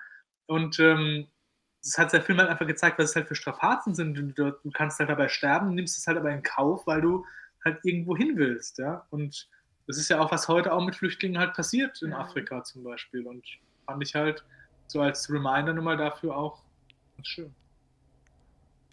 Und 0.47 0.79
ähm, 0.79 1.27
das 1.83 1.97
hat 1.97 2.11
der 2.11 2.21
Film 2.21 2.39
halt 2.39 2.49
einfach 2.49 2.67
gezeigt, 2.67 2.99
was 2.99 3.11
es 3.11 3.15
halt 3.15 3.27
für 3.27 3.35
Strapazen 3.35 3.95
sind. 3.95 4.15
Du, 4.37 4.53
kannst 4.73 4.99
halt 4.99 5.09
dabei 5.09 5.29
sterben, 5.29 5.75
nimmst 5.75 5.97
es 5.97 6.07
halt 6.07 6.17
aber 6.17 6.31
in 6.31 6.43
Kauf, 6.43 6.87
weil 6.87 7.01
du 7.01 7.25
halt 7.63 7.79
irgendwo 7.83 8.17
hin 8.17 8.33
willst, 8.35 8.79
ja. 8.79 9.05
Und 9.09 9.47
das 9.87 9.97
ist 9.97 10.09
ja 10.09 10.19
auch, 10.19 10.31
was 10.31 10.47
heute 10.47 10.73
auch 10.73 10.83
mit 10.83 10.95
Flüchtlingen 10.95 11.37
halt 11.37 11.53
passiert 11.53 12.01
in 12.01 12.11
Ja. 12.11 12.19
Afrika 12.19 12.63
zum 12.63 12.83
Beispiel. 12.83 13.25
Und 13.25 13.43
fand 13.85 14.03
ich 14.03 14.15
halt 14.15 14.43
so 14.87 15.01
als 15.01 15.29
Reminder 15.29 15.73
nochmal 15.73 15.97
dafür 15.97 16.37
auch 16.37 16.61
ganz 17.17 17.27
schön. 17.27 17.53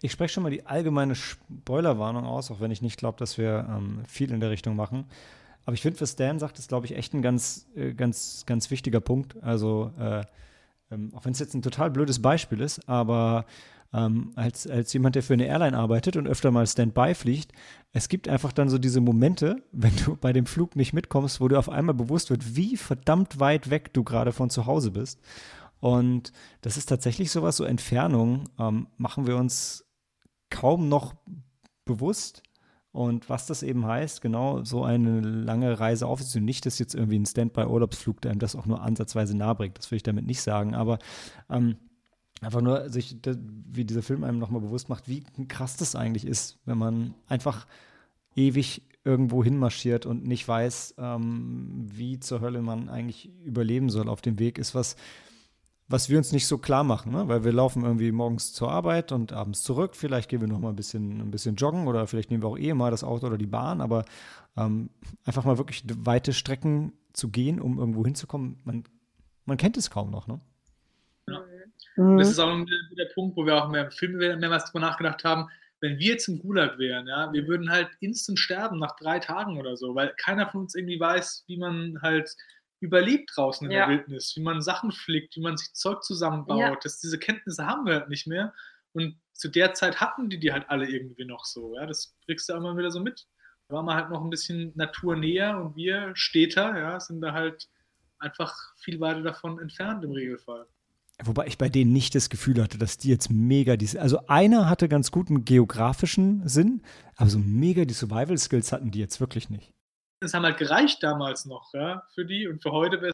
Ich 0.01 0.11
spreche 0.11 0.33
schon 0.33 0.43
mal 0.43 0.49
die 0.49 0.65
allgemeine 0.65 1.13
Spoilerwarnung 1.15 2.25
aus, 2.25 2.49
auch 2.49 2.59
wenn 2.59 2.71
ich 2.71 2.81
nicht 2.81 2.97
glaube, 2.97 3.19
dass 3.19 3.37
wir 3.37 3.67
ähm, 3.69 4.03
viel 4.07 4.31
in 4.31 4.39
der 4.39 4.49
Richtung 4.49 4.75
machen. 4.75 5.05
Aber 5.65 5.75
ich 5.75 5.81
finde, 5.81 6.01
was 6.01 6.15
Dan 6.15 6.39
sagt, 6.39 6.57
ist, 6.57 6.69
glaube 6.69 6.87
ich, 6.87 6.95
echt 6.95 7.13
ein 7.13 7.21
ganz, 7.21 7.67
äh, 7.75 7.93
ganz, 7.93 8.43
ganz 8.47 8.71
wichtiger 8.71 8.99
Punkt. 8.99 9.35
Also, 9.43 9.91
äh, 9.99 10.23
ähm, 10.89 11.13
auch 11.15 11.23
wenn 11.25 11.33
es 11.33 11.39
jetzt 11.39 11.53
ein 11.53 11.61
total 11.61 11.91
blödes 11.91 12.19
Beispiel 12.19 12.61
ist, 12.61 12.89
aber 12.89 13.45
ähm, 13.93 14.31
als, 14.35 14.67
als 14.67 14.93
jemand, 14.93 15.15
der 15.15 15.23
für 15.23 15.33
eine 15.33 15.45
Airline 15.45 15.77
arbeitet 15.77 16.15
und 16.15 16.27
öfter 16.27 16.51
mal 16.51 16.65
Standby 16.65 17.13
fliegt, 17.13 17.51
es 17.91 18.07
gibt 18.07 18.29
einfach 18.29 18.51
dann 18.51 18.69
so 18.69 18.77
diese 18.77 19.01
Momente, 19.01 19.63
wenn 19.71 19.95
du 19.97 20.15
bei 20.15 20.33
dem 20.33 20.45
Flug 20.45 20.75
nicht 20.75 20.93
mitkommst, 20.93 21.41
wo 21.41 21.47
dir 21.47 21.59
auf 21.59 21.69
einmal 21.69 21.95
bewusst 21.95 22.29
wird, 22.29 22.55
wie 22.55 22.77
verdammt 22.77 23.39
weit 23.39 23.69
weg 23.69 23.93
du 23.93 24.03
gerade 24.03 24.31
von 24.31 24.49
zu 24.49 24.65
Hause 24.65 24.91
bist. 24.91 25.19
Und 25.79 26.31
das 26.61 26.77
ist 26.77 26.87
tatsächlich 26.87 27.31
sowas, 27.31 27.57
so 27.57 27.63
Entfernung 27.63 28.43
ähm, 28.59 28.87
machen 28.97 29.25
wir 29.25 29.35
uns 29.37 29.83
kaum 30.49 30.89
noch 30.89 31.15
bewusst. 31.85 32.43
Und 32.91 33.29
was 33.29 33.47
das 33.47 33.63
eben 33.63 33.85
heißt, 33.85 34.21
genau 34.21 34.63
so 34.63 34.83
eine 34.83 35.21
lange 35.21 35.79
Reise 35.79 36.05
auf 36.07 36.21
zu 36.21 36.37
nehmen. 36.37 36.45
Nicht, 36.45 36.65
dass 36.65 36.77
jetzt 36.77 36.93
irgendwie 36.93 37.17
ein 37.17 37.25
Standby-Urlaubsflug, 37.25 38.25
einem 38.25 38.39
das 38.39 38.55
auch 38.55 38.65
nur 38.65 38.81
ansatzweise 38.81 39.35
nahe 39.35 39.55
bringt. 39.55 39.77
Das 39.77 39.91
will 39.91 39.95
ich 39.95 40.03
damit 40.03 40.25
nicht 40.25 40.41
sagen. 40.41 40.75
Aber 40.75 40.99
ähm, 41.49 41.77
einfach 42.41 42.61
nur, 42.61 42.89
sich, 42.89 43.15
wie 43.71 43.85
dieser 43.85 44.01
Film 44.01 44.23
einem 44.23 44.39
nochmal 44.39 44.61
bewusst 44.61 44.89
macht, 44.89 45.07
wie 45.07 45.23
krass 45.47 45.77
das 45.77 45.95
eigentlich 45.95 46.25
ist, 46.25 46.57
wenn 46.65 46.77
man 46.77 47.13
einfach 47.27 47.67
ewig 48.35 48.81
irgendwo 49.03 49.43
hinmarschiert 49.43 50.05
und 50.05 50.25
nicht 50.27 50.47
weiß, 50.47 50.95
ähm, 50.97 51.87
wie 51.91 52.19
zur 52.19 52.41
Hölle 52.41 52.61
man 52.61 52.89
eigentlich 52.89 53.31
überleben 53.43 53.89
soll 53.89 54.09
auf 54.09 54.21
dem 54.21 54.37
Weg, 54.39 54.57
ist 54.57 54.75
was, 54.75 54.95
was 55.87 56.09
wir 56.09 56.17
uns 56.17 56.31
nicht 56.31 56.47
so 56.47 56.57
klar 56.57 56.83
machen, 56.83 57.11
ne? 57.11 57.27
weil 57.27 57.43
wir 57.43 57.51
laufen 57.51 57.83
irgendwie 57.83 58.11
morgens 58.11 58.53
zur 58.53 58.71
Arbeit 58.71 59.11
und 59.11 59.33
abends 59.33 59.63
zurück. 59.63 59.95
Vielleicht 59.95 60.29
gehen 60.29 60.41
wir 60.41 60.47
noch 60.47 60.59
mal 60.59 60.69
ein 60.69 60.75
bisschen, 60.75 61.19
ein 61.19 61.31
bisschen 61.31 61.55
joggen 61.55 61.87
oder 61.87 62.05
vielleicht 62.07 62.29
nehmen 62.29 62.43
wir 62.43 62.47
auch 62.49 62.57
eh 62.57 62.73
mal 62.73 62.91
das 62.91 63.03
Auto 63.03 63.27
oder 63.27 63.37
die 63.37 63.47
Bahn, 63.47 63.81
aber 63.81 64.05
ähm, 64.55 64.89
einfach 65.25 65.45
mal 65.45 65.57
wirklich 65.57 65.83
weite 65.97 66.33
Strecken 66.33 66.93
zu 67.13 67.29
gehen, 67.29 67.59
um 67.59 67.79
irgendwo 67.79 68.05
hinzukommen, 68.05 68.59
man, 68.63 68.83
man 69.45 69.57
kennt 69.57 69.77
es 69.77 69.89
kaum 69.89 70.11
noch. 70.11 70.27
Ne? 70.27 70.39
Und 71.97 72.17
das 72.17 72.27
Mhm. 72.27 72.31
ist 72.31 72.39
auch 72.39 72.49
ein 72.51 72.65
guter 72.89 73.05
Punkt, 73.13 73.35
wo 73.37 73.45
wir 73.45 73.55
auch 73.63 73.69
mehr 73.69 73.85
im 73.85 73.91
Film 73.91 74.13
mehr- 74.17 74.37
mehrmals 74.37 74.65
drüber 74.65 74.79
nachgedacht 74.85 75.23
haben. 75.23 75.49
wenn 75.83 75.97
wir 75.97 76.09
jetzt 76.11 76.27
im 76.27 76.37
Gulag 76.37 76.77
wären, 76.77 77.07
ja, 77.07 77.33
wir 77.33 77.47
würden 77.47 77.71
halt 77.71 77.89
instant 78.01 78.37
sterben 78.37 78.77
nach 78.77 78.95
drei 78.97 79.17
Tagen 79.17 79.57
oder 79.59 79.75
so, 79.75 79.95
weil 79.95 80.13
keiner 80.15 80.47
von 80.47 80.61
uns 80.61 80.75
irgendwie 80.75 80.99
weiß, 80.99 81.45
wie 81.47 81.57
man 81.57 81.99
halt 82.03 82.35
überlebt 82.81 83.31
draußen 83.35 83.65
in 83.65 83.71
Ja. 83.71 83.87
der 83.87 83.97
Wildnis, 83.97 84.35
wie 84.35 84.41
man 84.43 84.61
Sachen 84.61 84.91
flickt, 84.91 85.35
wie 85.37 85.41
man 85.41 85.57
sich 85.57 85.73
Zeug 85.73 86.03
zusammenbaut. 86.03 86.59
Ja. 86.59 86.75
Das, 86.83 86.99
diese 86.99 87.17
Kenntnisse 87.17 87.65
haben 87.65 87.87
wir 87.87 87.95
halt 87.95 88.09
nicht 88.09 88.27
mehr. 88.27 88.53
Und 88.93 89.19
zu 89.33 89.47
der 89.49 89.73
Zeit 89.73 89.99
hatten 89.99 90.29
die 90.29 90.37
die 90.39 90.53
halt 90.53 90.69
alle 90.69 90.87
irgendwie 90.87 91.25
noch 91.25 91.45
so. 91.45 91.73
Ja, 91.75 91.87
das 91.87 92.15
kriegst 92.25 92.47
du 92.47 92.53
immer 92.53 92.77
wieder 92.77 92.91
so 92.91 92.99
mit. 92.99 93.25
Da 93.67 93.73
war 93.77 93.81
man 93.81 93.95
halt 93.95 94.11
noch 94.11 94.23
ein 94.23 94.29
bisschen 94.29 94.73
naturnäher 94.75 95.57
und 95.59 95.75
wir 95.75 96.11
Städter, 96.15 96.77
ja, 96.77 96.99
sind 96.99 97.21
da 97.21 97.33
halt 97.33 97.67
einfach 98.19 98.55
viel 98.77 98.99
weiter 98.99 99.23
davon 99.23 99.59
entfernt 99.59 100.03
im 100.03 100.11
Regelfall. 100.11 100.67
Wobei 101.23 101.45
ich 101.47 101.57
bei 101.57 101.69
denen 101.69 101.91
nicht 101.93 102.15
das 102.15 102.29
Gefühl 102.29 102.61
hatte, 102.61 102.77
dass 102.77 102.97
die 102.97 103.09
jetzt 103.09 103.29
mega 103.29 103.77
diese. 103.77 104.01
Also 104.01 104.25
einer 104.27 104.69
hatte 104.69 104.89
ganz 104.89 105.11
guten 105.11 105.45
geografischen 105.45 106.47
Sinn, 106.47 106.81
aber 107.15 107.29
so 107.29 107.39
mega 107.39 107.85
die 107.85 107.93
Survival-Skills 107.93 108.71
hatten 108.71 108.91
die 108.91 108.99
jetzt 108.99 109.19
wirklich 109.19 109.49
nicht. 109.49 109.73
Das 110.21 110.33
haben 110.33 110.43
halt 110.43 110.57
gereicht 110.57 111.01
damals 111.03 111.45
noch, 111.45 111.73
ja, 111.73 112.03
für 112.13 112.25
die 112.25 112.47
und 112.47 112.61
für 112.61 112.71
heute 112.71 113.01
wäre 113.01 113.13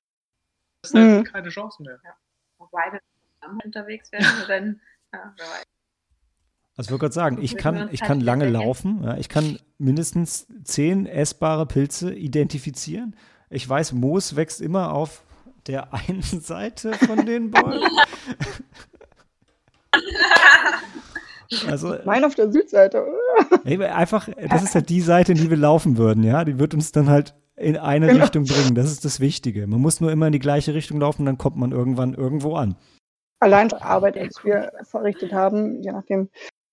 es 0.83 0.93
halt 0.93 1.19
Mhm. 1.19 1.23
keine 1.31 1.49
Chance 1.49 1.81
mehr. 1.83 1.99
Wobei 2.59 2.91
wir 2.91 3.01
zusammen 3.41 3.59
unterwegs 3.63 4.11
wären, 4.11 4.25
dann, 4.47 4.81
ja, 5.13 5.33
wer 5.37 5.45
weiß. 5.45 5.63
Also 6.75 6.89
ich 6.89 6.91
wollte 6.91 7.01
gerade 7.05 7.13
sagen, 7.13 7.41
ich 7.41 7.57
kann, 7.57 7.89
ich 7.91 8.01
halt 8.01 8.07
kann 8.07 8.21
lange 8.21 8.47
wiedererkennen? 8.47 8.67
laufen. 9.01 9.03
Ja, 9.03 9.17
ich 9.17 9.29
kann 9.29 9.57
mindestens 9.79 10.47
zehn 10.63 11.07
essbare 11.07 11.65
Pilze 11.65 12.13
identifizieren. 12.13 13.15
Ich 13.49 13.67
weiß, 13.67 13.93
Moos 13.93 14.35
wächst 14.35 14.61
immer 14.61 14.91
auf 14.93 15.23
der 15.67 15.93
einen 15.93 16.21
Seite 16.21 16.93
von 16.93 17.25
den 17.25 17.51
Bäumen. 17.51 17.83
also 21.67 21.95
Mein 22.05 22.23
auf 22.23 22.35
der 22.35 22.51
Südseite. 22.51 23.05
einfach, 23.65 24.29
das 24.49 24.63
ist 24.63 24.75
halt 24.75 24.89
die 24.89 25.01
Seite, 25.01 25.33
in 25.33 25.37
die 25.37 25.49
wir 25.49 25.57
laufen 25.57 25.97
würden, 25.97 26.23
ja. 26.23 26.43
Die 26.45 26.59
wird 26.59 26.73
uns 26.73 26.91
dann 26.91 27.09
halt 27.09 27.35
in 27.55 27.77
eine 27.77 28.07
Genau. 28.07 28.21
Richtung 28.21 28.45
bringen. 28.45 28.75
Das 28.75 28.91
ist 28.91 29.05
das 29.05 29.19
Wichtige. 29.19 29.67
Man 29.67 29.81
muss 29.81 30.01
nur 30.01 30.11
immer 30.11 30.27
in 30.27 30.33
die 30.33 30.39
gleiche 30.39 30.73
Richtung 30.73 30.99
laufen, 30.99 31.25
dann 31.25 31.37
kommt 31.37 31.57
man 31.57 31.71
irgendwann 31.71 32.13
irgendwo 32.13 32.55
an. 32.55 32.75
Allein 33.39 33.69
die 33.69 33.75
Arbeit, 33.75 34.17
als 34.17 34.43
wir 34.43 34.71
verrichtet 34.83 35.31
haben, 35.33 35.81
je 35.83 35.91
nachdem, 35.91 36.29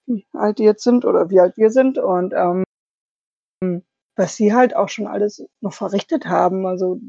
wie 0.07 0.27
alt 0.33 0.59
die 0.59 0.65
jetzt 0.65 0.85
sind 0.85 1.05
oder 1.05 1.31
wie 1.31 1.41
alt 1.41 1.57
wir 1.57 1.71
sind 1.71 1.99
und 1.99 2.35
ähm, 2.35 3.83
was 4.17 4.37
sie 4.37 4.55
halt 4.55 4.77
auch 4.77 4.89
schon 4.89 5.07
alles 5.07 5.45
noch 5.61 5.73
verrichtet 5.73 6.27
haben. 6.27 6.67
Also 6.67 7.01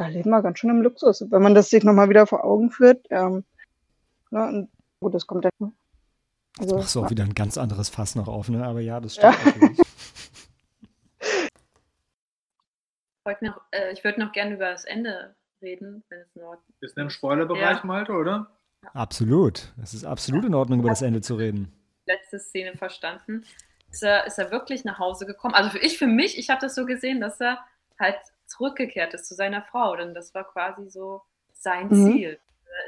da 0.00 0.06
leben 0.08 0.30
wir 0.30 0.40
ganz 0.42 0.58
schön 0.58 0.70
im 0.70 0.80
Luxus. 0.80 1.24
Wenn 1.30 1.42
man 1.42 1.54
das 1.54 1.68
sich 1.68 1.84
nochmal 1.84 2.08
wieder 2.08 2.26
vor 2.26 2.42
Augen 2.42 2.70
führt, 2.70 3.06
ähm, 3.10 3.44
ne, 4.30 4.46
und 4.48 4.70
gut, 5.00 5.12
das 5.14 5.26
kommt 5.26 5.44
dann. 5.44 5.74
Also, 6.58 6.76
Machst 6.78 6.94
du 6.94 7.04
auch 7.04 7.10
wieder 7.10 7.24
ein 7.24 7.34
ganz 7.34 7.58
anderes 7.58 7.90
Fass 7.90 8.14
noch 8.16 8.26
auf, 8.26 8.48
ne? 8.48 8.64
Aber 8.64 8.80
ja, 8.80 8.98
das 8.98 9.14
stimmt 9.16 9.34
Ja. 9.34 9.44
natürlich. 9.44 9.78
Noch, 13.42 13.60
äh, 13.70 13.92
ich 13.92 14.02
würde 14.02 14.18
noch 14.18 14.32
gerne 14.32 14.54
über 14.54 14.70
das 14.70 14.84
Ende 14.84 15.36
reden, 15.62 16.02
wenn 16.08 16.18
es 16.20 16.34
in 16.34 16.42
Ordnung 16.42 16.64
Wir 16.80 16.88
sind 16.88 16.98
im 17.00 17.10
Spoilerbereich, 17.10 17.78
Ja. 17.78 17.84
Malte, 17.84 18.12
oder? 18.12 18.50
Absolut. 18.92 19.72
Es 19.80 19.94
ist 19.94 20.04
absolut 20.04 20.44
in 20.44 20.54
Ordnung, 20.54 20.80
über 20.80 20.88
das 20.88 21.02
Ende 21.02 21.20
zu 21.20 21.36
reden. 21.36 21.72
letzte 22.06 22.40
Szene 22.40 22.76
verstanden. 22.76 23.44
Ist 23.92 24.02
er, 24.02 24.26
ist 24.26 24.38
er 24.38 24.50
wirklich 24.50 24.84
nach 24.84 24.98
Hause 24.98 25.26
gekommen? 25.26 25.54
Also 25.54 25.70
für 25.70 25.78
ich, 25.78 25.96
für 25.96 26.08
mich, 26.08 26.38
ich 26.38 26.50
habe 26.50 26.60
das 26.60 26.74
so 26.74 26.86
gesehen, 26.86 27.20
dass 27.20 27.40
er 27.40 27.58
halt 28.00 28.16
zurückgekehrt 28.50 29.14
ist 29.14 29.26
zu 29.26 29.34
seiner 29.34 29.62
Frau. 29.62 29.96
Denn 29.96 30.14
das 30.14 30.34
war 30.34 30.44
quasi 30.44 30.88
so 30.90 31.22
sein 31.52 31.88
Mhm. 31.88 32.12
Ziel. 32.12 32.38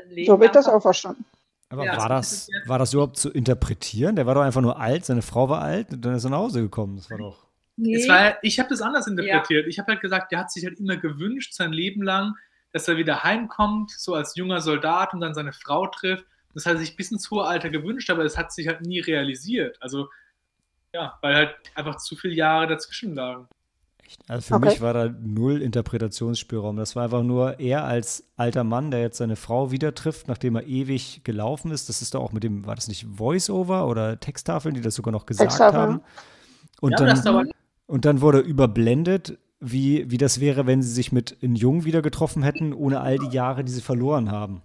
Leben 0.09 0.27
so 0.27 0.41
wird 0.41 0.55
lang 0.55 0.65
das 0.65 0.69
auch 0.73 0.81
verstanden. 0.83 1.25
Aber 1.69 1.85
Ja, 1.85 1.97
war, 1.97 2.09
das 2.09 2.49
war 2.67 2.79
das 2.79 2.93
überhaupt 2.93 3.17
zu 3.17 3.31
interpretieren? 3.31 4.15
Der 4.15 4.27
war 4.27 4.35
doch 4.35 4.43
einfach 4.43 4.61
nur 4.61 4.79
alt, 4.79 5.05
seine 5.07 5.23
Frau 5.23 5.49
war 5.49 5.63
alt 5.63 5.93
und 5.93 6.05
dann 6.05 6.15
ist 6.15 6.25
er 6.25 6.31
nach 6.31 6.39
Hause 6.39 6.61
gekommen. 6.61 6.97
Das 6.97 7.11
war 7.11 7.19
doch. 7.19 7.47
Nee. 7.77 7.97
Es 7.97 8.09
war, 8.09 8.37
ich 8.43 8.59
habe 8.59 8.69
das 8.69 8.83
anders 8.83 9.07
interpretiert. 9.07 9.67
Ich 9.67 9.79
habe 9.79 9.93
halt 9.93 10.03
gesagt, 10.03 10.31
der 10.31 10.41
hat 10.41 10.53
sich 10.53 10.67
halt 10.67 10.79
immer 10.79 10.99
gewünscht, 10.99 11.55
sein 11.55 11.73
Leben 11.73 12.03
lang, 12.03 12.35
dass 12.73 12.87
er 12.89 12.99
wieder 12.99 13.25
heimkommt, 13.25 13.91
so 13.91 14.15
als 14.15 14.37
junger 14.37 14.61
Soldat 14.61 15.15
und 15.15 15.21
dann 15.21 15.35
seine 15.35 15.53
Frau 15.55 15.87
trifft. 15.87 16.27
Das 16.55 16.67
hat 16.67 16.75
er 16.75 16.79
sich 16.79 16.97
bis 16.97 17.11
ins 17.11 17.31
hohe 17.31 17.45
Alter 17.45 17.71
gewünscht, 17.71 18.11
aber 18.11 18.25
es 18.25 18.37
hat 18.37 18.53
sich 18.53 18.69
halt 18.69 18.83
nie 18.83 19.01
realisiert. 19.01 19.79
Also, 19.81 20.09
ja, 20.95 21.19
weil 21.23 21.35
halt 21.35 21.57
einfach 21.75 21.97
zu 21.97 22.15
viele 22.17 22.35
Jahre 22.35 22.67
dazwischen 22.67 23.15
lagen. 23.15 23.49
Also 24.29 24.49
für 24.49 24.55
Okay. 24.55 24.69
mich 24.69 24.81
war 24.81 24.95
da 24.95 25.09
null 25.09 25.63
Interpretationsspielraum. 25.63 26.77
Das 26.77 26.97
war 26.97 27.05
einfach 27.05 27.23
nur 27.23 27.59
er 27.61 27.85
als 27.85 28.25
alter 28.37 28.65
Mann, 28.65 28.91
der 28.91 29.01
jetzt 29.01 29.19
seine 29.19 29.37
Frau 29.37 29.71
wieder 29.71 29.95
trifft, 29.95 30.29
nachdem 30.29 30.57
er 30.57 30.67
ewig 30.67 31.23
gelaufen 31.25 31.71
ist. 31.71 31.89
Das 31.89 32.03
ist 32.03 32.15
doch 32.15 32.23
auch 32.23 32.33
mit 32.33 32.43
dem, 32.45 32.67
war 32.67 32.75
das 32.75 32.89
nicht 32.89 33.07
Voice-Over 33.07 33.87
oder 33.89 34.19
Texttafeln, 34.21 34.75
die 34.75 34.81
das 34.81 34.95
sogar 34.95 35.13
noch 35.13 35.27
gesagt 35.27 35.73
haben? 35.73 36.01
Und 36.81 36.93
Ja, 36.93 36.99
dann, 37.01 37.51
Und 37.87 38.05
dann 38.05 38.21
wurde 38.21 38.41
überblendet, 38.41 39.39
wie, 39.61 40.11
wie 40.11 40.19
das 40.19 40.41
wäre, 40.41 40.67
wenn 40.67 40.83
sie 40.83 40.93
sich 40.93 41.13
mit 41.13 41.31
in 41.31 41.55
Jung 41.55 41.85
wieder 41.85 42.03
getroffen 42.03 42.43
hätten, 42.43 42.73
ohne 42.73 43.01
all 43.01 43.19
die 43.19 43.29
Jahre, 43.29 43.65
die 43.65 43.73
sie 43.73 43.81
verloren 43.83 44.31
haben. 44.31 44.63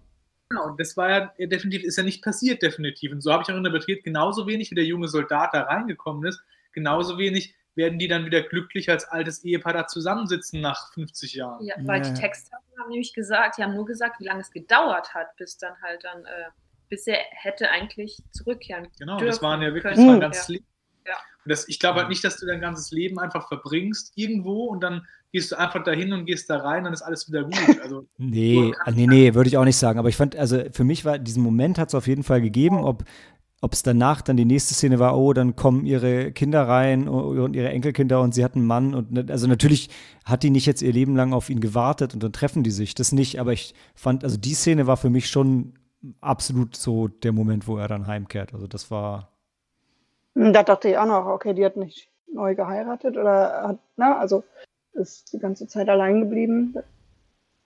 Genau, 0.49 0.67
und 0.67 0.79
das 0.79 0.95
war 0.95 1.09
ja 1.09 1.33
ja, 1.37 1.47
definitiv, 1.47 1.83
ist 1.83 1.97
ja 1.97 2.03
nicht 2.03 2.23
passiert, 2.23 2.61
definitiv. 2.61 3.11
Und 3.11 3.21
so 3.21 3.33
habe 3.33 3.43
ich 3.43 3.51
auch 3.51 3.57
interpretiert, 3.57 4.03
genauso 4.03 4.47
wenig 4.47 4.71
wie 4.71 4.75
der 4.75 4.85
junge 4.85 5.07
Soldat 5.09 5.53
da 5.53 5.63
reingekommen 5.63 6.25
ist, 6.25 6.41
genauso 6.71 7.17
wenig 7.17 7.53
werden 7.77 7.99
die 7.99 8.07
dann 8.07 8.25
wieder 8.25 8.41
glücklich 8.41 8.89
als 8.89 9.05
altes 9.05 9.43
Ehepaar 9.45 9.73
da 9.73 9.87
zusammensitzen 9.87 10.59
nach 10.61 10.91
50 10.93 11.33
Jahren. 11.35 11.63
Ja, 11.63 11.75
weil 11.85 12.03
Ja. 12.03 12.09
die 12.11 12.19
Texthafen 12.19 12.65
haben 12.79 12.89
nämlich 12.89 13.13
gesagt, 13.13 13.57
die 13.57 13.63
haben 13.63 13.75
nur 13.75 13.85
gesagt, 13.85 14.19
wie 14.19 14.25
lange 14.25 14.41
es 14.41 14.51
gedauert 14.51 15.13
hat, 15.13 15.35
bis 15.37 15.57
dann 15.57 15.73
halt 15.81 16.03
dann, 16.03 16.25
äh, 16.25 16.49
bis 16.89 17.05
er 17.07 17.17
hätte 17.31 17.69
eigentlich 17.69 18.21
zurückkehren 18.31 18.87
Genau, 18.99 19.17
dürfen 19.17 19.27
das 19.31 19.41
waren 19.41 19.61
ja 19.61 19.73
wirklich 19.73 19.83
können. 19.83 19.95
das 19.97 20.05
war 20.07 20.13
ein 20.15 20.19
ganzes 20.21 20.47
Ja. 20.47 20.53
Leben. 20.55 20.65
Ja. 21.05 21.13
Und 21.45 21.49
das, 21.51 21.67
ich 21.69 21.79
glaube 21.79 21.99
halt 21.99 22.09
nicht, 22.09 22.23
dass 22.23 22.37
du 22.37 22.45
dein 22.45 22.59
ganzes 22.59 22.91
Leben 22.91 23.19
einfach 23.19 23.47
verbringst 23.47 24.11
irgendwo 24.15 24.65
und 24.65 24.81
dann 24.81 25.05
gehst 25.31 25.51
du 25.51 25.57
einfach 25.57 25.83
dahin 25.83 26.11
und 26.13 26.25
gehst 26.25 26.49
da 26.49 26.57
rein, 26.57 26.83
dann 26.85 26.93
ist 26.93 27.01
alles 27.01 27.27
wieder 27.29 27.43
gut. 27.43 27.53
Also 27.83 28.07
Nee, 28.17 28.73
Du 28.85 28.91
nee, 28.91 29.07
nee, 29.07 29.33
würde 29.33 29.47
ich 29.49 29.57
auch 29.57 29.63
nicht 29.65 29.77
sagen. 29.77 29.99
Aber 29.99 30.09
ich 30.09 30.17
fand, 30.17 30.35
also 30.35 30.61
für 30.71 30.83
mich 30.83 31.05
war, 31.05 31.19
diesen 31.19 31.43
Moment 31.43 31.77
hat 31.77 31.89
es 31.89 31.95
auf 31.95 32.07
jeden 32.07 32.23
Fall 32.23 32.41
gegeben, 32.41 32.83
ob 32.83 33.03
ob 33.61 33.73
es 33.73 33.81
danach 33.83 34.21
dann 34.21 34.37
die 34.37 34.45
nächste 34.45 34.73
Szene 34.75 34.99
war, 34.99 35.17
oh, 35.17 35.33
dann 35.33 35.55
kommen 35.55 35.85
ihre 35.85 36.31
Kinder 36.31 36.67
rein 36.67 37.07
und 37.07 37.55
ihre 37.55 37.69
Enkelkinder 37.69 38.21
und 38.21 38.33
sie 38.35 38.43
hat 38.43 38.55
einen 38.55 38.67
Mann 38.67 38.93
und 38.93 39.11
ne- 39.11 39.25
also 39.29 39.47
natürlich 39.47 39.89
hat 40.25 40.43
die 40.43 40.51
nicht 40.51 40.65
jetzt 40.67 40.81
ihr 40.83 40.93
Leben 40.93 41.15
lang 41.15 41.33
auf 41.33 41.49
ihn 41.49 41.59
gewartet 41.59 42.13
und 42.13 42.21
dann 42.21 42.33
treffen 42.33 42.63
die 42.63 42.71
sich, 42.71 42.93
das 42.93 43.11
nicht, 43.11 43.39
aber 43.39 43.53
ich 43.53 43.73
fand, 43.95 44.23
also 44.23 44.37
die 44.37 44.53
Szene 44.53 44.85
war 44.85 44.97
für 44.97 45.09
mich 45.09 45.27
schon 45.29 45.73
absolut 46.21 46.75
so 46.75 47.07
der 47.07 47.31
Moment, 47.31 47.67
wo 47.67 47.77
er 47.77 47.87
dann 47.87 48.05
heimkehrt. 48.05 48.53
Also 48.53 48.67
das 48.67 48.91
war, 48.91 49.31
Und 50.35 50.53
Da 50.53 50.61
dachte 50.61 50.89
ich 50.89 50.97
auch 50.99 51.07
noch, 51.07 51.25
okay, 51.25 51.53
die 51.55 51.65
hat 51.65 51.77
nicht 51.77 52.09
neu 52.31 52.53
geheiratet 52.53 53.17
oder 53.17 53.67
hat, 53.69 53.79
na, 53.95 54.19
also 54.19 54.43
ist 54.93 55.33
die 55.33 55.39
ganze 55.39 55.67
Zeit 55.67 55.89
allein 55.89 56.19
geblieben. 56.21 56.75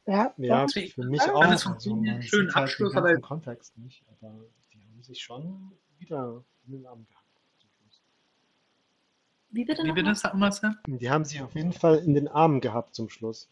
Ja, 0.07 0.33
Ja, 0.37 0.65
für 0.67 1.03
mich 1.03 1.21
Ja, 1.21 1.33
auch. 1.33 1.41
alles 1.43 1.67
Also, 1.67 1.89
Schönen 2.21 2.53
halt 2.55 2.63
Abschluss, 2.63 2.93
den 2.93 2.97
aber- 2.97 3.19
Kontext 3.19 3.77
nicht, 3.77 4.03
aber 4.09 4.33
die 4.73 4.79
haben 4.79 5.03
sich 5.03 5.21
schon 5.21 5.71
wieder 6.01 6.43
in 6.65 6.73
den 6.73 6.85
Arm 6.85 7.05
gehabt. 7.07 7.25
zum 7.59 7.69
Schluss. 7.69 8.01
Wie 9.49 9.65
bitte 9.65 9.83
wie 9.83 9.91
bitte, 9.91 10.03
mal? 10.03 10.15
sag 10.15 10.33
mal, 10.33 10.51
Sam? 10.51 10.77
Die 10.87 11.09
haben 11.09 11.25
sich 11.25 11.41
auf 11.41 11.55
jeden 11.55 11.73
Fall 11.73 11.99
in 11.99 12.13
den 12.13 12.27
Armen 12.27 12.61
gehabt 12.61 12.95
zum 12.95 13.09
Schluss. 13.09 13.49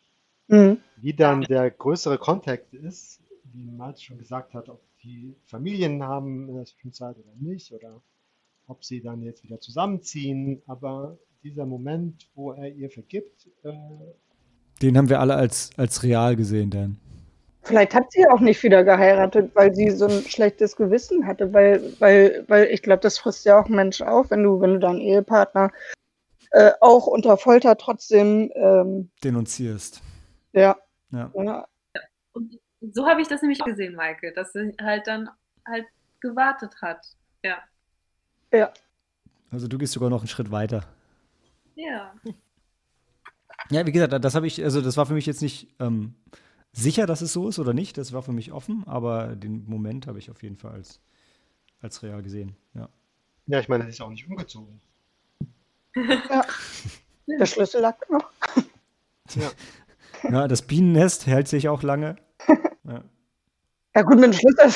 Mhm. 0.47 0.79
Wie 0.97 1.13
dann 1.13 1.41
der 1.41 1.69
größere 1.69 2.17
Kontext 2.17 2.73
ist, 2.73 3.21
wie 3.53 3.69
Malte 3.71 4.01
schon 4.01 4.17
gesagt 4.17 4.53
hat, 4.53 4.69
ob 4.69 4.81
die 5.03 5.35
Familien 5.45 6.03
haben 6.03 6.49
in 6.49 6.55
der 6.55 6.65
Zwischenzeit 6.65 7.17
oder 7.17 7.35
nicht, 7.39 7.71
oder 7.71 8.01
ob 8.67 8.83
sie 8.83 9.01
dann 9.01 9.21
jetzt 9.21 9.43
wieder 9.43 9.59
zusammenziehen. 9.59 10.61
Aber 10.65 11.17
dieser 11.43 11.65
Moment, 11.65 12.27
wo 12.35 12.51
er 12.51 12.73
ihr 12.73 12.89
vergibt, 12.89 13.47
äh, 13.63 13.73
den 14.81 14.97
haben 14.97 15.09
wir 15.09 15.19
alle 15.19 15.35
als, 15.35 15.71
als 15.77 16.03
real 16.03 16.35
gesehen 16.35 16.69
dann. 16.69 16.97
Vielleicht 17.63 17.93
hat 17.93 18.11
sie 18.11 18.25
auch 18.27 18.39
nicht 18.39 18.63
wieder 18.63 18.83
geheiratet, 18.83 19.51
weil 19.53 19.73
sie 19.75 19.91
so 19.91 20.05
ein 20.05 20.23
schlechtes 20.23 20.75
Gewissen 20.75 21.27
hatte, 21.27 21.53
weil, 21.53 21.93
weil, 21.99 22.45
weil 22.47 22.65
ich 22.67 22.81
glaube, 22.81 23.01
das 23.01 23.19
frisst 23.19 23.45
ja 23.45 23.59
auch 23.59 23.65
einen 23.65 23.75
Menschen 23.75 24.07
auf, 24.07 24.31
wenn 24.31 24.43
du, 24.43 24.61
wenn 24.61 24.73
du 24.73 24.79
deinen 24.79 25.01
Ehepartner 25.01 25.71
äh, 26.51 26.71
auch 26.81 27.05
unter 27.05 27.37
Folter 27.37 27.77
trotzdem, 27.77 28.51
ähm, 28.55 29.11
Denunzierst. 29.23 30.01
ja, 30.53 30.77
Ja. 31.11 31.31
ja, 31.35 31.65
Und 32.33 32.59
so 32.81 33.05
habe 33.05 33.21
ich 33.21 33.27
das 33.27 33.41
nämlich 33.41 33.59
gesehen, 33.59 33.95
Maike, 33.95 34.31
dass 34.33 34.53
sie 34.53 34.73
halt 34.81 35.05
dann 35.05 35.29
halt 35.67 35.85
gewartet 36.21 36.73
hat. 36.81 37.05
Ja. 37.43 37.57
ja. 38.51 38.71
Also 39.51 39.67
du 39.67 39.77
gehst 39.77 39.93
sogar 39.93 40.09
noch 40.09 40.21
einen 40.21 40.27
Schritt 40.27 40.49
weiter. 40.49 40.85
Ja. 41.75 42.13
Ja, 43.71 43.85
wie 43.85 43.91
gesagt, 43.91 44.13
das 44.23 44.35
habe 44.35 44.47
ich, 44.47 44.63
also 44.63 44.81
das 44.81 44.97
war 44.97 45.05
für 45.05 45.13
mich 45.13 45.25
jetzt 45.25 45.41
nicht 45.41 45.69
ähm, 45.79 46.15
sicher, 46.71 47.05
dass 47.05 47.21
es 47.21 47.33
so 47.33 47.47
ist 47.47 47.59
oder 47.59 47.73
nicht. 47.73 47.97
Das 47.97 48.13
war 48.13 48.21
für 48.21 48.31
mich 48.31 48.51
offen, 48.51 48.83
aber 48.85 49.35
den 49.35 49.65
Moment 49.65 50.07
habe 50.07 50.19
ich 50.19 50.29
auf 50.29 50.43
jeden 50.43 50.57
Fall 50.57 50.73
als, 50.73 51.01
als 51.81 52.03
real 52.03 52.21
gesehen. 52.21 52.55
Ja. 52.73 52.89
ja, 53.47 53.59
ich 53.59 53.69
meine, 53.69 53.85
er 53.85 53.89
ist 53.89 54.01
auch 54.01 54.09
nicht 54.09 54.27
umgezogen. 54.27 54.79
Der 57.27 57.45
Schlüssel 57.45 57.81
lag 57.81 57.97
noch. 58.09 58.31
ja, 60.29 60.47
das 60.47 60.63
Bienennest 60.63 61.27
hält 61.27 61.47
sich 61.47 61.69
auch 61.69 61.83
lange. 61.83 62.15
Ja. 62.85 63.03
Ja 63.95 64.01
gut, 64.01 64.15
mit 64.15 64.23
dem 64.23 64.33
Schlüssel. 64.33 64.73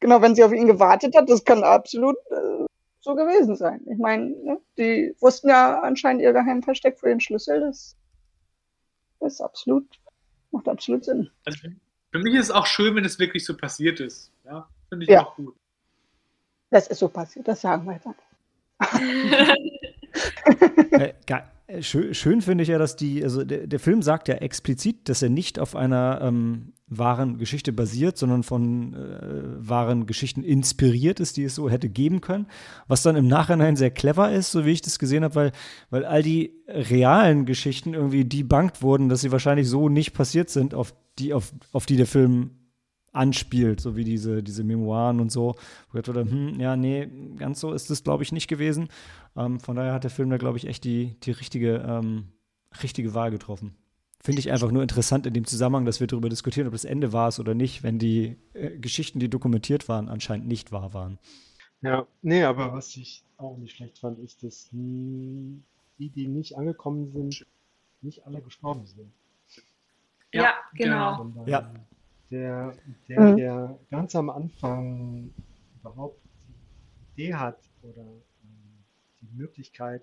Genau, 0.00 0.22
wenn 0.22 0.34
sie 0.34 0.42
auf 0.42 0.52
ihn 0.52 0.66
gewartet 0.66 1.14
hat, 1.14 1.28
das 1.30 1.44
kann 1.44 1.62
absolut 1.62 2.16
äh, 2.30 2.64
so 3.00 3.14
gewesen 3.14 3.54
sein. 3.54 3.80
Ich 3.88 3.98
meine, 3.98 4.30
ne, 4.30 4.60
die 4.76 5.14
wussten 5.20 5.48
ja 5.48 5.80
anscheinend 5.80 6.22
ihr 6.22 6.32
Geheimversteck 6.32 6.98
für 6.98 7.08
den 7.08 7.20
Schlüssel. 7.20 7.60
Das 7.60 7.96
ist 9.20 9.40
absolut, 9.40 9.86
macht 10.50 10.68
absolut 10.68 11.04
Sinn. 11.04 11.30
Also 11.44 11.58
für 12.12 12.18
mich 12.18 12.34
ist 12.34 12.46
es 12.46 12.50
auch 12.50 12.66
schön, 12.66 12.94
wenn 12.94 13.04
es 13.04 13.18
wirklich 13.18 13.44
so 13.44 13.56
passiert 13.56 14.00
ist. 14.00 14.30
Ja, 14.44 14.68
finde 14.88 15.04
ich 15.04 15.10
Ja. 15.10 15.26
auch 15.26 15.34
gut. 15.36 15.54
Das 16.70 16.88
ist 16.88 16.98
so 16.98 17.08
passiert, 17.08 17.46
das 17.48 17.60
sagen 17.60 17.86
wir 17.86 17.98
ge- 17.98 18.12
äh, 21.00 21.14
schön, 21.80 22.14
schön 22.14 22.40
finde 22.42 22.62
ich 22.62 22.68
ja, 22.68 22.78
dass 22.78 22.96
die, 22.96 23.22
also 23.22 23.44
der, 23.44 23.66
der 23.66 23.80
Film 23.80 24.02
sagt 24.02 24.28
ja 24.28 24.36
explizit, 24.36 25.08
dass 25.08 25.22
er 25.22 25.28
nicht 25.28 25.58
auf 25.58 25.74
einer 25.74 26.20
ähm, 26.22 26.72
wahren 26.88 27.38
Geschichte 27.38 27.72
basiert, 27.72 28.16
sondern 28.16 28.44
von 28.44 28.94
äh, 28.94 29.68
wahren 29.68 30.06
Geschichten 30.06 30.44
inspiriert 30.44 31.18
ist, 31.18 31.36
die 31.36 31.44
es 31.44 31.56
so 31.56 31.68
hätte 31.68 31.88
geben 31.88 32.20
können. 32.20 32.46
Was 32.86 33.02
dann 33.02 33.16
im 33.16 33.26
Nachhinein 33.26 33.74
sehr 33.76 33.90
clever 33.90 34.30
ist, 34.30 34.52
so 34.52 34.64
wie 34.64 34.70
ich 34.70 34.82
das 34.82 34.98
gesehen 34.98 35.24
habe, 35.24 35.34
weil, 35.34 35.52
weil 35.90 36.04
all 36.04 36.22
die 36.22 36.54
realen 36.68 37.44
Geschichten 37.44 37.94
irgendwie 37.94 38.24
debunked 38.24 38.82
wurden, 38.82 39.08
dass 39.08 39.22
sie 39.22 39.32
wahrscheinlich 39.32 39.68
so 39.68 39.88
nicht 39.88 40.12
passiert 40.12 40.48
sind, 40.50 40.74
auf 40.74 40.94
die, 41.18 41.34
auf, 41.34 41.52
auf 41.72 41.86
die 41.86 41.96
der 41.96 42.06
Film 42.06 42.50
anspielt, 43.16 43.80
so 43.80 43.96
wie 43.96 44.04
diese, 44.04 44.42
diese 44.42 44.64
Memoiren 44.64 45.20
und 45.20 45.32
so. 45.32 45.54
Wo 45.90 45.98
ich 45.98 46.04
dachte, 46.04 46.30
hm, 46.30 46.60
ja, 46.60 46.76
nee, 46.76 47.08
ganz 47.36 47.60
so 47.60 47.72
ist 47.72 47.90
es, 47.90 48.04
glaube 48.04 48.22
ich, 48.22 48.32
nicht 48.32 48.48
gewesen. 48.48 48.88
Ähm, 49.36 49.60
von 49.60 49.76
daher 49.76 49.92
hat 49.92 50.04
der 50.04 50.10
Film 50.10 50.30
da, 50.30 50.36
glaube 50.36 50.58
ich, 50.58 50.66
echt 50.66 50.84
die, 50.84 51.16
die 51.20 51.32
richtige, 51.32 51.84
ähm, 51.86 52.28
richtige 52.82 53.14
Wahl 53.14 53.30
getroffen. 53.30 53.74
Finde 54.20 54.40
ich 54.40 54.50
einfach 54.50 54.70
nur 54.72 54.82
interessant 54.82 55.26
in 55.26 55.34
dem 55.34 55.44
Zusammenhang, 55.44 55.84
dass 55.84 56.00
wir 56.00 56.06
darüber 56.06 56.28
diskutieren, 56.28 56.66
ob 56.66 56.72
das 56.72 56.84
Ende 56.84 57.12
war 57.12 57.28
es 57.28 57.38
oder 57.38 57.54
nicht, 57.54 57.82
wenn 57.82 57.98
die 57.98 58.36
äh, 58.54 58.76
Geschichten, 58.78 59.20
die 59.20 59.28
dokumentiert 59.28 59.88
waren, 59.88 60.08
anscheinend 60.08 60.48
nicht 60.48 60.72
wahr 60.72 60.94
waren. 60.94 61.18
Ja, 61.82 62.06
nee, 62.22 62.42
aber 62.42 62.72
was 62.72 62.96
ich 62.96 63.22
auch 63.36 63.56
nicht 63.58 63.76
schlecht 63.76 63.98
fand, 63.98 64.18
ist, 64.18 64.42
dass 64.42 64.68
die, 64.72 65.62
die 65.98 66.26
nicht 66.26 66.56
angekommen 66.56 67.12
sind, 67.12 67.46
nicht 68.02 68.26
alle 68.26 68.40
gestorben 68.40 68.86
sind. 68.86 69.12
Ja, 70.32 70.54
genau. 70.74 71.16
Sondern 71.18 71.46
Ja. 71.46 71.72
Der, 72.30 72.74
der, 73.08 73.20
Mhm. 73.20 73.36
der 73.36 73.78
ganz 73.90 74.14
am 74.16 74.30
Anfang 74.30 75.32
überhaupt 75.80 76.20
die 77.16 77.22
Idee 77.22 77.34
hat 77.34 77.58
oder 77.82 78.02
ähm, 78.02 78.84
die 79.20 79.28
Möglichkeit 79.36 80.02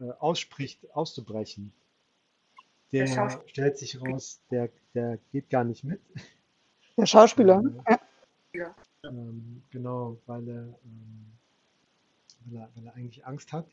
äh, 0.00 0.10
ausspricht, 0.18 0.90
auszubrechen, 0.94 1.72
der 2.92 3.06
Der 3.06 3.42
stellt 3.46 3.78
sich 3.78 4.00
raus, 4.00 4.40
der, 4.50 4.70
der 4.94 5.18
geht 5.32 5.50
gar 5.50 5.64
nicht 5.64 5.82
mit. 5.84 6.00
Der 6.96 7.06
Schauspieler. 7.06 7.60
ne? 7.62 7.84
Ja. 8.52 8.74
Ähm, 9.02 9.62
genau, 9.70 10.16
weil 10.26 10.48
er, 10.48 10.62
ähm, 10.84 11.32
weil 12.44 12.56
er, 12.60 12.70
weil 12.74 12.86
er 12.86 12.94
eigentlich 12.94 13.26
Angst 13.26 13.52
hat, 13.52 13.66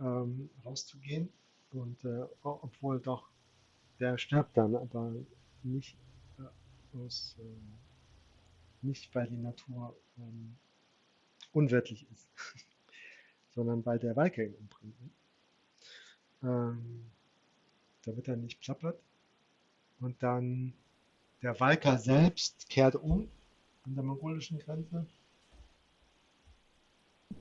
ähm, 0.00 0.50
rauszugehen. 0.64 1.30
Und 1.72 2.04
äh, 2.04 2.24
obwohl 2.42 3.00
doch, 3.00 3.28
der 4.00 4.18
stirbt 4.18 4.56
dann, 4.56 4.76
aber 4.76 5.12
nicht 5.64 5.96
äh, 6.38 6.96
aus, 6.96 7.36
äh, 7.38 8.86
nicht 8.86 9.14
weil 9.14 9.26
die 9.26 9.36
Natur 9.36 9.96
ähm, 10.18 10.56
unwirtlich 11.52 12.06
ist, 12.10 12.28
sondern 13.54 13.84
weil 13.84 13.98
der 13.98 14.16
Walker 14.16 14.44
ihn 14.44 14.54
umbringt. 14.54 15.00
ne? 15.00 15.10
Ähm, 16.42 17.10
damit 18.04 18.28
er 18.28 18.36
nicht 18.36 18.60
plappert. 18.60 19.00
Und 20.00 20.22
dann 20.22 20.72
der 21.42 21.58
Walker 21.60 21.98
selbst 21.98 22.68
kehrt 22.68 22.94
um 22.94 23.28
an 23.84 23.94
der 23.94 24.04
mongolischen 24.04 24.58
Grenze. 24.58 25.06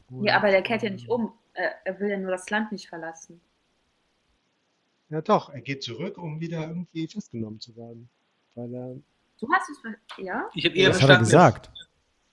Ja, 0.10 0.38
aber 0.38 0.50
der 0.50 0.62
kehrt 0.62 0.84
ja 0.84 0.90
Und, 0.90 0.96
nicht 0.96 1.10
um. 1.10 1.34
Er 1.54 2.00
will 2.00 2.10
ja 2.10 2.18
nur 2.18 2.32
das 2.32 2.50
Land 2.50 2.72
nicht 2.72 2.88
verlassen. 2.88 3.42
Ja, 5.10 5.22
doch, 5.22 5.50
er 5.54 5.62
geht 5.62 5.84
zurück, 5.84 6.18
um 6.18 6.40
wieder 6.40 6.68
irgendwie 6.68 7.08
festgenommen 7.08 7.60
zu 7.60 7.76
werden. 7.76 8.10
Weil 8.56 8.74
er, 8.74 8.96
Du 9.40 9.48
hast 9.52 9.70
es. 9.70 9.78
Ja? 10.26 10.50
Ich 10.56 10.64
hätte 10.64 10.76
eher 10.78 10.90
Das 10.90 11.02
hat 11.02 11.10
er 11.12 11.20
gesagt. 11.20 11.70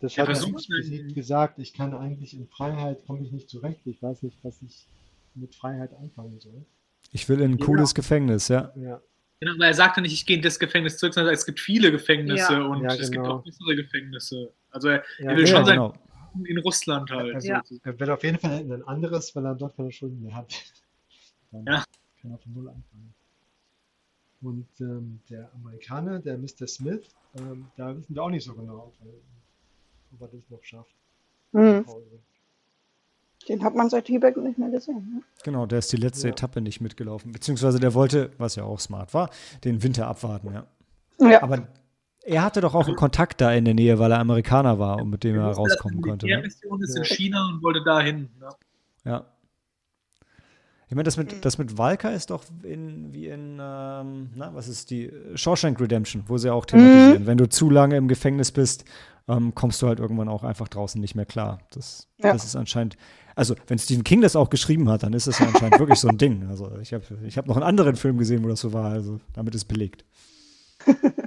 das 0.00 0.16
Er 0.16 0.26
hat 0.26 0.36
er 0.36 0.48
explizit 0.48 1.14
gesagt, 1.14 1.58
ich 1.58 1.74
kann 1.74 1.94
eigentlich 1.94 2.34
in 2.34 2.48
Freiheit, 2.48 3.04
komme 3.06 3.20
ich 3.22 3.30
nicht 3.30 3.48
zurecht. 3.50 3.80
Ich 3.84 4.02
weiß 4.02 4.22
nicht, 4.22 4.38
was 4.42 4.60
ich 4.62 4.86
mit 5.34 5.54
Freiheit 5.54 5.92
anfangen 5.94 6.40
soll. 6.40 6.64
Ich 7.12 7.28
will 7.28 7.40
in 7.40 7.52
ein 7.52 7.58
Ja. 7.58 7.66
cooles 7.66 7.94
Gefängnis, 7.94 8.48
ja. 8.48 8.72
Ja, 8.76 9.00
Genau, 9.40 9.54
aber 9.56 9.66
er 9.66 9.74
sagte 9.74 10.00
nicht, 10.00 10.12
ich 10.14 10.24
gehe 10.24 10.36
in 10.36 10.42
das 10.42 10.58
Gefängnis 10.58 10.96
zurück, 10.96 11.12
sondern 11.12 11.34
es 11.34 11.44
gibt 11.44 11.60
viele 11.60 11.90
Gefängnisse 11.92 12.54
Ja. 12.54 12.62
und 12.66 12.82
Ja, 12.82 12.94
es 12.94 13.10
gibt 13.10 13.22
genau. 13.24 13.38
auch 13.38 13.44
bessere 13.44 13.76
Gefängnisse. 13.76 14.52
Also 14.70 14.88
er, 14.88 15.04
ja, 15.18 15.30
er 15.30 15.36
will 15.36 15.46
Ja, 15.46 15.56
schon 15.56 15.66
sein 15.66 15.74
genau. 15.76 15.94
in 16.46 16.58
Russland 16.58 17.10
halt. 17.10 17.34
Also, 17.34 17.48
Ja. 17.48 17.62
er 17.82 18.00
will 18.00 18.10
auf 18.10 18.22
jeden 18.24 18.38
Fall 18.38 18.60
in 18.60 18.72
ein 18.72 18.82
anderes, 18.84 19.34
weil 19.36 19.44
er 19.44 19.54
dort 19.54 19.76
keine 19.76 19.92
Schulden 19.92 20.22
mehr 20.22 20.34
hat. 20.34 20.54
Dann 21.52 21.64
Ja. 21.66 21.84
Kann 22.30 22.38
von 22.38 22.52
Null 22.54 22.68
anfangen. 22.68 23.14
Und 24.42 24.66
ähm, 24.80 25.20
der 25.30 25.50
Amerikaner, 25.54 26.18
der 26.18 26.36
Mr. 26.36 26.66
Smith, 26.66 27.02
ähm, 27.38 27.66
da 27.76 27.96
wissen 27.96 28.14
wir 28.14 28.22
auch 28.22 28.30
nicht 28.30 28.44
so 28.44 28.54
genau, 28.54 28.92
ob 28.92 28.94
er, 29.06 29.12
ob 30.14 30.20
er 30.20 30.28
das 30.38 30.50
noch 30.50 30.62
schafft. 30.62 30.94
Mhm. 31.52 31.84
Den 33.48 33.62
hat 33.62 33.74
man 33.74 33.90
seit 33.90 34.06
Tibet 34.06 34.36
nicht 34.38 34.58
mehr 34.58 34.70
gesehen. 34.70 35.14
Ne? 35.16 35.22
Genau, 35.44 35.66
der 35.66 35.78
ist 35.78 35.92
die 35.92 35.96
letzte 35.96 36.28
Ja. 36.28 36.32
Etappe 36.32 36.60
nicht 36.60 36.80
mitgelaufen. 36.80 37.32
Beziehungsweise 37.32 37.78
der 37.78 37.94
wollte, 37.94 38.30
was 38.38 38.56
ja 38.56 38.64
auch 38.64 38.80
smart 38.80 39.12
war, 39.14 39.30
den 39.64 39.82
Winter 39.82 40.06
abwarten, 40.06 40.52
ja. 40.52 40.66
Ja. 41.20 41.42
Aber 41.42 41.68
er 42.24 42.42
hatte 42.42 42.60
doch 42.62 42.74
auch 42.74 42.86
einen 42.86 42.96
Kontakt 42.96 43.40
da 43.40 43.52
in 43.52 43.64
der 43.66 43.74
Nähe, 43.74 43.98
weil 43.98 44.10
er 44.12 44.18
Amerikaner 44.18 44.78
war 44.78 45.00
und 45.00 45.10
mit 45.10 45.24
dem 45.24 45.36
er 45.36 45.52
rauskommen 45.52 46.00
konnte. 46.00 46.26
Ne? 46.26 46.36
Militärmission 46.36 46.82
ist 46.82 46.94
Ja. 46.94 47.02
in 47.02 47.04
China 47.04 47.48
und 47.52 47.62
wollte 47.62 47.84
dahin. 47.84 48.30
Ne? 48.40 48.48
Ja. 49.04 49.26
Ich 50.88 50.94
meine, 50.94 51.04
das 51.04 51.16
Mhm. 51.16 51.24
mit, 51.24 51.44
das 51.44 51.58
mit 51.58 51.78
Walker 51.78 52.12
ist 52.12 52.30
doch 52.30 52.44
in, 52.62 53.12
wie 53.12 53.28
in, 53.28 53.58
ähm, 53.60 54.30
na, 54.34 54.54
was 54.54 54.68
ist 54.68 54.90
die? 54.90 55.10
Shawshank 55.34 55.80
Redemption, 55.80 56.24
wo 56.26 56.36
sie 56.38 56.50
auch 56.50 56.66
thematisieren. 56.66 57.22
Mhm. 57.22 57.26
Wenn 57.26 57.38
du 57.38 57.48
zu 57.48 57.70
lange 57.70 57.96
im 57.96 58.06
Gefängnis 58.08 58.52
bist, 58.52 58.84
ähm, 59.26 59.54
kommst 59.54 59.80
du 59.80 59.86
halt 59.88 59.98
irgendwann 60.00 60.28
auch 60.28 60.44
einfach 60.44 60.68
draußen 60.68 61.00
nicht 61.00 61.14
mehr 61.14 61.24
klar. 61.26 61.58
Das, 61.70 62.06
Ja. 62.18 62.32
das 62.32 62.44
ist 62.44 62.56
anscheinend, 62.56 62.96
also 63.34 63.54
wenn 63.66 63.78
Stephen 63.78 64.04
King 64.04 64.20
das 64.20 64.36
auch 64.36 64.50
geschrieben 64.50 64.88
hat, 64.90 65.02
dann 65.02 65.14
ist 65.14 65.26
das 65.26 65.38
ja 65.38 65.46
anscheinend 65.46 65.78
wirklich 65.78 65.98
so 65.98 66.08
ein 66.08 66.18
Ding. 66.18 66.46
Also 66.48 66.76
ich 66.78 66.92
habe 66.92 67.02
ich 67.26 67.38
hab 67.38 67.46
noch 67.46 67.56
einen 67.56 67.64
anderen 67.64 67.96
Film 67.96 68.18
gesehen, 68.18 68.44
wo 68.44 68.48
das 68.48 68.60
so 68.60 68.72
war, 68.74 68.90
also 68.90 69.18
damit 69.32 69.54
ist 69.54 69.64
belegt. 69.64 70.04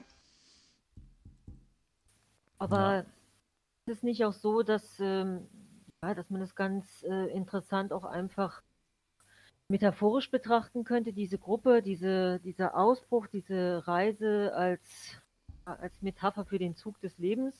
Aber 2.59 3.05
ist 3.85 3.97
es 3.97 4.03
nicht 4.03 4.23
auch 4.25 4.33
so, 4.33 4.63
dass, 4.63 4.99
ähm, 4.99 5.47
ja, 6.03 6.13
dass 6.13 6.29
man 6.29 6.41
das 6.41 6.55
ganz 6.55 7.03
äh, 7.03 7.27
interessant 7.35 7.93
auch 7.93 8.03
einfach 8.03 8.61
metaphorisch 9.69 10.31
betrachten 10.31 10.83
könnte, 10.83 11.13
diese 11.13 11.37
Gruppe, 11.37 11.81
diese, 11.81 12.39
dieser 12.39 12.77
Ausbruch, 12.77 13.27
diese 13.27 13.87
Reise 13.87 14.53
als, 14.55 14.81
als 15.65 16.01
Metapher 16.01 16.45
für 16.45 16.59
den 16.59 16.75
Zug 16.75 16.99
des 17.01 17.17
Lebens? 17.17 17.55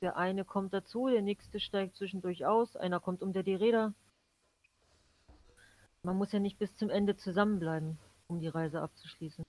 Der 0.00 0.16
eine 0.16 0.44
kommt 0.44 0.74
dazu, 0.74 1.08
der 1.08 1.22
nächste 1.22 1.60
steigt 1.60 1.96
zwischendurch 1.96 2.44
aus, 2.44 2.74
einer 2.76 2.98
kommt 2.98 3.22
unter 3.22 3.44
die 3.44 3.54
Räder. 3.54 3.94
Man 6.02 6.16
muss 6.16 6.32
ja 6.32 6.40
nicht 6.40 6.58
bis 6.58 6.76
zum 6.76 6.90
Ende 6.90 7.16
zusammenbleiben, 7.16 7.96
um 8.26 8.40
die 8.40 8.48
Reise 8.48 8.80
abzuschließen. 8.80 9.44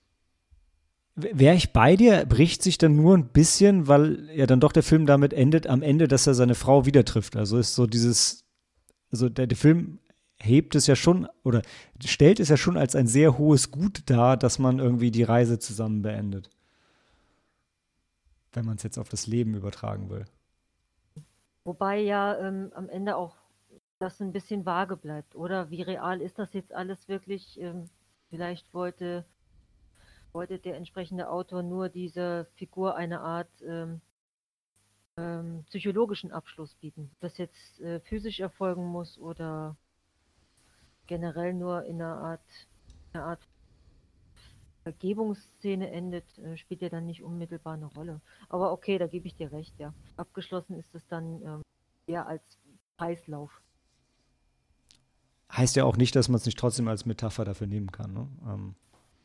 Wäre 1.16 1.56
ich 1.56 1.72
bei 1.72 1.96
dir, 1.96 2.26
bricht 2.26 2.62
sich 2.62 2.78
dann 2.78 2.94
nur 2.94 3.16
ein 3.16 3.28
bisschen, 3.28 3.88
weil 3.88 4.30
ja 4.30 4.46
dann 4.46 4.60
doch 4.60 4.72
der 4.72 4.82
Film 4.84 5.06
damit 5.06 5.32
endet, 5.32 5.66
am 5.66 5.82
Ende, 5.82 6.06
dass 6.06 6.26
er 6.26 6.34
seine 6.34 6.54
Frau 6.54 6.86
wieder 6.86 7.04
trifft. 7.04 7.36
Also 7.36 7.58
ist 7.58 7.74
so 7.74 7.86
dieses, 7.86 8.44
also 9.10 9.28
der, 9.28 9.48
der 9.48 9.56
Film 9.56 9.98
hebt 10.44 10.74
es 10.74 10.86
ja 10.86 10.96
schon 10.96 11.28
oder 11.42 11.62
stellt 12.04 12.40
es 12.40 12.48
ja 12.48 12.56
schon 12.56 12.76
als 12.76 12.94
ein 12.94 13.06
sehr 13.06 13.38
hohes 13.38 13.70
Gut 13.70 14.02
dar, 14.06 14.36
dass 14.36 14.58
man 14.58 14.78
irgendwie 14.78 15.10
die 15.10 15.22
Reise 15.22 15.58
zusammen 15.58 16.02
beendet. 16.02 16.50
Wenn 18.52 18.64
man 18.64 18.76
es 18.76 18.82
jetzt 18.82 18.98
auf 18.98 19.08
das 19.08 19.26
Leben 19.26 19.54
übertragen 19.54 20.10
will. 20.10 20.24
Wobei 21.64 21.98
ja 21.98 22.38
ähm, 22.38 22.70
am 22.74 22.88
Ende 22.88 23.16
auch 23.16 23.36
das 23.98 24.20
ein 24.20 24.32
bisschen 24.32 24.66
vage 24.66 24.96
bleibt, 24.96 25.34
oder? 25.34 25.70
Wie 25.70 25.82
real 25.82 26.20
ist 26.20 26.38
das 26.38 26.52
jetzt 26.52 26.72
alles 26.72 27.08
wirklich? 27.08 27.58
Ähm, 27.60 27.88
vielleicht 28.28 28.72
wollte, 28.74 29.24
wollte 30.32 30.58
der 30.58 30.76
entsprechende 30.76 31.30
Autor 31.30 31.62
nur 31.62 31.88
dieser 31.88 32.44
Figur 32.56 32.96
eine 32.96 33.20
Art 33.20 33.48
ähm, 33.66 34.00
ähm, 35.16 35.64
psychologischen 35.68 36.32
Abschluss 36.32 36.74
bieten. 36.74 37.10
Ob 37.14 37.20
das 37.20 37.38
jetzt 37.38 37.80
äh, 37.80 38.00
physisch 38.00 38.40
erfolgen 38.40 38.84
muss 38.84 39.18
oder 39.18 39.76
generell 41.06 41.54
nur 41.54 41.84
in 41.84 42.00
einer 42.00 42.16
Art, 42.16 42.40
einer 43.12 43.24
Art 43.24 43.40
Vergebungsszene 44.84 45.90
endet, 45.90 46.38
äh, 46.38 46.56
spielt 46.56 46.82
ja 46.82 46.90
dann 46.90 47.06
nicht 47.06 47.22
unmittelbar 47.22 47.74
eine 47.74 47.86
Rolle. 47.86 48.20
Aber 48.48 48.72
okay, 48.72 48.98
da 48.98 49.06
gebe 49.06 49.26
ich 49.26 49.34
dir 49.34 49.50
recht, 49.50 49.72
ja. 49.78 49.94
Abgeschlossen 50.16 50.78
ist 50.78 50.94
es 50.94 51.06
dann 51.08 51.42
ähm, 51.42 51.62
eher 52.06 52.26
als 52.26 52.42
Kreislauf. 52.98 53.62
Heißt 55.50 55.76
ja 55.76 55.84
auch 55.84 55.96
nicht, 55.96 56.14
dass 56.16 56.28
man 56.28 56.36
es 56.36 56.46
nicht 56.46 56.58
trotzdem 56.58 56.88
als 56.88 57.06
Metapher 57.06 57.44
dafür 57.44 57.66
nehmen 57.66 57.90
kann. 57.92 58.12
Ne? 58.12 58.28
Ähm, 58.46 58.74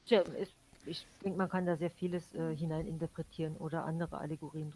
Tja, 0.06 0.24
es, 0.40 0.50
ich 0.86 1.06
denke, 1.24 1.38
man 1.38 1.50
kann 1.50 1.66
da 1.66 1.76
sehr 1.76 1.92
vieles 1.92 2.34
äh, 2.36 2.56
hineininterpretieren 2.56 3.58
oder 3.58 3.84
andere 3.86 4.18
Allegorien. 4.18 4.74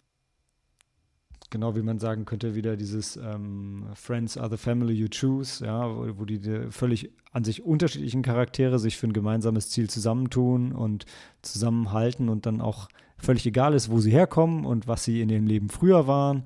Genau 1.54 1.76
wie 1.76 1.84
man 1.84 2.00
sagen 2.00 2.26
könnte, 2.26 2.56
wieder 2.56 2.76
dieses 2.76 3.16
ähm, 3.16 3.86
Friends 3.94 4.38
are 4.38 4.50
the 4.50 4.58
family 4.58 4.94
you 4.94 5.08
choose, 5.08 5.64
ja, 5.64 5.88
wo, 5.88 6.20
wo 6.20 6.26
die, 6.26 6.40
die 6.40 6.72
völlig 6.72 7.12
an 7.32 7.44
sich 7.44 7.64
unterschiedlichen 7.64 8.24
Charaktere 8.24 8.80
sich 8.80 8.98
für 8.98 9.08
ein 9.08 9.14
gemeinsames 9.14 9.70
Ziel 9.70 9.88
zusammentun 9.88 10.74
und 10.74 11.06
zusammenhalten 11.44 12.28
und 12.28 12.48
dann 12.48 12.60
auch 12.60 12.90
völlig 13.20 13.46
egal 13.46 13.76
ist, 13.76 13.92
wo 13.92 14.00
sie 14.00 14.12
herkommen 14.12 14.66
und 14.66 14.88
was 14.88 15.04
sie 15.04 15.22
in 15.22 15.30
ihrem 15.30 15.46
Leben 15.46 15.70
früher 15.70 16.08
waren, 16.08 16.46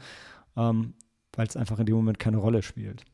ähm, 0.58 0.94
weil 1.34 1.48
es 1.48 1.56
einfach 1.56 1.80
in 1.80 1.86
dem 1.86 1.96
Moment 1.96 2.20
keine 2.20 2.38
Rolle 2.38 2.62
spielt. 2.62 3.06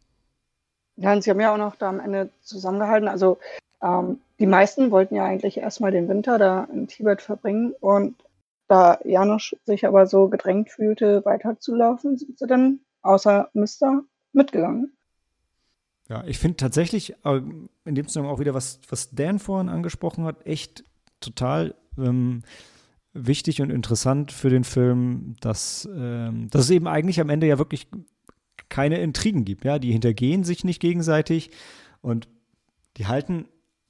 Ja, 0.95 1.13
und 1.13 1.23
sie 1.23 1.29
haben 1.29 1.39
ja 1.39 1.53
auch 1.53 1.57
noch 1.57 1.75
da 1.75 1.89
am 1.89 1.99
Ende 1.99 2.31
zusammengehalten. 2.41 3.07
Also 3.07 3.37
ähm, 3.83 4.19
die 4.39 4.47
meisten 4.47 4.89
wollten 4.89 5.13
ja 5.13 5.25
eigentlich 5.25 5.57
erstmal 5.57 5.91
den 5.91 6.09
Winter 6.09 6.39
da 6.39 6.67
in 6.73 6.87
Tibet 6.87 7.21
verbringen 7.21 7.75
und 7.79 8.15
da 8.73 8.97
Janusz 9.05 9.55
sich 9.65 9.85
aber 9.85 10.07
so 10.07 10.29
gedrängt 10.29 10.71
fühlte, 10.71 11.23
weiterzulaufen, 11.25 12.17
sind 12.17 12.39
sie 12.39 12.47
dann 12.47 12.79
außer 13.03 13.49
Mister 13.53 14.01
mitgegangen. 14.31 14.97
Ja, 16.09 16.23
ich 16.25 16.39
finde 16.39 16.57
tatsächlich 16.57 17.15
äh, 17.23 17.41
in 17.85 17.95
dem 17.95 18.07
Zusammenhang 18.07 18.35
auch 18.35 18.39
wieder, 18.39 18.55
was, 18.55 18.79
was 18.89 19.11
Dan 19.11 19.37
vorhin 19.37 19.69
angesprochen 19.69 20.25
hat, 20.25 20.47
echt 20.47 20.85
total 21.19 21.75
ähm, 21.99 22.41
wichtig 23.13 23.61
und 23.61 23.69
interessant 23.69 24.31
für 24.31 24.49
den 24.49 24.63
Film, 24.63 25.35
dass, 25.39 25.87
ähm, 25.95 26.49
dass 26.49 26.63
es 26.63 26.69
eben 26.71 26.87
eigentlich 26.87 27.21
am 27.21 27.29
Ende 27.29 27.45
ja 27.45 27.59
wirklich 27.59 27.87
keine 28.69 28.99
Intrigen 28.99 29.45
gibt. 29.45 29.65
Ja, 29.65 29.77
die 29.77 29.91
hintergehen 29.91 30.43
sich 30.43 30.63
nicht 30.63 30.81
gegenseitig 30.81 31.51
und 32.01 32.27
die 32.97 33.05
halten 33.05 33.47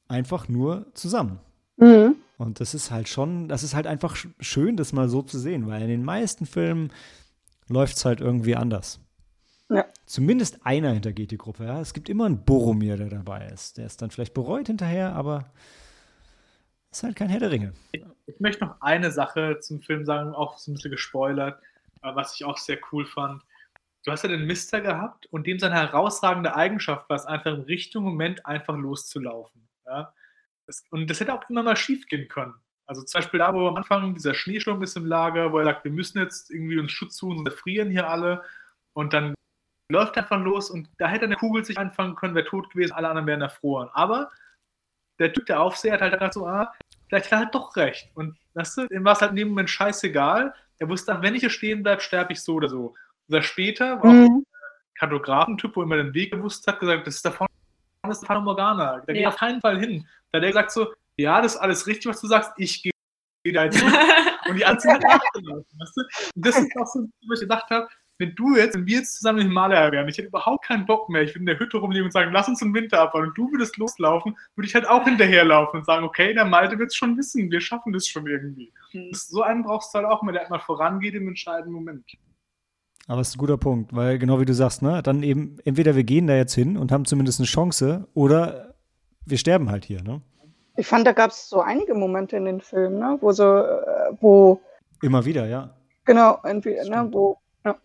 einfach 0.09 0.49
nur 0.49 0.87
zusammen. 0.93 1.39
Mhm. 1.77 2.17
Und 2.37 2.59
das 2.59 2.73
ist 2.73 2.91
halt 2.91 3.07
schon, 3.07 3.47
das 3.47 3.63
ist 3.63 3.75
halt 3.75 3.87
einfach 3.87 4.15
schön, 4.39 4.75
das 4.75 4.93
mal 4.93 5.07
so 5.09 5.21
zu 5.21 5.37
sehen, 5.39 5.67
weil 5.67 5.81
in 5.83 5.87
den 5.87 6.03
meisten 6.03 6.45
Filmen 6.45 6.91
läuft 7.67 7.97
es 7.97 8.05
halt 8.05 8.21
irgendwie 8.21 8.55
anders. 8.55 8.99
Ja. 9.69 9.85
Zumindest 10.05 10.65
einer 10.65 10.91
hintergeht 10.91 11.31
die 11.31 11.37
Gruppe. 11.37 11.65
Ja? 11.65 11.79
Es 11.79 11.93
gibt 11.93 12.09
immer 12.09 12.25
einen 12.25 12.43
Boromir, 12.43 12.97
der 12.97 13.09
dabei 13.09 13.47
ist. 13.47 13.77
Der 13.77 13.85
ist 13.85 14.01
dann 14.01 14.11
vielleicht 14.11 14.33
bereut 14.33 14.67
hinterher, 14.67 15.15
aber 15.15 15.51
ist 16.91 17.03
halt 17.03 17.15
kein 17.15 17.29
Herr 17.29 17.39
der 17.39 17.51
Ringe. 17.51 17.73
Ich, 17.91 18.03
ich 18.27 18.39
möchte 18.39 18.65
noch 18.65 18.81
eine 18.81 19.11
Sache 19.11 19.59
zum 19.61 19.81
Film 19.81 20.05
sagen, 20.05 20.33
auch 20.33 20.57
so 20.57 20.71
ein 20.71 20.75
bisschen 20.75 20.91
gespoilert, 20.91 21.59
was 22.01 22.35
ich 22.35 22.45
auch 22.45 22.57
sehr 22.57 22.77
cool 22.91 23.05
fand 23.05 23.41
du 24.03 24.11
hast 24.11 24.23
ja 24.23 24.29
den 24.29 24.45
Mister 24.45 24.81
gehabt 24.81 25.25
und 25.27 25.47
dem 25.47 25.59
seine 25.59 25.75
herausragende 25.75 26.55
Eigenschaft 26.55 27.09
war 27.09 27.17
es 27.17 27.25
einfach 27.25 27.53
im 27.53 27.61
richtigen 27.61 28.03
Moment 28.03 28.45
einfach 28.45 28.75
loszulaufen. 28.75 29.67
Ja? 29.85 30.13
Das, 30.67 30.83
und 30.91 31.09
das 31.09 31.19
hätte 31.19 31.33
auch 31.33 31.49
immer 31.49 31.63
mal 31.63 31.75
schief 31.75 32.07
gehen 32.07 32.27
können. 32.27 32.53
Also 32.85 33.01
zum 33.03 33.19
Beispiel 33.19 33.39
da, 33.39 33.53
wo 33.53 33.67
am 33.67 33.77
Anfang 33.77 34.13
dieser 34.13 34.33
Schneesturm 34.33 34.83
ist 34.83 34.97
im 34.97 35.05
Lager, 35.05 35.51
wo 35.51 35.59
er 35.59 35.65
sagt, 35.65 35.83
wir 35.85 35.91
müssen 35.91 36.19
jetzt 36.19 36.51
irgendwie 36.51 36.79
uns 36.79 36.91
Schutz 36.91 37.17
suchen, 37.17 37.37
sonst 37.37 37.59
frieren 37.59 37.89
hier 37.89 38.09
alle. 38.09 38.43
Und 38.93 39.13
dann 39.13 39.33
läuft 39.89 40.17
er 40.17 40.23
einfach 40.23 40.39
los 40.39 40.69
und 40.69 40.89
da 40.97 41.07
hätte 41.07 41.25
eine 41.25 41.35
Kugel 41.35 41.63
sich 41.63 41.77
anfangen 41.77 42.15
können, 42.15 42.35
wäre 42.35 42.45
tot 42.45 42.69
gewesen, 42.71 42.93
alle 42.93 43.09
anderen 43.09 43.27
wären 43.27 43.41
erfroren. 43.41 43.89
Aber 43.93 44.31
der 45.19 45.31
Typ, 45.31 45.45
der 45.45 45.61
Aufseher, 45.61 45.93
hat 45.93 46.01
halt 46.01 46.13
gedacht 46.13 46.33
so, 46.33 46.45
ah, 46.45 46.73
vielleicht 47.07 47.27
hat 47.27 47.31
er 47.31 47.39
halt 47.39 47.55
doch 47.55 47.75
recht. 47.75 48.09
Und 48.15 48.37
weißt 48.53 48.77
du, 48.77 48.85
ihm 48.87 49.05
war 49.05 49.13
es 49.13 49.21
halt 49.21 49.31
in 49.31 49.37
dem 49.37 49.49
Moment 49.49 49.69
scheißegal. 49.69 50.53
Er 50.79 50.89
wusste, 50.89 51.21
wenn 51.21 51.35
ich 51.35 51.41
hier 51.41 51.49
stehen 51.49 51.83
bleibe, 51.83 52.01
sterbe 52.01 52.33
ich 52.33 52.41
so 52.41 52.55
oder 52.55 52.69
so. 52.69 52.95
Oder 53.29 53.41
später 53.41 54.01
war 54.03 54.11
mhm. 54.11 54.23
auch 54.23 54.29
ein 54.29 54.45
Kartografentyp, 54.95 55.75
wo 55.75 55.83
immer 55.83 55.97
den 55.97 56.13
Weg 56.13 56.31
gewusst 56.31 56.65
hat, 56.67 56.79
gesagt, 56.79 57.07
das 57.07 57.15
ist 57.15 57.25
da 57.25 57.31
vorne 57.31 57.52
das 58.13 58.21
ist 58.21 58.27
Fata 58.27 58.39
Morgana. 58.39 59.01
Da 59.05 59.13
ja. 59.13 59.13
geht 59.13 59.27
auf 59.27 59.37
keinen 59.37 59.61
Fall 59.61 59.79
hin. 59.79 60.07
Da 60.31 60.39
der 60.39 60.53
sagt 60.53 60.71
so, 60.71 60.93
ja, 61.17 61.41
das 61.41 61.55
ist 61.55 61.61
alles 61.61 61.87
richtig, 61.87 62.07
was 62.07 62.21
du 62.21 62.27
sagst, 62.27 62.51
ich 62.57 62.83
gehe 62.83 63.53
da 63.53 63.65
jetzt 63.65 63.79
hin. 63.79 63.91
Und 64.49 64.57
die 64.57 64.65
anderen 64.65 64.95
hat 64.95 65.03
nachgelaufen, 65.03 65.79
weißt 65.79 65.97
du? 65.97 66.01
Und 66.35 66.45
das 66.45 66.57
ist 66.57 66.75
auch 66.77 66.87
so, 66.87 67.07
wo 67.27 67.33
ich 67.33 67.39
gedacht 67.39 67.69
habe, 67.69 67.87
wenn 68.19 68.35
du 68.35 68.55
jetzt, 68.55 68.75
wenn 68.75 68.85
wir 68.85 68.97
jetzt 68.99 69.15
zusammen 69.15 69.39
in 69.39 69.47
Himalaya 69.47 69.91
wären, 69.91 70.07
ich 70.07 70.17
hätte 70.17 70.27
überhaupt 70.27 70.65
keinen 70.65 70.85
Bock 70.85 71.09
mehr, 71.09 71.23
ich 71.23 71.31
würde 71.31 71.39
in 71.39 71.45
der 71.47 71.59
Hütte 71.59 71.77
rumliegen 71.77 72.05
und 72.05 72.11
sagen, 72.11 72.31
lass 72.31 72.47
uns 72.47 72.61
im 72.61 72.73
Winter 72.73 72.99
abbauen 72.99 73.27
und 73.27 73.37
du 73.37 73.51
würdest 73.51 73.77
loslaufen, 73.77 74.37
würde 74.55 74.67
ich 74.67 74.75
halt 74.75 74.87
auch 74.87 75.03
hinterherlaufen 75.03 75.79
und 75.79 75.85
sagen, 75.85 76.05
okay, 76.05 76.33
der 76.33 76.45
Malte 76.45 76.77
wird 76.77 76.89
es 76.89 76.95
schon 76.95 77.17
wissen, 77.17 77.49
wir 77.49 77.61
schaffen 77.61 77.91
das 77.91 78.07
schon 78.07 78.27
irgendwie. 78.27 78.71
Das, 79.11 79.27
so 79.27 79.41
einen 79.41 79.63
brauchst 79.63 79.93
du 79.93 79.99
halt 79.99 80.07
auch 80.07 80.21
mal, 80.21 80.31
der 80.31 80.41
halt 80.41 80.51
mal 80.51 80.59
vorangeht 80.59 81.15
im 81.15 81.27
entscheidenden 81.27 81.73
Moment. 81.73 82.05
Aber 83.07 83.19
es 83.19 83.29
ist 83.29 83.35
ein 83.35 83.39
guter 83.39 83.57
Punkt, 83.57 83.93
weil 83.93 84.17
genau 84.17 84.39
wie 84.39 84.45
du 84.45 84.53
sagst, 84.53 84.81
ne, 84.81 85.03
dann 85.03 85.23
eben 85.23 85.57
entweder 85.65 85.95
wir 85.95 86.03
gehen 86.03 86.27
da 86.27 86.35
jetzt 86.35 86.53
hin 86.53 86.77
und 86.77 86.91
haben 86.91 87.05
zumindest 87.05 87.39
eine 87.39 87.47
Chance 87.47 88.07
oder 88.13 88.75
wir 89.25 89.37
sterben 89.37 89.69
halt 89.69 89.85
hier, 89.85 90.01
ne? 90.01 90.21
Ich 90.75 90.87
fand, 90.87 91.05
da 91.05 91.11
gab 91.11 91.31
es 91.31 91.49
so 91.49 91.61
einige 91.61 91.93
Momente 91.93 92.35
in 92.37 92.45
den 92.45 92.61
Filmen, 92.61 92.99
ne, 92.99 93.17
wo 93.19 93.31
so, 93.31 93.43
äh, 93.43 94.11
wo. 94.21 94.61
Immer 95.01 95.25
wieder, 95.25 95.45
ja. 95.45 95.75
Genau, 96.05 96.39
entweder, 96.43 96.85
ne, 96.85 97.09
wo, 97.11 97.37
ja, 97.65 97.75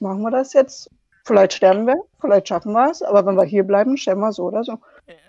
machen 0.00 0.22
wir 0.22 0.30
das 0.30 0.52
jetzt? 0.52 0.90
Vielleicht 1.24 1.54
sterben 1.54 1.86
wir, 1.86 1.96
vielleicht 2.20 2.48
schaffen 2.48 2.72
wir 2.72 2.90
es, 2.90 3.02
aber 3.02 3.24
wenn 3.24 3.36
wir 3.36 3.44
hier 3.44 3.64
bleiben, 3.64 3.96
sterben 3.96 4.20
wir 4.20 4.32
so 4.32 4.44
oder 4.44 4.64
so. 4.64 4.78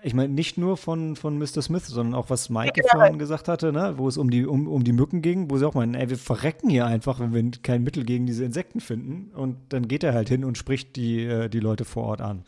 Ich 0.02 0.12
meine, 0.12 0.32
nicht 0.32 0.58
nur 0.58 0.76
von, 0.76 1.14
von 1.14 1.38
Mr. 1.38 1.62
Smith, 1.62 1.86
sondern 1.86 2.14
auch 2.18 2.30
was 2.30 2.50
Maike 2.50 2.82
ja. 2.84 2.90
vorhin 2.90 3.18
gesagt 3.18 3.46
hatte, 3.46 3.72
ne, 3.72 3.94
wo 3.96 4.08
es 4.08 4.16
um 4.16 4.28
die, 4.28 4.44
um, 4.44 4.66
um 4.66 4.82
die 4.82 4.92
Mücken 4.92 5.22
ging, 5.22 5.50
wo 5.50 5.56
sie 5.56 5.66
auch 5.66 5.74
meinen, 5.74 5.94
ey, 5.94 6.10
wir 6.10 6.18
verrecken 6.18 6.68
hier 6.68 6.86
einfach, 6.86 7.20
wenn 7.20 7.32
wir 7.32 7.50
kein 7.62 7.84
Mittel 7.84 8.04
gegen 8.04 8.26
diese 8.26 8.44
Insekten 8.44 8.80
finden. 8.80 9.32
Und 9.34 9.56
dann 9.68 9.86
geht 9.86 10.02
er 10.02 10.14
halt 10.14 10.28
hin 10.28 10.44
und 10.44 10.58
spricht 10.58 10.96
die, 10.96 11.24
äh, 11.24 11.48
die 11.48 11.60
Leute 11.60 11.84
vor 11.84 12.04
Ort 12.04 12.20
an. 12.20 12.44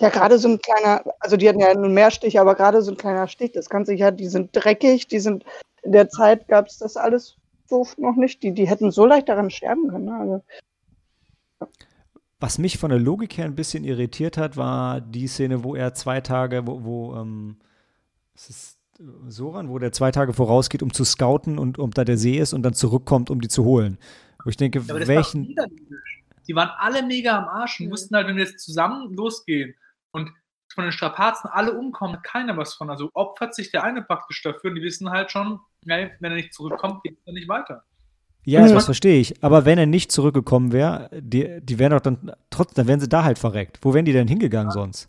Ja, 0.00 0.10
gerade 0.10 0.38
so 0.38 0.48
ein 0.48 0.58
kleiner, 0.58 1.02
also 1.18 1.36
die 1.36 1.48
hatten 1.48 1.60
ja 1.60 1.74
nun 1.74 1.94
mehr 1.94 2.10
Stiche, 2.10 2.40
aber 2.40 2.54
gerade 2.54 2.82
so 2.82 2.92
ein 2.92 2.96
kleiner 2.98 3.26
Stich, 3.26 3.52
das 3.52 3.70
kann 3.70 3.84
sich 3.84 4.00
ja, 4.00 4.10
die 4.10 4.28
sind 4.28 4.50
dreckig, 4.52 5.08
die 5.08 5.20
sind, 5.20 5.44
in 5.82 5.92
der 5.92 6.08
Zeit 6.10 6.46
gab 6.46 6.66
es 6.66 6.78
das 6.78 6.96
alles 6.96 7.36
so 7.68 7.86
noch 7.96 8.16
nicht. 8.16 8.42
Die, 8.42 8.52
die 8.52 8.68
hätten 8.68 8.90
so 8.90 9.06
leicht 9.06 9.28
daran 9.28 9.50
sterben 9.50 9.88
können. 9.88 10.06
Ne? 10.06 10.42
Also, 11.60 11.70
was 12.40 12.58
mich 12.58 12.78
von 12.78 12.90
der 12.90 13.00
Logik 13.00 13.36
her 13.36 13.44
ein 13.44 13.56
bisschen 13.56 13.84
irritiert 13.84 14.36
hat, 14.36 14.56
war 14.56 15.00
die 15.00 15.26
Szene, 15.26 15.64
wo 15.64 15.74
er 15.74 15.94
zwei 15.94 16.20
Tage, 16.20 16.66
wo, 16.66 16.84
wo 16.84 17.16
ähm, 17.16 17.56
es 18.34 18.50
ist 18.50 18.78
Soran, 19.28 19.68
wo 19.68 19.78
der 19.78 19.92
zwei 19.92 20.10
Tage 20.10 20.32
vorausgeht, 20.32 20.82
um 20.82 20.92
zu 20.92 21.04
scouten 21.04 21.58
und 21.58 21.78
ob 21.78 21.94
da 21.94 22.04
der 22.04 22.18
See 22.18 22.36
ist 22.36 22.52
und 22.52 22.62
dann 22.62 22.74
zurückkommt, 22.74 23.30
um 23.30 23.40
die 23.40 23.48
zu 23.48 23.64
holen. 23.64 23.96
Wo 24.42 24.50
ich 24.50 24.56
denke, 24.56 24.80
ja, 24.80 25.06
welchen. 25.06 25.54
Die 26.48 26.54
waren 26.56 26.70
alle 26.78 27.04
mega 27.04 27.38
am 27.38 27.44
Arsch 27.44 27.78
und 27.78 27.86
mhm. 27.86 27.90
wussten 27.92 28.16
halt, 28.16 28.26
wenn 28.26 28.36
wir 28.36 28.44
jetzt 28.44 28.64
zusammen 28.64 29.14
losgehen 29.14 29.74
und 30.10 30.30
von 30.74 30.84
den 30.84 30.92
Strapazen 30.92 31.48
alle 31.50 31.78
umkommen, 31.78 32.16
hat 32.16 32.24
keiner 32.24 32.56
was 32.56 32.74
von. 32.74 32.90
Also 32.90 33.10
opfert 33.14 33.54
sich 33.54 33.70
der 33.70 33.84
eine 33.84 34.02
praktisch 34.02 34.42
dafür 34.42 34.70
und 34.70 34.76
die 34.76 34.82
wissen 34.82 35.10
halt 35.10 35.30
schon, 35.30 35.60
wenn 35.84 36.10
er 36.20 36.30
nicht 36.30 36.52
zurückkommt, 36.52 37.02
geht 37.04 37.18
es 37.24 37.32
nicht 37.32 37.48
weiter. 37.48 37.84
Ja, 38.50 38.66
das 38.66 38.86
verstehe 38.86 39.20
ich. 39.20 39.42
Aber 39.44 39.64
wenn 39.64 39.78
er 39.78 39.86
nicht 39.86 40.10
zurückgekommen 40.10 40.72
wäre, 40.72 41.10
die, 41.12 41.60
die 41.60 41.78
wären 41.78 41.90
doch 41.90 42.00
dann 42.00 42.32
trotzdem, 42.50 42.76
dann 42.76 42.88
wären 42.88 43.00
sie 43.00 43.08
da 43.08 43.24
halt 43.24 43.38
verreckt. 43.38 43.78
Wo 43.82 43.92
wären 43.92 44.06
die 44.06 44.12
denn 44.12 44.26
hingegangen 44.26 44.68
ja. 44.68 44.72
sonst? 44.72 45.06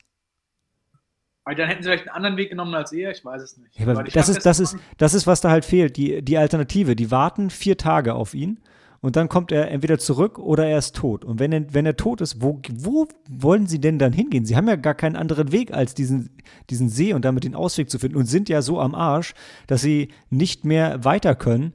Weil 1.46 1.56
dann 1.56 1.70
hätten 1.70 1.82
sie 1.82 1.90
vielleicht 1.90 2.08
einen 2.08 2.16
anderen 2.16 2.38
Weg 2.38 2.50
genommen 2.50 2.76
als 2.76 2.92
er, 2.92 3.12
ich 3.12 3.24
weiß 3.24 3.42
es 3.42 3.58
nicht. 3.58 3.80
Ja, 3.80 4.04
das, 4.04 4.30
ist, 4.30 4.46
das, 4.46 4.60
ist, 4.60 4.78
das 4.98 5.14
ist, 5.14 5.26
was 5.26 5.42
da 5.42 5.50
halt 5.50 5.64
fehlt, 5.64 5.96
die, 5.96 6.22
die 6.22 6.38
Alternative. 6.38 6.96
Die 6.96 7.12
warten 7.12 7.50
vier 7.50 7.78
Tage 7.78 8.14
auf 8.14 8.34
ihn 8.34 8.60
und 9.00 9.16
dann 9.16 9.30
kommt 9.30 9.54
er 9.54 9.72
entweder 9.72 9.98
zurück 9.98 10.38
oder 10.38 10.68
er 10.68 10.78
ist 10.78 10.98
tot. 10.98 11.24
Und 11.24 11.40
wenn 11.40 11.54
er, 11.54 11.74
wenn 11.74 11.86
er 11.86 11.96
tot 11.96 12.20
ist, 12.20 12.42
wo, 12.42 12.60
wo 12.72 13.08
wollen 13.30 13.68
sie 13.68 13.80
denn 13.80 14.00
dann 14.00 14.12
hingehen? 14.12 14.46
Sie 14.46 14.58
haben 14.58 14.68
ja 14.68 14.76
gar 14.76 14.96
keinen 14.96 15.16
anderen 15.16 15.54
Weg, 15.54 15.74
als 15.74 15.94
diesen, 15.94 16.30
diesen 16.70 16.90
See 16.90 17.14
und 17.14 17.24
damit 17.24 17.46
den 17.46 17.56
Ausweg 17.56 17.90
zu 17.90 18.00
finden 18.00 18.18
und 18.18 18.26
sind 18.26 18.50
ja 18.50 18.62
so 18.62 18.80
am 18.80 18.94
Arsch, 18.94 19.34
dass 19.66 19.82
sie 19.82 20.10
nicht 20.30 20.66
mehr 20.66 21.06
weiter 21.06 21.36
können 21.36 21.74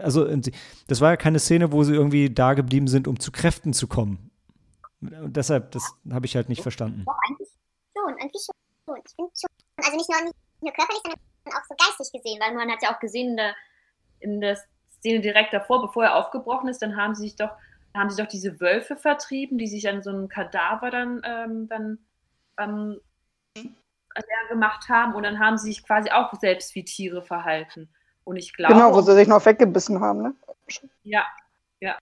also 0.00 0.26
das 0.86 1.00
war 1.00 1.10
ja 1.10 1.16
keine 1.16 1.38
Szene, 1.38 1.72
wo 1.72 1.82
sie 1.82 1.94
irgendwie 1.94 2.30
da 2.30 2.54
geblieben 2.54 2.88
sind, 2.88 3.08
um 3.08 3.18
zu 3.20 3.32
Kräften 3.32 3.72
zu 3.72 3.86
kommen. 3.86 4.30
Und 5.00 5.36
deshalb, 5.36 5.72
das 5.72 5.84
habe 6.10 6.26
ich 6.26 6.36
halt 6.36 6.48
nicht 6.48 6.62
verstanden. 6.62 7.04
Doch, 7.06 7.18
eigentlich 7.24 8.44
schon, 8.44 8.96
also 9.76 9.96
nicht 9.96 10.08
nur, 10.08 10.22
nicht 10.22 10.34
nur 10.62 10.72
körperlich, 10.72 11.02
sondern 11.02 11.20
auch 11.52 11.66
so 11.68 11.74
geistig 11.76 12.12
gesehen, 12.12 12.40
weil 12.40 12.54
man 12.54 12.70
hat 12.70 12.82
ja 12.82 12.94
auch 12.94 13.00
gesehen 13.00 13.30
in 13.30 13.36
der, 13.36 13.54
in 14.20 14.40
der 14.40 14.58
Szene 14.98 15.20
direkt 15.20 15.52
davor, 15.52 15.82
bevor 15.82 16.04
er 16.04 16.16
aufgebrochen 16.16 16.68
ist, 16.68 16.80
dann 16.82 16.96
haben 16.96 17.14
sie 17.14 17.22
sich 17.22 17.36
doch, 17.36 17.50
haben 17.94 18.10
sie 18.10 18.22
doch 18.22 18.28
diese 18.28 18.60
Wölfe 18.60 18.96
vertrieben, 18.96 19.58
die 19.58 19.68
sich 19.68 19.88
an 19.88 20.02
so 20.02 20.10
einem 20.10 20.28
Kadaver 20.28 20.90
dann, 20.90 21.22
ähm, 21.24 21.68
dann 21.68 21.98
ähm, 22.58 23.00
gemacht 24.48 24.88
haben 24.88 25.14
und 25.14 25.22
dann 25.22 25.38
haben 25.38 25.58
sie 25.58 25.68
sich 25.68 25.84
quasi 25.84 26.10
auch 26.10 26.32
selbst 26.34 26.74
wie 26.74 26.84
Tiere 26.84 27.22
verhalten. 27.22 27.88
Und 28.26 28.36
ich 28.36 28.52
glaube. 28.52 28.74
Genau, 28.74 28.92
wo 28.92 29.00
sie 29.02 29.14
sich 29.14 29.28
noch 29.28 29.46
weggebissen 29.46 30.00
haben, 30.00 30.20
ne? 30.20 30.34
Ja, 31.04 31.24
ja. 31.78 31.96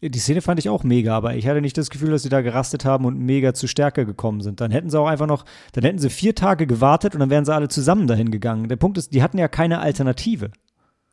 Die 0.00 0.18
Szene 0.18 0.40
fand 0.40 0.58
ich 0.58 0.70
auch 0.70 0.84
mega, 0.84 1.14
aber 1.14 1.34
ich 1.34 1.46
hatte 1.46 1.60
nicht 1.60 1.76
das 1.76 1.90
Gefühl, 1.90 2.10
dass 2.10 2.22
sie 2.22 2.30
da 2.30 2.40
gerastet 2.40 2.86
haben 2.86 3.04
und 3.04 3.18
mega 3.18 3.52
zu 3.52 3.68
Stärke 3.68 4.06
gekommen 4.06 4.40
sind. 4.40 4.62
Dann 4.62 4.70
hätten 4.70 4.88
sie 4.88 4.98
auch 4.98 5.06
einfach 5.06 5.26
noch, 5.26 5.44
dann 5.74 5.84
hätten 5.84 5.98
sie 5.98 6.08
vier 6.08 6.34
Tage 6.34 6.66
gewartet 6.66 7.12
und 7.12 7.20
dann 7.20 7.28
wären 7.28 7.44
sie 7.44 7.54
alle 7.54 7.68
zusammen 7.68 8.06
dahin 8.06 8.30
gegangen. 8.30 8.68
Der 8.68 8.76
Punkt 8.76 8.96
ist, 8.96 9.12
die 9.12 9.22
hatten 9.22 9.36
ja 9.36 9.48
keine 9.48 9.80
Alternative. 9.80 10.50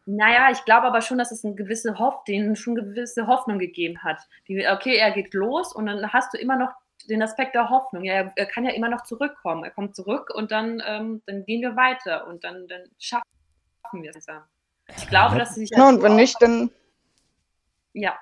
Naja, 0.05 0.49
ich 0.49 0.63
glaube 0.63 0.87
aber 0.87 1.01
schon, 1.01 1.17
dass 1.17 1.31
es 1.31 1.43
eine 1.43 1.55
gewisse 1.55 1.99
Hoff, 1.99 2.23
denen 2.23 2.55
schon 2.55 2.79
eine 2.79 2.87
gewisse 2.87 3.27
Hoffnung 3.27 3.59
gegeben 3.59 4.01
hat. 4.01 4.21
Die, 4.47 4.65
okay, 4.65 4.95
er 4.95 5.11
geht 5.11 5.33
los 5.33 5.75
und 5.75 5.87
dann 5.87 6.13
hast 6.13 6.33
du 6.33 6.37
immer 6.37 6.57
noch 6.57 6.71
den 7.09 7.21
Aspekt 7.21 7.53
der 7.53 7.69
Hoffnung. 7.69 8.05
Ja, 8.05 8.13
er, 8.13 8.33
er 8.35 8.45
kann 8.45 8.63
ja 8.63 8.71
immer 8.71 8.89
noch 8.89 9.03
zurückkommen. 9.03 9.65
Er 9.65 9.71
kommt 9.71 9.93
zurück 9.93 10.33
und 10.33 10.51
dann, 10.51 10.81
ähm, 10.87 11.21
dann 11.25 11.45
gehen 11.45 11.61
wir 11.61 11.75
weiter 11.75 12.27
und 12.27 12.45
dann, 12.45 12.67
dann 12.69 12.83
schaffen 12.97 13.27
schaffen 13.91 14.03
wir 14.03 14.11
es. 14.15 14.27
Ich 14.97 15.09
glaube, 15.09 15.37
dass 15.37 15.55
sie 15.55 15.61
sich. 15.61 15.69
Ja, 15.75 15.89
und 15.89 16.01
wenn 16.01 16.15
nicht, 16.15 16.41
dann. 16.41 16.69
Ja. 17.93 18.13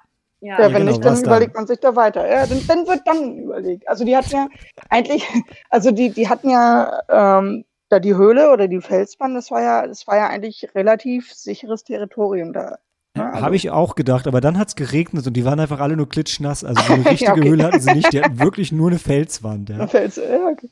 Ja, 0.41 0.57
Ja, 0.57 0.61
Ja, 0.61 0.73
wenn 0.73 0.81
genau, 0.81 0.91
nicht, 0.91 1.03
dann 1.03 1.13
was 1.13 1.21
dann? 1.21 1.31
überlegt 1.31 1.55
man 1.55 1.67
sich 1.67 1.79
da 1.79 1.95
weiter. 1.95 2.27
Ja, 2.27 2.45
dann, 2.45 2.65
dann 2.67 2.87
wird 2.87 3.01
dann 3.05 3.37
überlegt. 3.37 3.87
Also 3.89 4.05
die 4.05 4.15
hatten 4.15 4.31
ja 4.31 4.47
eigentlich, 4.89 5.27
also 5.69 5.91
die, 5.91 6.11
die 6.11 6.29
hatten 6.29 6.49
ja 6.49 7.01
ähm, 7.09 7.65
da 7.89 7.99
die 7.99 8.15
Höhle 8.15 8.51
oder 8.51 8.67
die 8.67 8.81
Felswand, 8.81 9.35
das 9.35 9.51
war 9.51 9.61
ja, 9.61 9.87
das 9.87 10.07
war 10.07 10.15
ja 10.15 10.27
eigentlich 10.27 10.69
relativ 10.75 11.33
sicheres 11.33 11.83
Territorium 11.83 12.53
da. 12.53 12.77
Ne? 13.15 13.25
Also, 13.25 13.41
Habe 13.41 13.55
ich 13.55 13.69
auch 13.71 13.95
gedacht, 13.95 14.27
aber 14.27 14.39
dann 14.39 14.57
hat 14.57 14.69
es 14.69 14.75
geregnet 14.75 15.25
und 15.27 15.33
die 15.33 15.43
waren 15.43 15.59
einfach 15.59 15.79
alle 15.79 15.97
nur 15.97 16.07
klitschnass. 16.07 16.63
Also 16.63 16.81
so 16.83 16.93
eine 16.93 17.05
richtige 17.09 17.31
okay. 17.33 17.49
Höhle 17.49 17.63
hatten 17.65 17.79
sie 17.79 17.93
nicht, 17.93 18.13
die 18.13 18.21
hatten 18.21 18.39
wirklich 18.39 18.71
nur 18.71 18.89
eine 18.89 18.99
Felswand. 18.99 19.69
Ja. 19.69 19.87
Fels, 19.87 20.15
ja, 20.15 20.47
okay. 20.47 20.69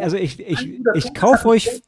Also 0.00 0.16
ich, 0.16 0.40
ich, 0.40 0.80
ich 0.94 1.14
kaufe 1.14 1.48
euch. 1.48 1.82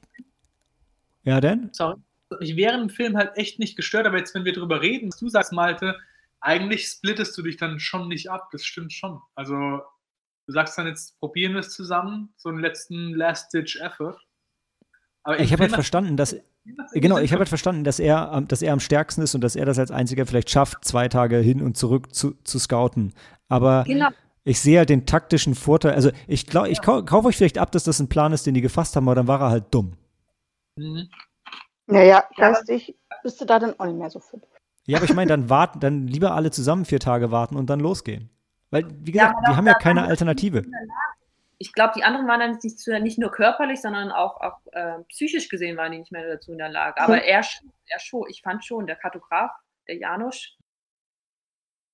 Ja, 1.25 1.41
denn? 1.41 1.71
Sorry. 1.73 1.97
Ich 2.41 2.57
während 2.57 2.83
dem 2.83 2.91
Film 2.91 3.17
halt 3.17 3.37
echt 3.37 3.59
nicht 3.59 3.77
gestört, 3.77 4.07
aber 4.07 4.19
jetzt, 4.19 4.35
wenn 4.35 4.45
wir 4.45 4.53
drüber 4.53 4.81
reden, 4.81 5.09
was 5.09 5.19
du 5.19 5.29
sagst, 5.29 5.53
Malte, 5.53 5.97
eigentlich 6.41 6.87
splittest 6.87 7.37
du 7.37 7.43
dich 7.43 7.57
dann 7.57 7.81
schon 7.81 8.09
nicht 8.09 8.31
ab. 8.31 8.49
Das 8.53 8.65
stimmt 8.65 8.93
schon. 8.93 9.21
Also, 9.35 9.55
du 10.47 10.53
sagst 10.53 10.79
dann 10.79 10.87
jetzt, 10.87 11.19
probieren 11.19 11.53
wir 11.53 11.61
es 11.61 11.71
zusammen, 11.71 12.33
so 12.37 12.49
einen 12.49 12.61
letzten 12.61 13.15
Last-Ditch-Effort. 13.15 14.19
Aber 15.23 15.37
im 15.37 15.45
Ich 15.45 15.53
habe 15.53 15.63
halt 15.65 15.73
verstanden, 15.73 16.17
dass 16.17 16.37
genau, 16.95 17.19
ich 17.19 17.33
habe 17.33 17.41
halt 17.41 17.49
verstanden, 17.49 17.85
dass 17.85 17.99
er, 17.99 18.33
am- 18.33 18.49
dass 18.49 18.63
er 18.63 18.73
am 18.73 18.81
stärksten 18.81 19.23
ist 19.23 19.35
und 19.35 19.43
dass 19.43 19.57
er 19.57 19.67
das 19.67 19.79
als 19.79 19.91
einziger 19.91 20.25
vielleicht 20.25 20.51
schafft, 20.51 20.85
zwei 20.85 21.09
Tage 21.09 21.37
hin 21.39 21.61
und 21.61 21.77
zurück 21.77 22.15
zu, 22.15 22.35
zu 22.45 22.59
scouten. 22.59 23.13
Aber 23.49 23.85
genau. 23.85 24.09
ich 24.45 24.61
sehe 24.61 24.79
halt 24.79 24.89
den 24.89 25.05
taktischen 25.05 25.55
Vorteil. 25.55 25.93
Also 25.93 26.11
ich 26.27 26.47
glaube, 26.47 26.71
ich 26.71 26.81
kau 26.81 27.03
kaufe 27.03 27.29
euch 27.29 27.37
vielleicht 27.37 27.59
ab, 27.59 27.71
dass 27.73 27.85
das 27.85 28.01
ein 28.01 28.09
Plan 28.09 28.33
ist, 28.33 28.47
den 28.47 28.55
die 28.55 28.61
gefasst 28.63 28.97
haben, 28.97 29.09
aber 29.09 29.15
dann 29.17 29.27
war 29.29 29.41
er 29.41 29.51
halt 29.51 29.75
dumm. 29.75 29.97
Mhm. 30.81 31.11
Naja, 31.87 32.25
geistig 32.37 32.97
bist 33.23 33.41
du 33.41 33.45
da 33.45 33.59
dann 33.59 33.79
auch 33.79 33.87
nicht 33.87 33.99
mehr 33.99 34.11
so 34.11 34.21
fit. 34.21 34.43
Ja, 34.87 34.97
aber 34.99 35.05
ich 35.05 35.15
meine, 35.15 35.29
dann 35.29 35.49
warten, 35.51 35.81
dann 35.81 36.07
lieber 36.07 36.35
alle 36.35 36.51
zusammen 36.51 36.85
vier 36.85 37.01
Tage 37.01 37.31
warten 37.31 37.57
und 37.57 37.69
dann 37.69 37.81
losgehen. 37.81 38.31
Weil, 38.71 38.85
wie 39.05 39.13
Ja, 39.13 39.25
gesagt, 39.27 39.37
aber 39.39 39.51
die 39.53 39.57
haben 39.57 39.67
ja 39.67 39.75
keine 39.75 40.05
Alternative. 40.05 40.63
Ich 41.59 41.73
glaube, 41.73 41.93
die 41.97 42.05
anderen 42.05 42.27
waren 42.29 42.41
dann 42.41 42.59
nicht, 42.63 42.87
nicht 43.03 43.19
nur 43.19 43.31
körperlich, 43.31 43.83
sondern 43.83 44.11
auch, 44.11 44.41
auch 44.41 44.59
äh, 44.73 45.03
psychisch 45.09 45.49
gesehen 45.49 45.77
waren 45.77 45.93
die 45.93 45.99
nicht 45.99 46.13
mehr 46.13 46.27
dazu 46.27 46.53
in 46.53 46.59
der 46.59 46.71
Lage. 46.71 47.01
Aber 47.01 47.23
er, 47.23 47.43
schon- 47.43 47.71
er 47.87 47.99
schon, 47.99 48.25
ich 48.31 48.41
fand 48.43 48.65
schon, 48.65 48.87
der 48.87 48.97
Kartograf, 48.97 49.51
der 49.87 49.97
Janusz, 49.97 50.57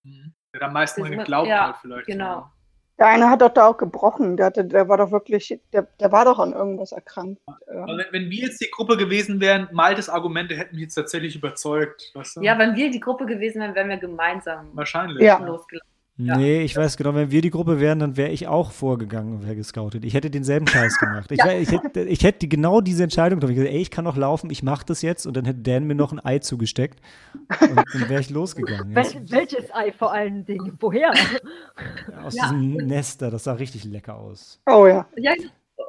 Mhm. 0.04 0.34
Der 0.52 0.60
hat 0.60 0.68
am 0.68 0.72
meisten 0.74 1.02
geglaubt 1.02 1.48
ja, 1.48 1.66
halt 1.66 1.76
vielleicht. 1.78 2.06
genau. 2.06 2.48
Der 2.98 3.08
eine 3.08 3.28
hat 3.28 3.42
doch 3.42 3.50
da 3.50 3.66
auch 3.66 3.76
gebrochen. 3.76 4.36
Der, 4.36 4.46
hatte, 4.46 4.64
der 4.64 4.88
war 4.88 4.96
doch 4.96 5.10
wirklich, 5.10 5.60
der, 5.72 5.86
der 6.00 6.12
war 6.12 6.24
doch 6.24 6.38
an 6.38 6.52
irgendwas 6.52 6.92
erkrankt. 6.92 7.40
Aber 7.46 7.58
Ähm, 7.68 7.98
wenn, 7.98 8.06
wenn 8.12 8.30
wir 8.30 8.46
jetzt 8.46 8.60
die 8.60 8.70
Gruppe 8.70 8.96
gewesen 8.96 9.40
wären, 9.40 9.68
Maltes 9.72 10.08
Argumente 10.08 10.56
hätten 10.56 10.76
mich 10.76 10.84
jetzt 10.84 10.94
tatsächlich 10.94 11.36
überzeugt. 11.36 12.10
Weißt 12.14 12.36
du? 12.36 12.40
Ja, 12.40 12.58
wenn 12.58 12.74
wir 12.74 12.90
die 12.90 13.00
Gruppe 13.00 13.26
gewesen 13.26 13.60
wären, 13.60 13.74
wären 13.74 13.90
wir 13.90 13.98
gemeinsam 13.98 14.68
Wahrscheinlich. 14.72 15.22
Ja. 15.22 15.38
losgelaufen. 15.38 15.86
Ja. 15.88 15.95
Nee, 16.18 16.62
ich 16.62 16.74
weiß 16.74 16.96
genau, 16.96 17.14
wenn 17.14 17.30
wir 17.30 17.42
die 17.42 17.50
Gruppe 17.50 17.78
wären, 17.78 17.98
dann 17.98 18.16
wäre 18.16 18.30
ich 18.30 18.46
auch 18.48 18.72
vorgegangen 18.72 19.34
und 19.34 19.42
wäre 19.44 19.54
gescoutet. 19.54 20.02
Ich 20.04 20.14
hätte 20.14 20.30
denselben 20.30 20.66
Scheiß 20.66 20.98
gemacht. 20.98 21.30
Ich, 21.30 21.38
Ja. 21.38 21.52
ich, 21.52 21.70
hätte, 21.70 22.00
ich 22.04 22.24
hätte 22.24 22.38
die- 22.38 22.48
genau 22.48 22.80
diese 22.80 23.02
Entscheidung 23.02 23.38
getroffen. 23.38 23.52
Ich 23.52 23.58
gesagt, 23.58 23.74
ey, 23.74 23.82
ich 23.82 23.90
kann 23.90 24.04
noch 24.04 24.16
laufen, 24.16 24.48
ich 24.48 24.62
mache 24.62 24.86
das 24.86 25.02
jetzt 25.02 25.26
und 25.26 25.36
dann 25.36 25.44
hätte 25.44 25.60
Dan 25.60 25.84
mir 25.84 25.94
noch 25.94 26.12
ein 26.12 26.24
Ei 26.24 26.38
zugesteckt 26.38 27.00
und 27.60 27.76
dann 27.76 28.08
wäre 28.08 28.20
ich 28.22 28.30
losgegangen. 28.30 28.92
Ja, 28.92 28.96
Wel 28.96 29.30
welches 29.30 29.74
Ei 29.74 29.92
vor 29.92 30.10
allen 30.12 30.46
Dingen? 30.46 30.72
Woher? 30.80 31.12
aus 32.24 32.34
Ja. 32.34 32.44
diesem 32.50 32.76
Nester, 32.86 33.30
das 33.30 33.44
sah 33.44 33.52
richtig 33.52 33.84
lecker 33.84 34.16
aus. 34.16 34.58
oh 34.66 34.86
ja. 34.86 35.06
Ja, 35.16 35.32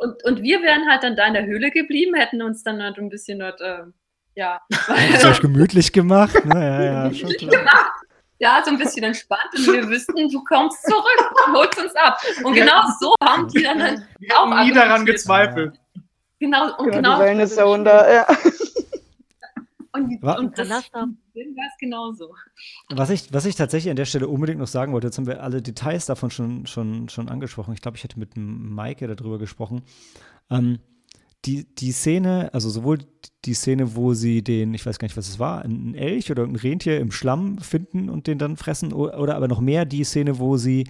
und, 0.02 0.24
und 0.26 0.42
wir 0.44 0.62
wären 0.62 0.90
halt 0.90 1.04
dann 1.04 1.16
da 1.16 1.26
in 1.28 1.36
der 1.36 1.46
Höhle 1.46 1.72
geblieben, 1.72 2.16
hätten 2.16 2.42
uns 2.42 2.64
dann 2.64 2.84
halt 2.84 2.98
ein 2.98 3.08
bisschen 3.10 3.40
dort, 3.40 3.62
ähm, 3.64 3.94
ja, 4.36 4.60
Habt 4.74 5.24
ihr 5.24 5.30
euch 5.30 5.40
gemütlich 5.40 5.94
gemacht? 5.94 6.44
Ne? 6.46 6.54
Ja, 6.60 6.84
ja, 7.08 7.14
schon 7.14 7.30
klar. 7.32 7.94
Ja, 8.40 8.62
so 8.64 8.72
ein 8.72 8.78
bisschen 8.78 9.04
entspannt 9.04 9.50
und 9.56 9.68
wir 9.68 9.88
wüssten, 9.88 10.30
du 10.30 10.44
kommst 10.44 10.84
zurück 10.84 11.34
und 11.48 11.54
holst 11.54 11.80
uns 11.80 11.96
ab. 11.96 12.20
Und 12.44 12.54
genau 12.54 12.84
so 13.00 13.14
haben 13.24 13.48
die 13.48 13.64
dann 13.64 13.82
halt, 13.82 14.02
Wir 14.20 14.36
haben 14.36 14.54
Auch 14.54 14.64
nie 14.64 14.74
daran 14.74 15.06
gezweifelt. 15.06 15.80
genau, 16.40 16.78
und 16.78 16.88
ja 16.88 16.98
genau, 16.98 17.16
die 17.16 17.22
Wellness-Zone 17.24 17.84
da, 17.84 18.14
ja. 18.14 18.28
und, 19.94 20.24
und 20.24 20.58
das 20.58 20.70
es 20.70 21.78
genauso. 21.80 22.34
Was 22.90 23.10
ich, 23.10 23.34
was 23.34 23.46
ich 23.46 23.56
tatsächlich 23.56 23.90
an 23.90 23.96
der 23.96 24.06
Stelle 24.06 24.28
unbedingt 24.28 24.60
noch 24.60 24.68
sagen 24.68 24.94
wollte, 24.94 25.08
jetzt 25.08 25.18
haben 25.18 25.28
wir 25.28 25.42
alle 25.44 25.62
Details 25.62 26.06
davon 26.06 26.32
schon, 26.32 26.66
schon, 26.68 27.10
schon 27.10 27.30
angesprochen. 27.30 27.74
Ich 27.74 27.82
glaube, 27.82 27.98
ich 27.98 28.04
hätte 28.04 28.20
mit 28.20 28.32
Maike 28.36 29.08
darüber 29.08 29.38
gesprochen. 29.38 29.84
Ähm, 30.50 30.80
die, 31.46 31.66
die 31.76 31.92
Szene, 31.92 32.54
also 32.54 32.70
sowohl 32.70 33.00
die 33.46 33.54
Szene, 33.54 33.96
wo 33.96 34.14
sie 34.14 34.44
den, 34.44 34.74
ich 34.74 34.86
weiß 34.86 35.00
gar 35.00 35.06
nicht, 35.06 35.18
was 35.18 35.30
es 35.30 35.40
war, 35.40 35.62
einen 35.62 35.96
Elch 35.96 36.32
oder 36.32 36.44
ein 36.44 36.56
Rentier 36.56 37.00
im 37.00 37.12
Schlamm 37.12 37.60
finden 37.60 38.10
und 38.10 38.28
den 38.28 38.38
dann 38.38 38.58
fressen, 38.58 38.94
oder 38.94 39.36
aber 39.36 39.48
noch 39.48 39.62
mehr 39.62 39.86
die 39.86 40.04
Szene, 40.04 40.40
wo 40.40 40.58
sie 40.58 40.86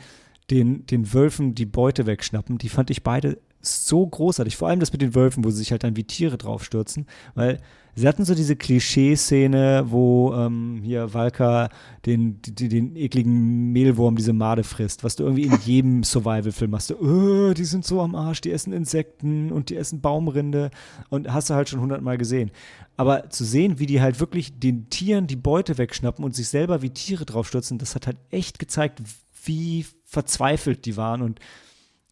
den, 0.50 0.86
den 0.86 1.14
Wölfen 1.14 1.56
die 1.56 1.66
Beute 1.66 2.06
wegschnappen, 2.06 2.58
die 2.58 2.70
fand 2.70 2.90
ich 2.90 3.04
beide 3.04 3.40
so 3.62 4.06
großartig. 4.06 4.58
Vor 4.58 4.68
allem 4.68 4.80
das 4.80 4.92
mit 4.92 5.02
den 5.02 5.16
Wölfen, 5.16 5.44
wo 5.44 5.50
sie 5.50 5.58
sich 5.58 5.72
halt 5.72 5.84
dann 5.84 5.96
wie 5.96 6.04
Tiere 6.04 6.38
draufstürzen, 6.38 7.06
weil 7.36 7.60
sie 7.96 8.08
hatten 8.08 8.26
so 8.26 8.36
diese 8.36 8.56
Klischee-Szene, 8.56 9.86
wo 9.88 10.34
ähm, 10.36 10.82
hier 10.84 11.14
Valka 11.14 11.70
den, 12.06 12.40
den, 12.44 12.70
den 12.70 12.96
ekligen 12.96 13.72
Mehlwurm, 13.72 14.16
diese 14.16 14.34
Made 14.34 14.64
frisst, 14.64 15.04
was 15.04 15.16
du 15.16 15.24
irgendwie 15.24 15.44
in 15.44 15.58
jedem 15.66 16.04
Survival-Film 16.04 16.76
hast. 16.76 16.92
Du, 16.92 17.50
"Äh, 17.50 17.54
die 17.56 17.66
sind 17.66 17.86
so 17.86 18.02
am 18.02 18.16
Arsch, 18.16 18.42
die 18.42 18.52
essen 18.52 18.72
Insekten 18.72 19.52
und 19.52 19.70
die 19.70 19.76
essen 19.78 20.00
Baumrinde 20.00 20.70
und 21.10 21.34
hast 21.34 21.50
du 21.50 21.56
halt 21.56 21.70
schon 21.70 21.82
hundertmal 21.82 22.18
gesehen. 22.18 22.52
Aber 22.96 23.30
zu 23.30 23.44
sehen, 23.44 23.80
wie 23.80 23.86
die 23.86 24.02
halt 24.02 24.20
wirklich 24.20 24.60
den 24.60 24.90
Tieren 24.90 25.28
die 25.28 25.36
Beute 25.36 25.78
wegschnappen 25.78 26.24
und 26.24 26.36
sich 26.36 26.48
selber 26.48 26.82
wie 26.82 26.90
Tiere 26.92 27.26
draufstürzen, 27.26 27.78
das 27.80 27.96
hat 27.96 28.08
halt 28.08 28.18
echt 28.32 28.60
gezeigt, 28.60 29.02
wie 29.46 29.86
verzweifelt 30.06 30.86
die 30.86 30.98
waren 30.98 31.22
und 31.22 31.40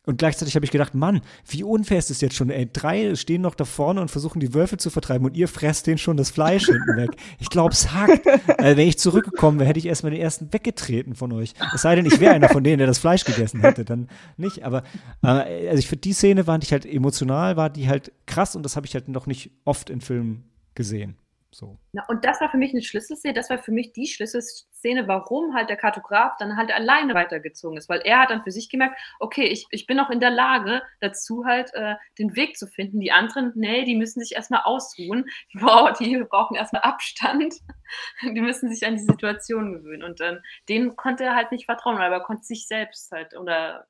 und 0.06 0.18
gleichzeitig 0.18 0.56
habe 0.56 0.66
ich 0.66 0.72
gedacht, 0.72 0.95
Mann, 0.95 1.22
wie 1.47 1.64
unfair 1.64 1.97
ist 1.97 2.10
das 2.10 2.22
jetzt 2.22 2.36
schon? 2.36 2.49
Ey, 2.49 2.70
drei 2.72 3.16
stehen 3.16 3.41
noch 3.41 3.56
da 3.56 3.66
vorne 3.66 4.01
und 4.01 4.10
versuchen 4.10 4.39
die 4.39 4.53
Wölfe 4.53 4.78
zu 4.78 4.89
vertreiben 4.89 5.26
und 5.26 5.36
ihr 5.36 5.47
fresst 5.47 5.88
denen 5.88 5.97
schon 5.97 6.18
das 6.18 6.32
Fleisch 6.32 6.66
hinten 6.66 6.97
weg. 6.97 7.12
Ich 7.39 7.49
glaube, 7.49 7.74
es 7.74 7.91
hackt. 7.93 8.26
Äh, 8.26 8.78
wenn 8.78 8.88
ich 8.88 8.97
zurückgekommen 8.97 9.60
wäre, 9.60 9.70
hätte 9.70 9.80
ich 9.80 9.86
erstmal 9.86 10.12
den 10.12 10.22
ersten 10.22 10.51
weggetreten 10.53 11.16
von 11.16 11.32
euch. 11.32 11.53
Es 11.74 11.82
sei 11.82 11.95
denn, 11.95 12.06
ich 12.06 12.20
wäre 12.20 12.34
einer 12.34 12.49
von 12.49 12.64
denen, 12.64 12.78
der 12.78 12.88
das 12.88 12.99
Fleisch 12.99 13.24
gegessen 13.26 13.62
hätte, 13.62 13.86
dann 13.86 14.08
nicht. 14.38 14.64
Aber 14.64 14.84
äh, 15.24 15.68
also 15.68 15.80
ich 15.80 15.88
finde, 15.88 16.01
die 16.01 16.14
Szene 16.14 16.45
fand 16.45 16.64
ich 16.64 16.72
halt 16.72 16.86
emotional, 16.86 17.58
war 17.58 17.70
die 17.70 17.88
halt 17.88 18.12
krass 18.26 18.56
und 18.56 18.64
das 18.64 18.76
habe 18.76 18.86
ich 18.86 18.93
halt 18.93 19.08
noch 19.08 19.28
nicht 19.28 19.51
oft 19.66 19.89
in 19.89 20.01
Filmen 20.01 20.45
gesehen. 20.74 21.18
So. 21.56 21.80
Na, 21.93 22.03
und 22.10 22.26
das 22.26 22.41
war 22.41 22.51
für 22.51 22.58
mich 22.58 22.74
eine 22.74 22.82
Schlüsselszene, 22.82 23.34
das 23.34 23.49
war 23.49 23.58
für 23.58 23.72
mich 23.72 23.93
die 23.93 24.08
Schlüsselszene, 24.08 25.08
warum 25.08 25.56
halt 25.56 25.70
der 25.70 25.78
Kartograf 25.78 26.36
dann 26.36 26.58
halt 26.58 26.70
alleine 26.70 27.14
weitergezogen 27.14 27.78
ist, 27.78 27.88
weil 27.88 28.01
er 28.01 28.20
hat 28.20 28.30
dann 28.30 28.43
für 28.43 28.51
sich 28.51 28.70
gemerkt, 28.70 28.99
okay, 29.22 29.45
ich, 29.45 29.66
ich 29.72 29.88
bin 29.88 30.01
auch 30.01 30.10
in 30.10 30.20
der 30.20 30.32
Lage 30.32 30.82
dazu 30.99 31.45
halt 31.45 31.74
äh, 31.74 31.95
den 32.20 32.36
Weg 32.36 32.58
zu 32.58 32.68
finden. 32.68 32.99
Die 32.99 33.14
anderen, 33.14 33.53
nee, 33.56 33.86
die 33.86 33.95
müssen 33.95 34.20
sich 34.20 34.36
erstmal 34.36 34.64
ausruhen, 34.64 35.30
wow, 35.53 35.97
die 35.97 36.22
brauchen 36.30 36.58
erstmal 36.58 36.82
Abstand, 36.82 37.56
die 38.22 38.41
müssen 38.41 38.70
sich 38.70 38.86
an 38.86 38.97
die 38.97 39.03
Situation 39.03 39.72
gewöhnen. 39.72 40.03
Und 40.03 40.20
dann, 40.20 40.43
denen 40.68 40.97
konnte 40.97 41.24
er 41.24 41.38
halt 41.38 41.53
nicht 41.53 41.68
vertrauen, 41.68 41.97
weil 41.97 42.12
er 42.12 42.20
konnte 42.20 42.43
sich 42.43 42.68
selbst 42.68 43.14
halt 43.14 43.34
oder 43.34 43.88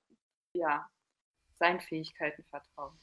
ja, 0.54 0.88
seinen 1.58 1.80
Fähigkeiten 1.80 2.44
vertrauen 2.44 2.96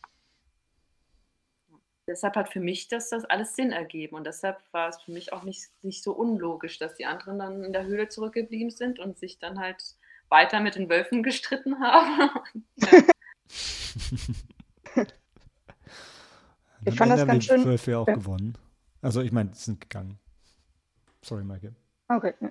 deshalb 2.07 2.37
hat 2.37 2.49
für 2.49 2.61
mich 2.61 2.89
das, 2.89 3.11
das 3.11 3.25
alles 3.25 3.55
Sinn 3.57 3.73
ergeben. 3.73 4.17
Und 4.17 4.27
deshalb 4.27 4.59
war 4.73 4.89
es 4.89 5.01
für 5.01 5.13
mich 5.13 5.33
auch 5.33 5.43
nicht, 5.43 5.71
nicht 5.83 6.03
so 6.03 6.13
unlogisch, 6.13 6.79
dass 6.79 6.95
die 6.95 7.07
anderen 7.07 7.39
dann 7.39 7.65
in 7.65 7.73
der 7.73 7.85
Höhle 7.85 8.09
zurückgeblieben 8.09 8.71
sind 8.71 8.99
und 8.99 9.19
sich 9.19 9.39
dann 9.39 9.59
halt 9.59 9.83
weiter 10.29 10.61
mit 10.61 10.75
den 10.75 10.89
Wölfen 10.89 11.23
gestritten 11.25 11.81
haben. 11.81 12.31
ja. 14.97 15.05
Ich 16.85 16.97
fand 16.97 17.13
das 17.13 17.27
ganz 17.27 17.45
die 17.45 17.49
schön- 17.51 17.65
Wölfe 17.65 17.91
ja 17.93 17.99
auch 17.99 18.09
ja. 18.09 18.15
gewonnen. 18.15 18.59
Also 19.03 19.21
ich 19.21 19.33
meine, 19.33 19.51
sie 19.55 19.65
sind 19.65 19.81
gegangen. 19.81 20.19
Sorry, 21.23 21.45
Maike. 21.45 21.75
Okay. 22.09 22.35
ja. 22.41 22.51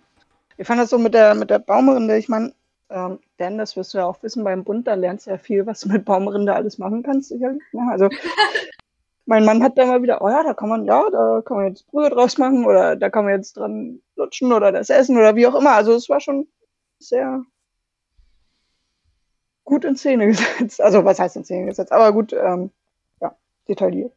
Ich 0.57 0.67
fand 0.67 0.79
das 0.79 0.89
so 0.89 0.97
mit 0.97 1.13
der, 1.13 1.35
mit 1.35 1.49
der 1.49 1.59
Baumrinde, 1.59 2.17
ich 2.17 2.29
meine, 2.29 2.53
ähm, 2.89 3.19
Dan, 3.37 3.57
das 3.57 3.75
wirst 3.75 3.93
du 3.93 3.99
ja 3.99 4.05
auch 4.05 4.21
wissen, 4.21 4.43
beim 4.43 4.63
Bund, 4.63 4.85
da 4.85 4.93
lernst 4.95 5.25
du 5.25 5.31
ja 5.31 5.37
viel, 5.37 5.65
was 5.65 5.81
du 5.81 5.89
mit 5.89 6.05
Baumrinde 6.05 6.53
alles 6.53 6.77
machen 6.77 7.03
kannst, 7.03 7.29
sicherlich. 7.29 7.63
Ne? 7.71 7.87
Also, 7.89 8.09
mein 9.26 9.45
Mann 9.45 9.63
hat 9.63 9.78
da 9.78 9.86
mal 9.86 10.01
wieder, 10.01 10.22
oh 10.22 10.30
ja, 10.30 10.43
da 10.43 10.53
kann 10.53 10.69
man, 10.69 10.86
ja, 10.86 11.09
da 11.09 11.41
kann 11.45 11.57
man 11.57 11.67
jetzt 11.67 11.88
Brühe 11.88 12.09
draus 12.09 12.38
machen 12.38 12.65
oder 12.65 12.95
da 12.95 13.09
kann 13.09 13.26
man 13.26 13.36
jetzt 13.36 13.57
dran 13.57 14.01
lutschen 14.15 14.51
oder 14.51 14.72
das 14.72 14.89
essen 14.89 15.17
oder 15.17 15.36
wie 15.36 15.47
auch 15.47 15.55
immer. 15.55 15.72
Also, 15.72 15.93
es 15.93 16.09
war 16.09 16.19
schon 16.19 16.47
sehr 16.99 17.43
gut 19.63 19.86
in 19.86 19.95
Szene 19.95 20.28
gesetzt. 20.59 20.82
Also, 20.82 21.05
was 21.05 21.19
heißt 21.19 21.36
in 21.36 21.45
Szene 21.45 21.67
gesetzt? 21.67 21.91
Aber 21.91 22.11
gut, 22.11 22.34
ähm, 22.34 22.72
ja, 23.22 23.36
detailliert. 23.67 24.13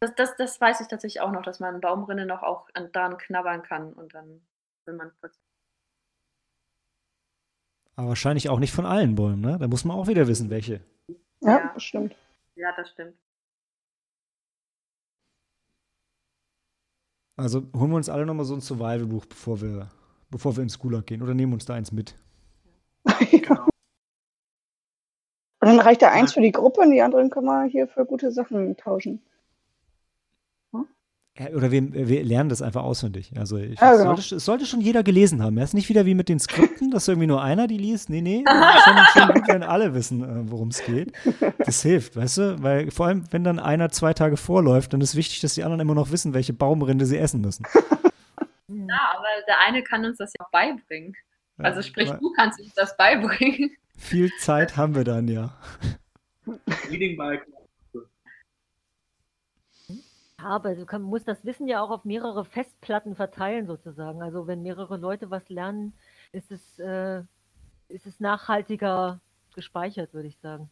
Das, 0.00 0.14
das, 0.14 0.36
das 0.36 0.60
weiß 0.60 0.80
ich 0.80 0.86
tatsächlich 0.86 1.20
auch 1.20 1.32
noch, 1.32 1.42
dass 1.42 1.58
man 1.58 1.80
Baumrinne 1.80 2.24
noch 2.24 2.42
auch 2.44 2.68
an, 2.74 2.90
daran 2.92 3.18
knabbern 3.18 3.62
kann 3.62 3.92
und 3.92 4.14
dann, 4.14 4.40
wenn 4.84 4.96
man 4.96 5.10
kurz. 5.20 5.34
Aber 7.96 8.08
wahrscheinlich 8.10 8.48
auch 8.48 8.60
nicht 8.60 8.72
von 8.72 8.86
allen 8.86 9.16
Bäumen, 9.16 9.40
ne? 9.40 9.58
Da 9.58 9.66
muss 9.66 9.84
man 9.84 9.96
auch 9.96 10.06
wieder 10.06 10.28
wissen, 10.28 10.50
welche. 10.50 10.80
Ja, 11.40 11.58
Ja. 11.58 11.70
das 11.74 11.82
stimmt. 11.82 12.14
Ja, 12.54 12.72
das 12.76 12.90
stimmt. 12.90 13.16
Also 17.38 17.62
holen 17.72 17.90
wir 17.90 17.96
uns 17.96 18.08
alle 18.08 18.26
nochmal 18.26 18.44
so 18.44 18.54
ein 18.54 18.60
Survival-Buch, 18.60 19.24
bevor 19.26 19.60
wir, 19.60 19.88
bevor 20.28 20.56
wir 20.56 20.64
ins 20.64 20.76
Gulag 20.78 21.06
gehen 21.06 21.22
oder 21.22 21.34
nehmen 21.34 21.52
uns 21.52 21.64
da 21.64 21.74
eins 21.74 21.92
mit. 21.92 22.16
Genau. 23.30 23.64
Und 25.60 25.68
dann 25.68 25.80
reicht 25.80 26.02
der 26.02 26.12
eins 26.12 26.32
für 26.32 26.40
die 26.40 26.52
Gruppe 26.52 26.82
und 26.82 26.92
die 26.92 27.02
anderen 27.02 27.30
können 27.30 27.46
wir 27.46 27.64
hier 27.64 27.88
für 27.88 28.04
gute 28.04 28.30
Sachen 28.30 28.76
tauschen. 28.76 29.20
Oder 31.54 31.70
wir, 31.70 32.08
wir 32.08 32.24
lernen 32.24 32.50
das 32.50 32.62
einfach 32.62 32.82
auswendig. 32.82 33.32
Also 33.36 33.56
ich, 33.56 33.78
Ja, 33.80 33.92
es, 33.92 33.98
genau. 33.98 34.14
sollte, 34.16 34.40
sollte 34.40 34.66
schon 34.66 34.80
jeder 34.80 35.02
gelesen 35.02 35.42
haben. 35.42 35.56
Es 35.58 35.70
ist 35.70 35.74
nicht 35.74 35.88
wieder 35.88 36.04
wie 36.06 36.14
mit 36.14 36.28
den 36.28 36.38
Skripten, 36.40 36.90
dass 36.90 37.06
irgendwie 37.08 37.26
nur 37.26 37.42
einer 37.42 37.66
die 37.66 37.78
liest. 37.78 38.10
Nee, 38.10 38.20
nee. 38.20 38.44
Schon, 38.84 38.96
schon 39.22 39.34
gut, 39.34 39.48
wenn 39.48 39.62
alle 39.62 39.94
wissen, 39.94 40.22
äh, 40.22 40.50
worum 40.50 40.68
es 40.68 40.82
geht. 40.84 41.12
Das 41.58 41.82
hilft, 41.82 42.16
weißt 42.16 42.38
du? 42.38 42.62
Weil 42.62 42.90
vor 42.90 43.06
allem, 43.06 43.24
wenn 43.30 43.44
dann 43.44 43.58
einer 43.58 43.90
zwei 43.90 44.14
Tage 44.14 44.36
vorläuft, 44.36 44.92
dann 44.92 45.00
ist 45.00 45.14
wichtig, 45.16 45.40
dass 45.40 45.54
die 45.54 45.64
anderen 45.64 45.80
immer 45.80 45.94
noch 45.94 46.10
wissen, 46.10 46.34
welche 46.34 46.52
Baumrinde 46.52 47.06
sie 47.06 47.18
essen 47.18 47.40
müssen. 47.40 47.64
Ja, 48.68 49.14
aber 49.16 49.26
der 49.46 49.60
eine 49.66 49.82
kann 49.82 50.04
uns 50.04 50.18
das 50.18 50.32
ja 50.38 50.44
auch 50.44 50.50
beibringen. 50.50 51.14
Also 51.58 51.82
sprich, 51.82 52.08
aber 52.10 52.18
du 52.18 52.32
kannst 52.36 52.60
uns 52.60 52.72
das 52.74 52.96
beibringen. 52.96 53.70
Viel 53.96 54.30
Zeit 54.38 54.76
haben 54.76 54.94
wir 54.94 55.04
dann 55.04 55.26
ja. 55.28 55.54
Reading 56.90 57.16
by 57.16 57.38
Ja, 60.40 60.46
aber 60.46 60.74
du 60.74 60.86
kann, 60.86 61.02
musst 61.02 61.26
das 61.26 61.44
Wissen 61.44 61.66
ja 61.66 61.82
auch 61.82 61.90
auf 61.90 62.04
mehrere 62.04 62.44
Festplatten 62.44 63.16
verteilen, 63.16 63.66
sozusagen. 63.66 64.22
Also 64.22 64.46
wenn 64.46 64.62
mehrere 64.62 64.96
Leute 64.96 65.30
was 65.30 65.48
lernen, 65.48 65.94
ist 66.32 66.50
es, 66.52 66.78
äh, 66.78 67.22
ist 67.88 68.06
es 68.06 68.20
nachhaltiger 68.20 69.20
gespeichert, 69.54 70.14
würde 70.14 70.28
ich 70.28 70.38
sagen. 70.38 70.70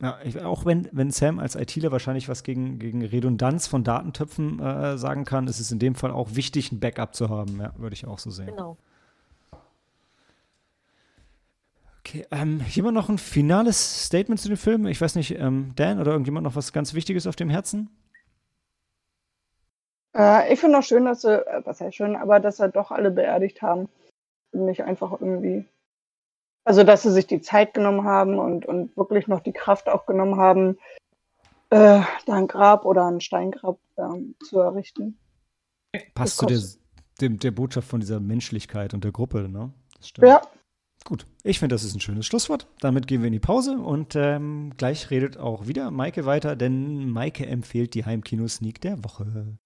Ja, 0.00 0.18
ich, 0.24 0.40
auch 0.40 0.64
wenn, 0.64 0.88
wenn 0.92 1.10
Sam 1.10 1.38
als 1.38 1.56
ITler 1.56 1.92
wahrscheinlich 1.92 2.28
was 2.28 2.42
gegen, 2.42 2.78
gegen 2.78 3.04
Redundanz 3.04 3.66
von 3.66 3.84
Datentöpfen 3.84 4.58
äh, 4.58 4.96
sagen 4.96 5.24
kann, 5.24 5.46
ist 5.46 5.60
es 5.60 5.72
in 5.72 5.78
dem 5.78 5.94
Fall 5.94 6.10
auch 6.10 6.34
wichtig, 6.34 6.72
ein 6.72 6.80
Backup 6.80 7.14
zu 7.14 7.28
haben. 7.28 7.60
Ja, 7.60 7.72
würde 7.76 7.94
ich 7.94 8.06
auch 8.06 8.18
so 8.18 8.30
sehen. 8.30 8.46
Genau. 8.46 8.78
Okay, 11.98 12.26
ähm, 12.30 12.62
jemand 12.70 12.94
noch 12.94 13.10
ein 13.10 13.18
finales 13.18 14.06
Statement 14.06 14.40
zu 14.40 14.48
dem 14.48 14.56
Film? 14.56 14.86
Ich 14.86 15.00
weiß 15.00 15.16
nicht, 15.16 15.38
ähm, 15.38 15.72
Dan 15.76 16.00
oder 16.00 16.12
irgendjemand 16.12 16.44
noch 16.44 16.56
was 16.56 16.72
ganz 16.72 16.94
Wichtiges 16.94 17.26
auf 17.26 17.36
dem 17.36 17.50
Herzen? 17.50 17.90
Äh, 20.16 20.52
ich 20.52 20.60
finde 20.60 20.78
auch 20.78 20.82
schön, 20.82 21.04
dass 21.04 21.22
sie, 21.22 21.46
äh, 21.46 21.62
was 21.64 21.80
heißt 21.80 21.96
schön, 21.96 22.16
aber 22.16 22.40
dass 22.40 22.58
sie 22.58 22.68
doch 22.68 22.90
alle 22.90 23.10
beerdigt 23.10 23.62
haben. 23.62 23.88
Und 24.52 24.66
nicht 24.66 24.82
einfach 24.82 25.12
irgendwie. 25.12 25.64
Also, 26.64 26.84
dass 26.84 27.02
sie 27.02 27.12
sich 27.12 27.26
die 27.26 27.40
Zeit 27.40 27.74
genommen 27.74 28.04
haben 28.04 28.38
und, 28.38 28.66
und 28.66 28.96
wirklich 28.96 29.28
noch 29.28 29.40
die 29.40 29.52
Kraft 29.52 29.88
auch 29.88 30.06
genommen 30.06 30.36
haben, 30.36 30.78
äh, 31.70 32.02
da 32.26 32.32
ein 32.32 32.48
Grab 32.48 32.84
oder 32.84 33.06
ein 33.06 33.20
Steingrab 33.20 33.78
ähm, 33.96 34.34
zu 34.44 34.58
errichten. 34.58 35.18
Passt 36.14 36.38
zu 36.38 36.46
der, 36.46 36.60
dem, 37.20 37.38
der 37.38 37.50
Botschaft 37.52 37.88
von 37.88 38.00
dieser 38.00 38.20
Menschlichkeit 38.20 38.92
und 38.92 39.04
der 39.04 39.12
Gruppe, 39.12 39.48
ne? 39.48 39.72
Das 39.96 40.08
stimmt. 40.08 40.28
Ja, 40.28 40.42
Gut, 41.04 41.26
ich 41.42 41.58
finde, 41.58 41.74
das 41.74 41.82
ist 41.82 41.94
ein 41.94 42.00
schönes 42.00 42.26
Schlusswort. 42.26 42.66
Damit 42.80 43.06
gehen 43.06 43.22
wir 43.22 43.28
in 43.28 43.32
die 43.32 43.40
Pause 43.40 43.78
und 43.78 44.14
ähm, 44.16 44.72
gleich 44.76 45.10
redet 45.10 45.38
auch 45.38 45.66
wieder 45.66 45.90
Maike 45.90 46.26
weiter, 46.26 46.56
denn 46.56 47.08
Maike 47.08 47.46
empfiehlt 47.46 47.94
die 47.94 48.04
Heimkino-Sneak 48.04 48.80
der 48.80 49.02
Woche. 49.02 49.58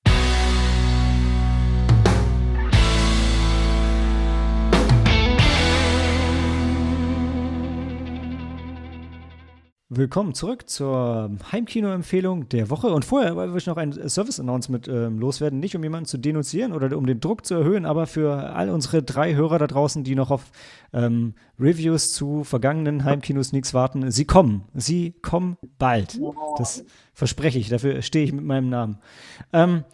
Willkommen 9.97 10.35
zurück 10.35 10.69
zur 10.69 11.31
Heimkino-Empfehlung 11.53 12.49
der 12.49 12.69
Woche. 12.69 12.89
Und 12.89 13.05
vorher 13.05 13.37
wollte 13.37 13.57
ich 13.57 13.67
noch 13.67 13.77
ein 13.77 13.93
Service-Announcement 13.93 14.89
ähm, 14.89 15.21
loswerden. 15.21 15.61
Nicht 15.61 15.77
um 15.77 15.85
jemanden 15.85 16.07
zu 16.07 16.19
denunzieren 16.19 16.73
oder 16.73 16.97
um 16.97 17.07
den 17.07 17.21
Druck 17.21 17.47
zu 17.47 17.55
erhöhen, 17.55 17.87
aber 17.87 18.09
für 18.09 18.55
all 18.57 18.71
unsere 18.71 19.05
drei 19.05 19.37
Hörer 19.37 19.61
da 19.61 19.69
draußen, 19.69 20.03
die 20.03 20.17
noch 20.17 20.33
auf 20.33 20.51
ähm, 20.93 21.35
Reviews 21.61 22.13
zu 22.13 22.43
vergangenen 22.43 23.05
Heimkino-Sneaks 23.05 23.73
warten. 23.73 24.11
Sie 24.11 24.25
kommen. 24.25 24.65
Sie 24.75 25.13
kommen 25.23 25.59
bald. 25.79 26.21
Das 26.59 26.85
verspreche 27.13 27.61
ich. 27.61 27.69
Dafür 27.69 28.03
stehe 28.03 28.25
ich 28.25 28.33
mit 28.33 28.45
meinem 28.45 28.69
Namen. 28.71 28.99
Ähm, 29.53 29.85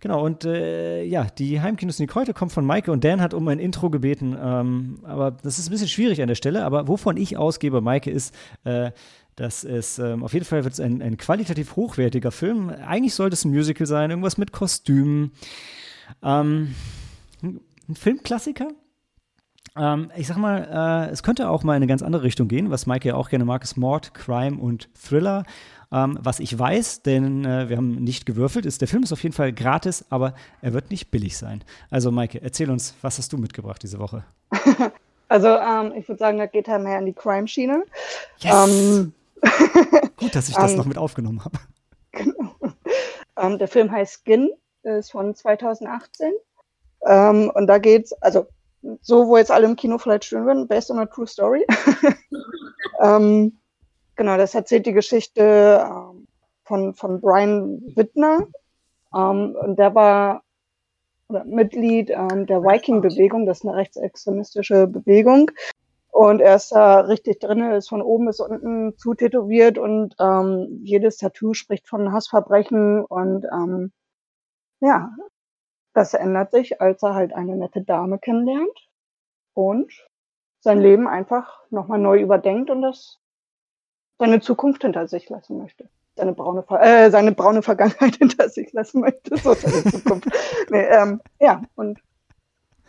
Genau, 0.00 0.24
und 0.24 0.46
äh, 0.46 1.04
ja, 1.04 1.24
die 1.24 1.60
Heimkino-Sneak 1.60 2.14
heute 2.14 2.32
kommt 2.32 2.52
von 2.52 2.64
Maike 2.64 2.90
und 2.90 3.04
Dan 3.04 3.20
hat 3.20 3.34
um 3.34 3.46
ein 3.48 3.58
Intro 3.58 3.90
gebeten. 3.90 4.34
Ähm, 4.42 5.00
aber 5.02 5.30
das 5.30 5.58
ist 5.58 5.68
ein 5.68 5.72
bisschen 5.72 5.88
schwierig 5.88 6.22
an 6.22 6.28
der 6.28 6.36
Stelle. 6.36 6.64
Aber 6.64 6.88
wovon 6.88 7.18
ich 7.18 7.36
ausgebe, 7.36 7.82
Maike, 7.82 8.10
ist, 8.10 8.34
äh, 8.64 8.92
dass 9.40 9.64
es 9.64 9.98
ähm, 9.98 10.22
auf 10.22 10.34
jeden 10.34 10.44
Fall 10.44 10.64
wird 10.64 10.74
es 10.74 10.80
ein, 10.80 11.00
ein 11.00 11.16
qualitativ 11.16 11.74
hochwertiger 11.74 12.30
Film. 12.30 12.68
Eigentlich 12.68 13.14
sollte 13.14 13.32
es 13.32 13.44
ein 13.46 13.50
Musical 13.50 13.86
sein, 13.86 14.10
irgendwas 14.10 14.36
mit 14.36 14.52
Kostümen. 14.52 15.32
Ähm, 16.22 16.74
ein 17.42 17.60
Filmklassiker. 17.94 18.68
Ähm, 19.78 20.12
ich 20.14 20.26
sag 20.26 20.36
mal, 20.36 21.08
äh, 21.08 21.10
es 21.10 21.22
könnte 21.22 21.48
auch 21.48 21.62
mal 21.62 21.72
in 21.72 21.76
eine 21.76 21.86
ganz 21.86 22.02
andere 22.02 22.22
Richtung 22.22 22.48
gehen, 22.48 22.70
was 22.70 22.84
Maike 22.84 23.08
ja 23.08 23.14
auch 23.14 23.30
gerne 23.30 23.46
mag, 23.46 23.62
ist 23.62 23.78
Mord, 23.78 24.12
Crime 24.12 24.58
und 24.58 24.90
Thriller. 24.94 25.44
Ähm, 25.90 26.18
was 26.20 26.38
ich 26.38 26.58
weiß, 26.58 27.00
denn 27.00 27.46
äh, 27.46 27.70
wir 27.70 27.78
haben 27.78 27.94
nicht 27.94 28.26
gewürfelt, 28.26 28.66
ist, 28.66 28.82
der 28.82 28.88
Film 28.88 29.04
ist 29.04 29.12
auf 29.12 29.22
jeden 29.22 29.34
Fall 29.34 29.54
gratis, 29.54 30.04
aber 30.10 30.34
er 30.60 30.74
wird 30.74 30.90
nicht 30.90 31.10
billig 31.10 31.38
sein. 31.38 31.64
Also 31.88 32.10
Maike, 32.10 32.42
erzähl 32.42 32.70
uns, 32.70 32.94
was 33.00 33.16
hast 33.16 33.32
du 33.32 33.38
mitgebracht 33.38 33.82
diese 33.82 33.98
Woche? 34.00 34.22
also 35.28 35.48
ähm, 35.48 35.94
ich 35.96 36.06
würde 36.06 36.18
sagen, 36.18 36.36
das 36.36 36.52
geht 36.52 36.68
halt 36.68 36.82
mehr 36.82 36.98
in 36.98 37.06
die 37.06 37.14
Crime-Schiene. 37.14 37.84
Yes! 38.40 39.10
Ähm, 39.42 40.10
Gut, 40.16 40.34
dass 40.34 40.48
ich 40.48 40.54
das 40.54 40.72
ähm, 40.72 40.78
noch 40.78 40.86
mit 40.86 40.98
aufgenommen 40.98 41.44
habe. 41.44 41.58
Ähm, 43.40 43.58
der 43.58 43.68
Film 43.68 43.90
heißt 43.90 44.22
Skin, 44.24 44.50
ist 44.82 45.12
von 45.12 45.34
2018. 45.34 46.32
Ähm, 47.06 47.50
und 47.54 47.66
da 47.66 47.78
geht's, 47.78 48.12
also 48.14 48.46
so, 49.00 49.26
wo 49.28 49.36
jetzt 49.36 49.50
alle 49.50 49.66
im 49.66 49.76
Kino 49.76 49.98
vielleicht 49.98 50.24
stehen 50.24 50.46
würden, 50.46 50.68
based 50.68 50.90
on 50.90 50.98
a 50.98 51.06
true 51.06 51.26
story. 51.26 51.66
ähm, 53.00 53.58
genau, 54.16 54.36
das 54.36 54.54
erzählt 54.54 54.86
die 54.86 54.92
Geschichte 54.92 55.86
ähm, 55.86 56.26
von, 56.64 56.94
von 56.94 57.20
Brian 57.20 57.80
Wittner. 57.94 58.46
Ähm, 59.14 59.56
und 59.60 59.78
der 59.78 59.94
war 59.94 60.42
Mitglied 61.28 62.10
ähm, 62.10 62.46
der 62.46 62.62
Viking-Bewegung, 62.62 63.46
das 63.46 63.58
ist 63.58 63.66
eine 63.66 63.76
rechtsextremistische 63.76 64.86
Bewegung. 64.86 65.50
Und 66.12 66.40
er 66.40 66.56
ist 66.56 66.72
da 66.72 67.00
richtig 67.00 67.38
drin, 67.40 67.62
ist 67.72 67.88
von 67.88 68.02
oben 68.02 68.26
bis 68.26 68.40
unten 68.40 68.96
zutätowiert 68.98 69.78
und 69.78 70.14
ähm, 70.18 70.80
jedes 70.82 71.18
Tattoo 71.18 71.54
spricht 71.54 71.88
von 71.88 72.12
Hassverbrechen 72.12 73.04
und 73.04 73.44
ähm, 73.44 73.92
ja, 74.80 75.10
das 75.94 76.14
ändert 76.14 76.50
sich, 76.50 76.80
als 76.80 77.02
er 77.02 77.14
halt 77.14 77.32
eine 77.32 77.56
nette 77.56 77.82
Dame 77.82 78.18
kennenlernt 78.18 78.88
und 79.54 79.92
sein 80.60 80.80
Leben 80.80 81.08
einfach 81.08 81.60
nochmal 81.70 81.98
neu 81.98 82.20
überdenkt 82.20 82.70
und 82.70 82.82
das 82.82 83.18
seine 84.18 84.40
Zukunft 84.40 84.82
hinter 84.82 85.08
sich 85.08 85.28
lassen 85.30 85.58
möchte. 85.58 85.88
Seine 86.16 86.34
braune, 86.34 86.62
Ver 86.62 86.82
äh, 86.82 87.10
seine 87.10 87.32
braune 87.32 87.62
Vergangenheit 87.62 88.16
hinter 88.18 88.48
sich 88.48 88.72
lassen 88.72 89.00
möchte, 89.00 89.36
so 89.38 89.54
seine 89.54 89.84
Zukunft. 89.84 90.28
nee, 90.70 90.84
ähm, 90.84 91.22
ja, 91.38 91.62
und 91.76 92.00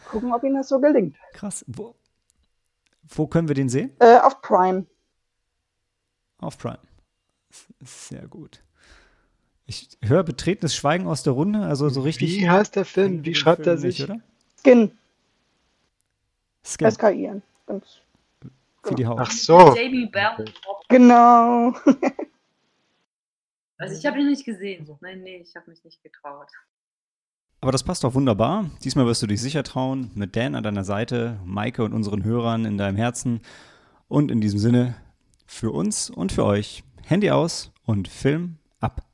gucken, 0.09 0.33
ob 0.33 0.43
ihm 0.43 0.55
das 0.55 0.67
so 0.67 0.79
gelingt. 0.81 1.15
Krass. 1.33 1.63
Wo, 1.67 1.95
wo 3.15 3.27
können 3.27 3.47
wir 3.47 3.55
den 3.55 3.69
sehen? 3.69 3.91
Äh, 3.99 4.17
auf 4.17 4.41
Prime. 4.41 4.85
Auf 6.39 6.57
Prime. 6.57 6.79
Sehr 7.81 8.27
gut. 8.27 8.63
Ich 9.65 9.97
höre 10.01 10.23
betretenes 10.23 10.75
Schweigen 10.75 11.07
aus 11.07 11.23
der 11.23 11.33
Runde, 11.33 11.59
also 11.59 11.89
so 11.89 12.01
richtig. 12.01 12.39
Wie 12.39 12.49
heißt 12.49 12.75
der 12.75 12.85
Film? 12.85 13.23
Wie 13.23 13.35
schreibt 13.35 13.67
er 13.67 13.77
Film 13.77 13.79
sich? 13.79 13.99
Nicht, 13.99 14.09
oder? 14.09 14.21
Skin. 14.59 14.97
Skin 16.65 17.81
für 18.83 18.95
die 18.95 19.05
Haut. 19.05 19.19
Ach 19.19 19.31
so. 19.31 19.75
Jamie 19.75 20.07
Bell. 20.07 20.45
Genau. 20.89 21.73
Also 23.77 23.97
ich 23.97 24.05
habe 24.05 24.19
ihn 24.19 24.27
nicht 24.27 24.45
gesehen. 24.45 24.87
Nein, 25.01 25.23
nee, 25.23 25.37
ich 25.37 25.55
habe 25.55 25.69
mich 25.69 25.83
nicht 25.83 26.03
getraut. 26.03 26.49
Aber 27.61 27.71
das 27.71 27.83
passt 27.83 28.03
doch 28.03 28.15
wunderbar. 28.15 28.71
Diesmal 28.83 29.05
wirst 29.05 29.21
du 29.21 29.27
dich 29.27 29.39
sicher 29.39 29.61
trauen, 29.61 30.09
mit 30.15 30.35
Dan 30.35 30.55
an 30.55 30.63
deiner 30.63 30.83
Seite, 30.83 31.39
Maike 31.45 31.83
und 31.83 31.93
unseren 31.93 32.23
Hörern 32.23 32.65
in 32.65 32.79
deinem 32.79 32.97
Herzen. 32.97 33.41
Und 34.07 34.31
in 34.31 34.41
diesem 34.41 34.57
Sinne, 34.57 34.95
für 35.45 35.69
uns 35.69 36.09
und 36.09 36.31
für 36.31 36.43
euch, 36.43 36.83
Handy 37.03 37.29
aus 37.29 37.71
und 37.85 38.07
Film 38.07 38.57
ab. 38.79 39.05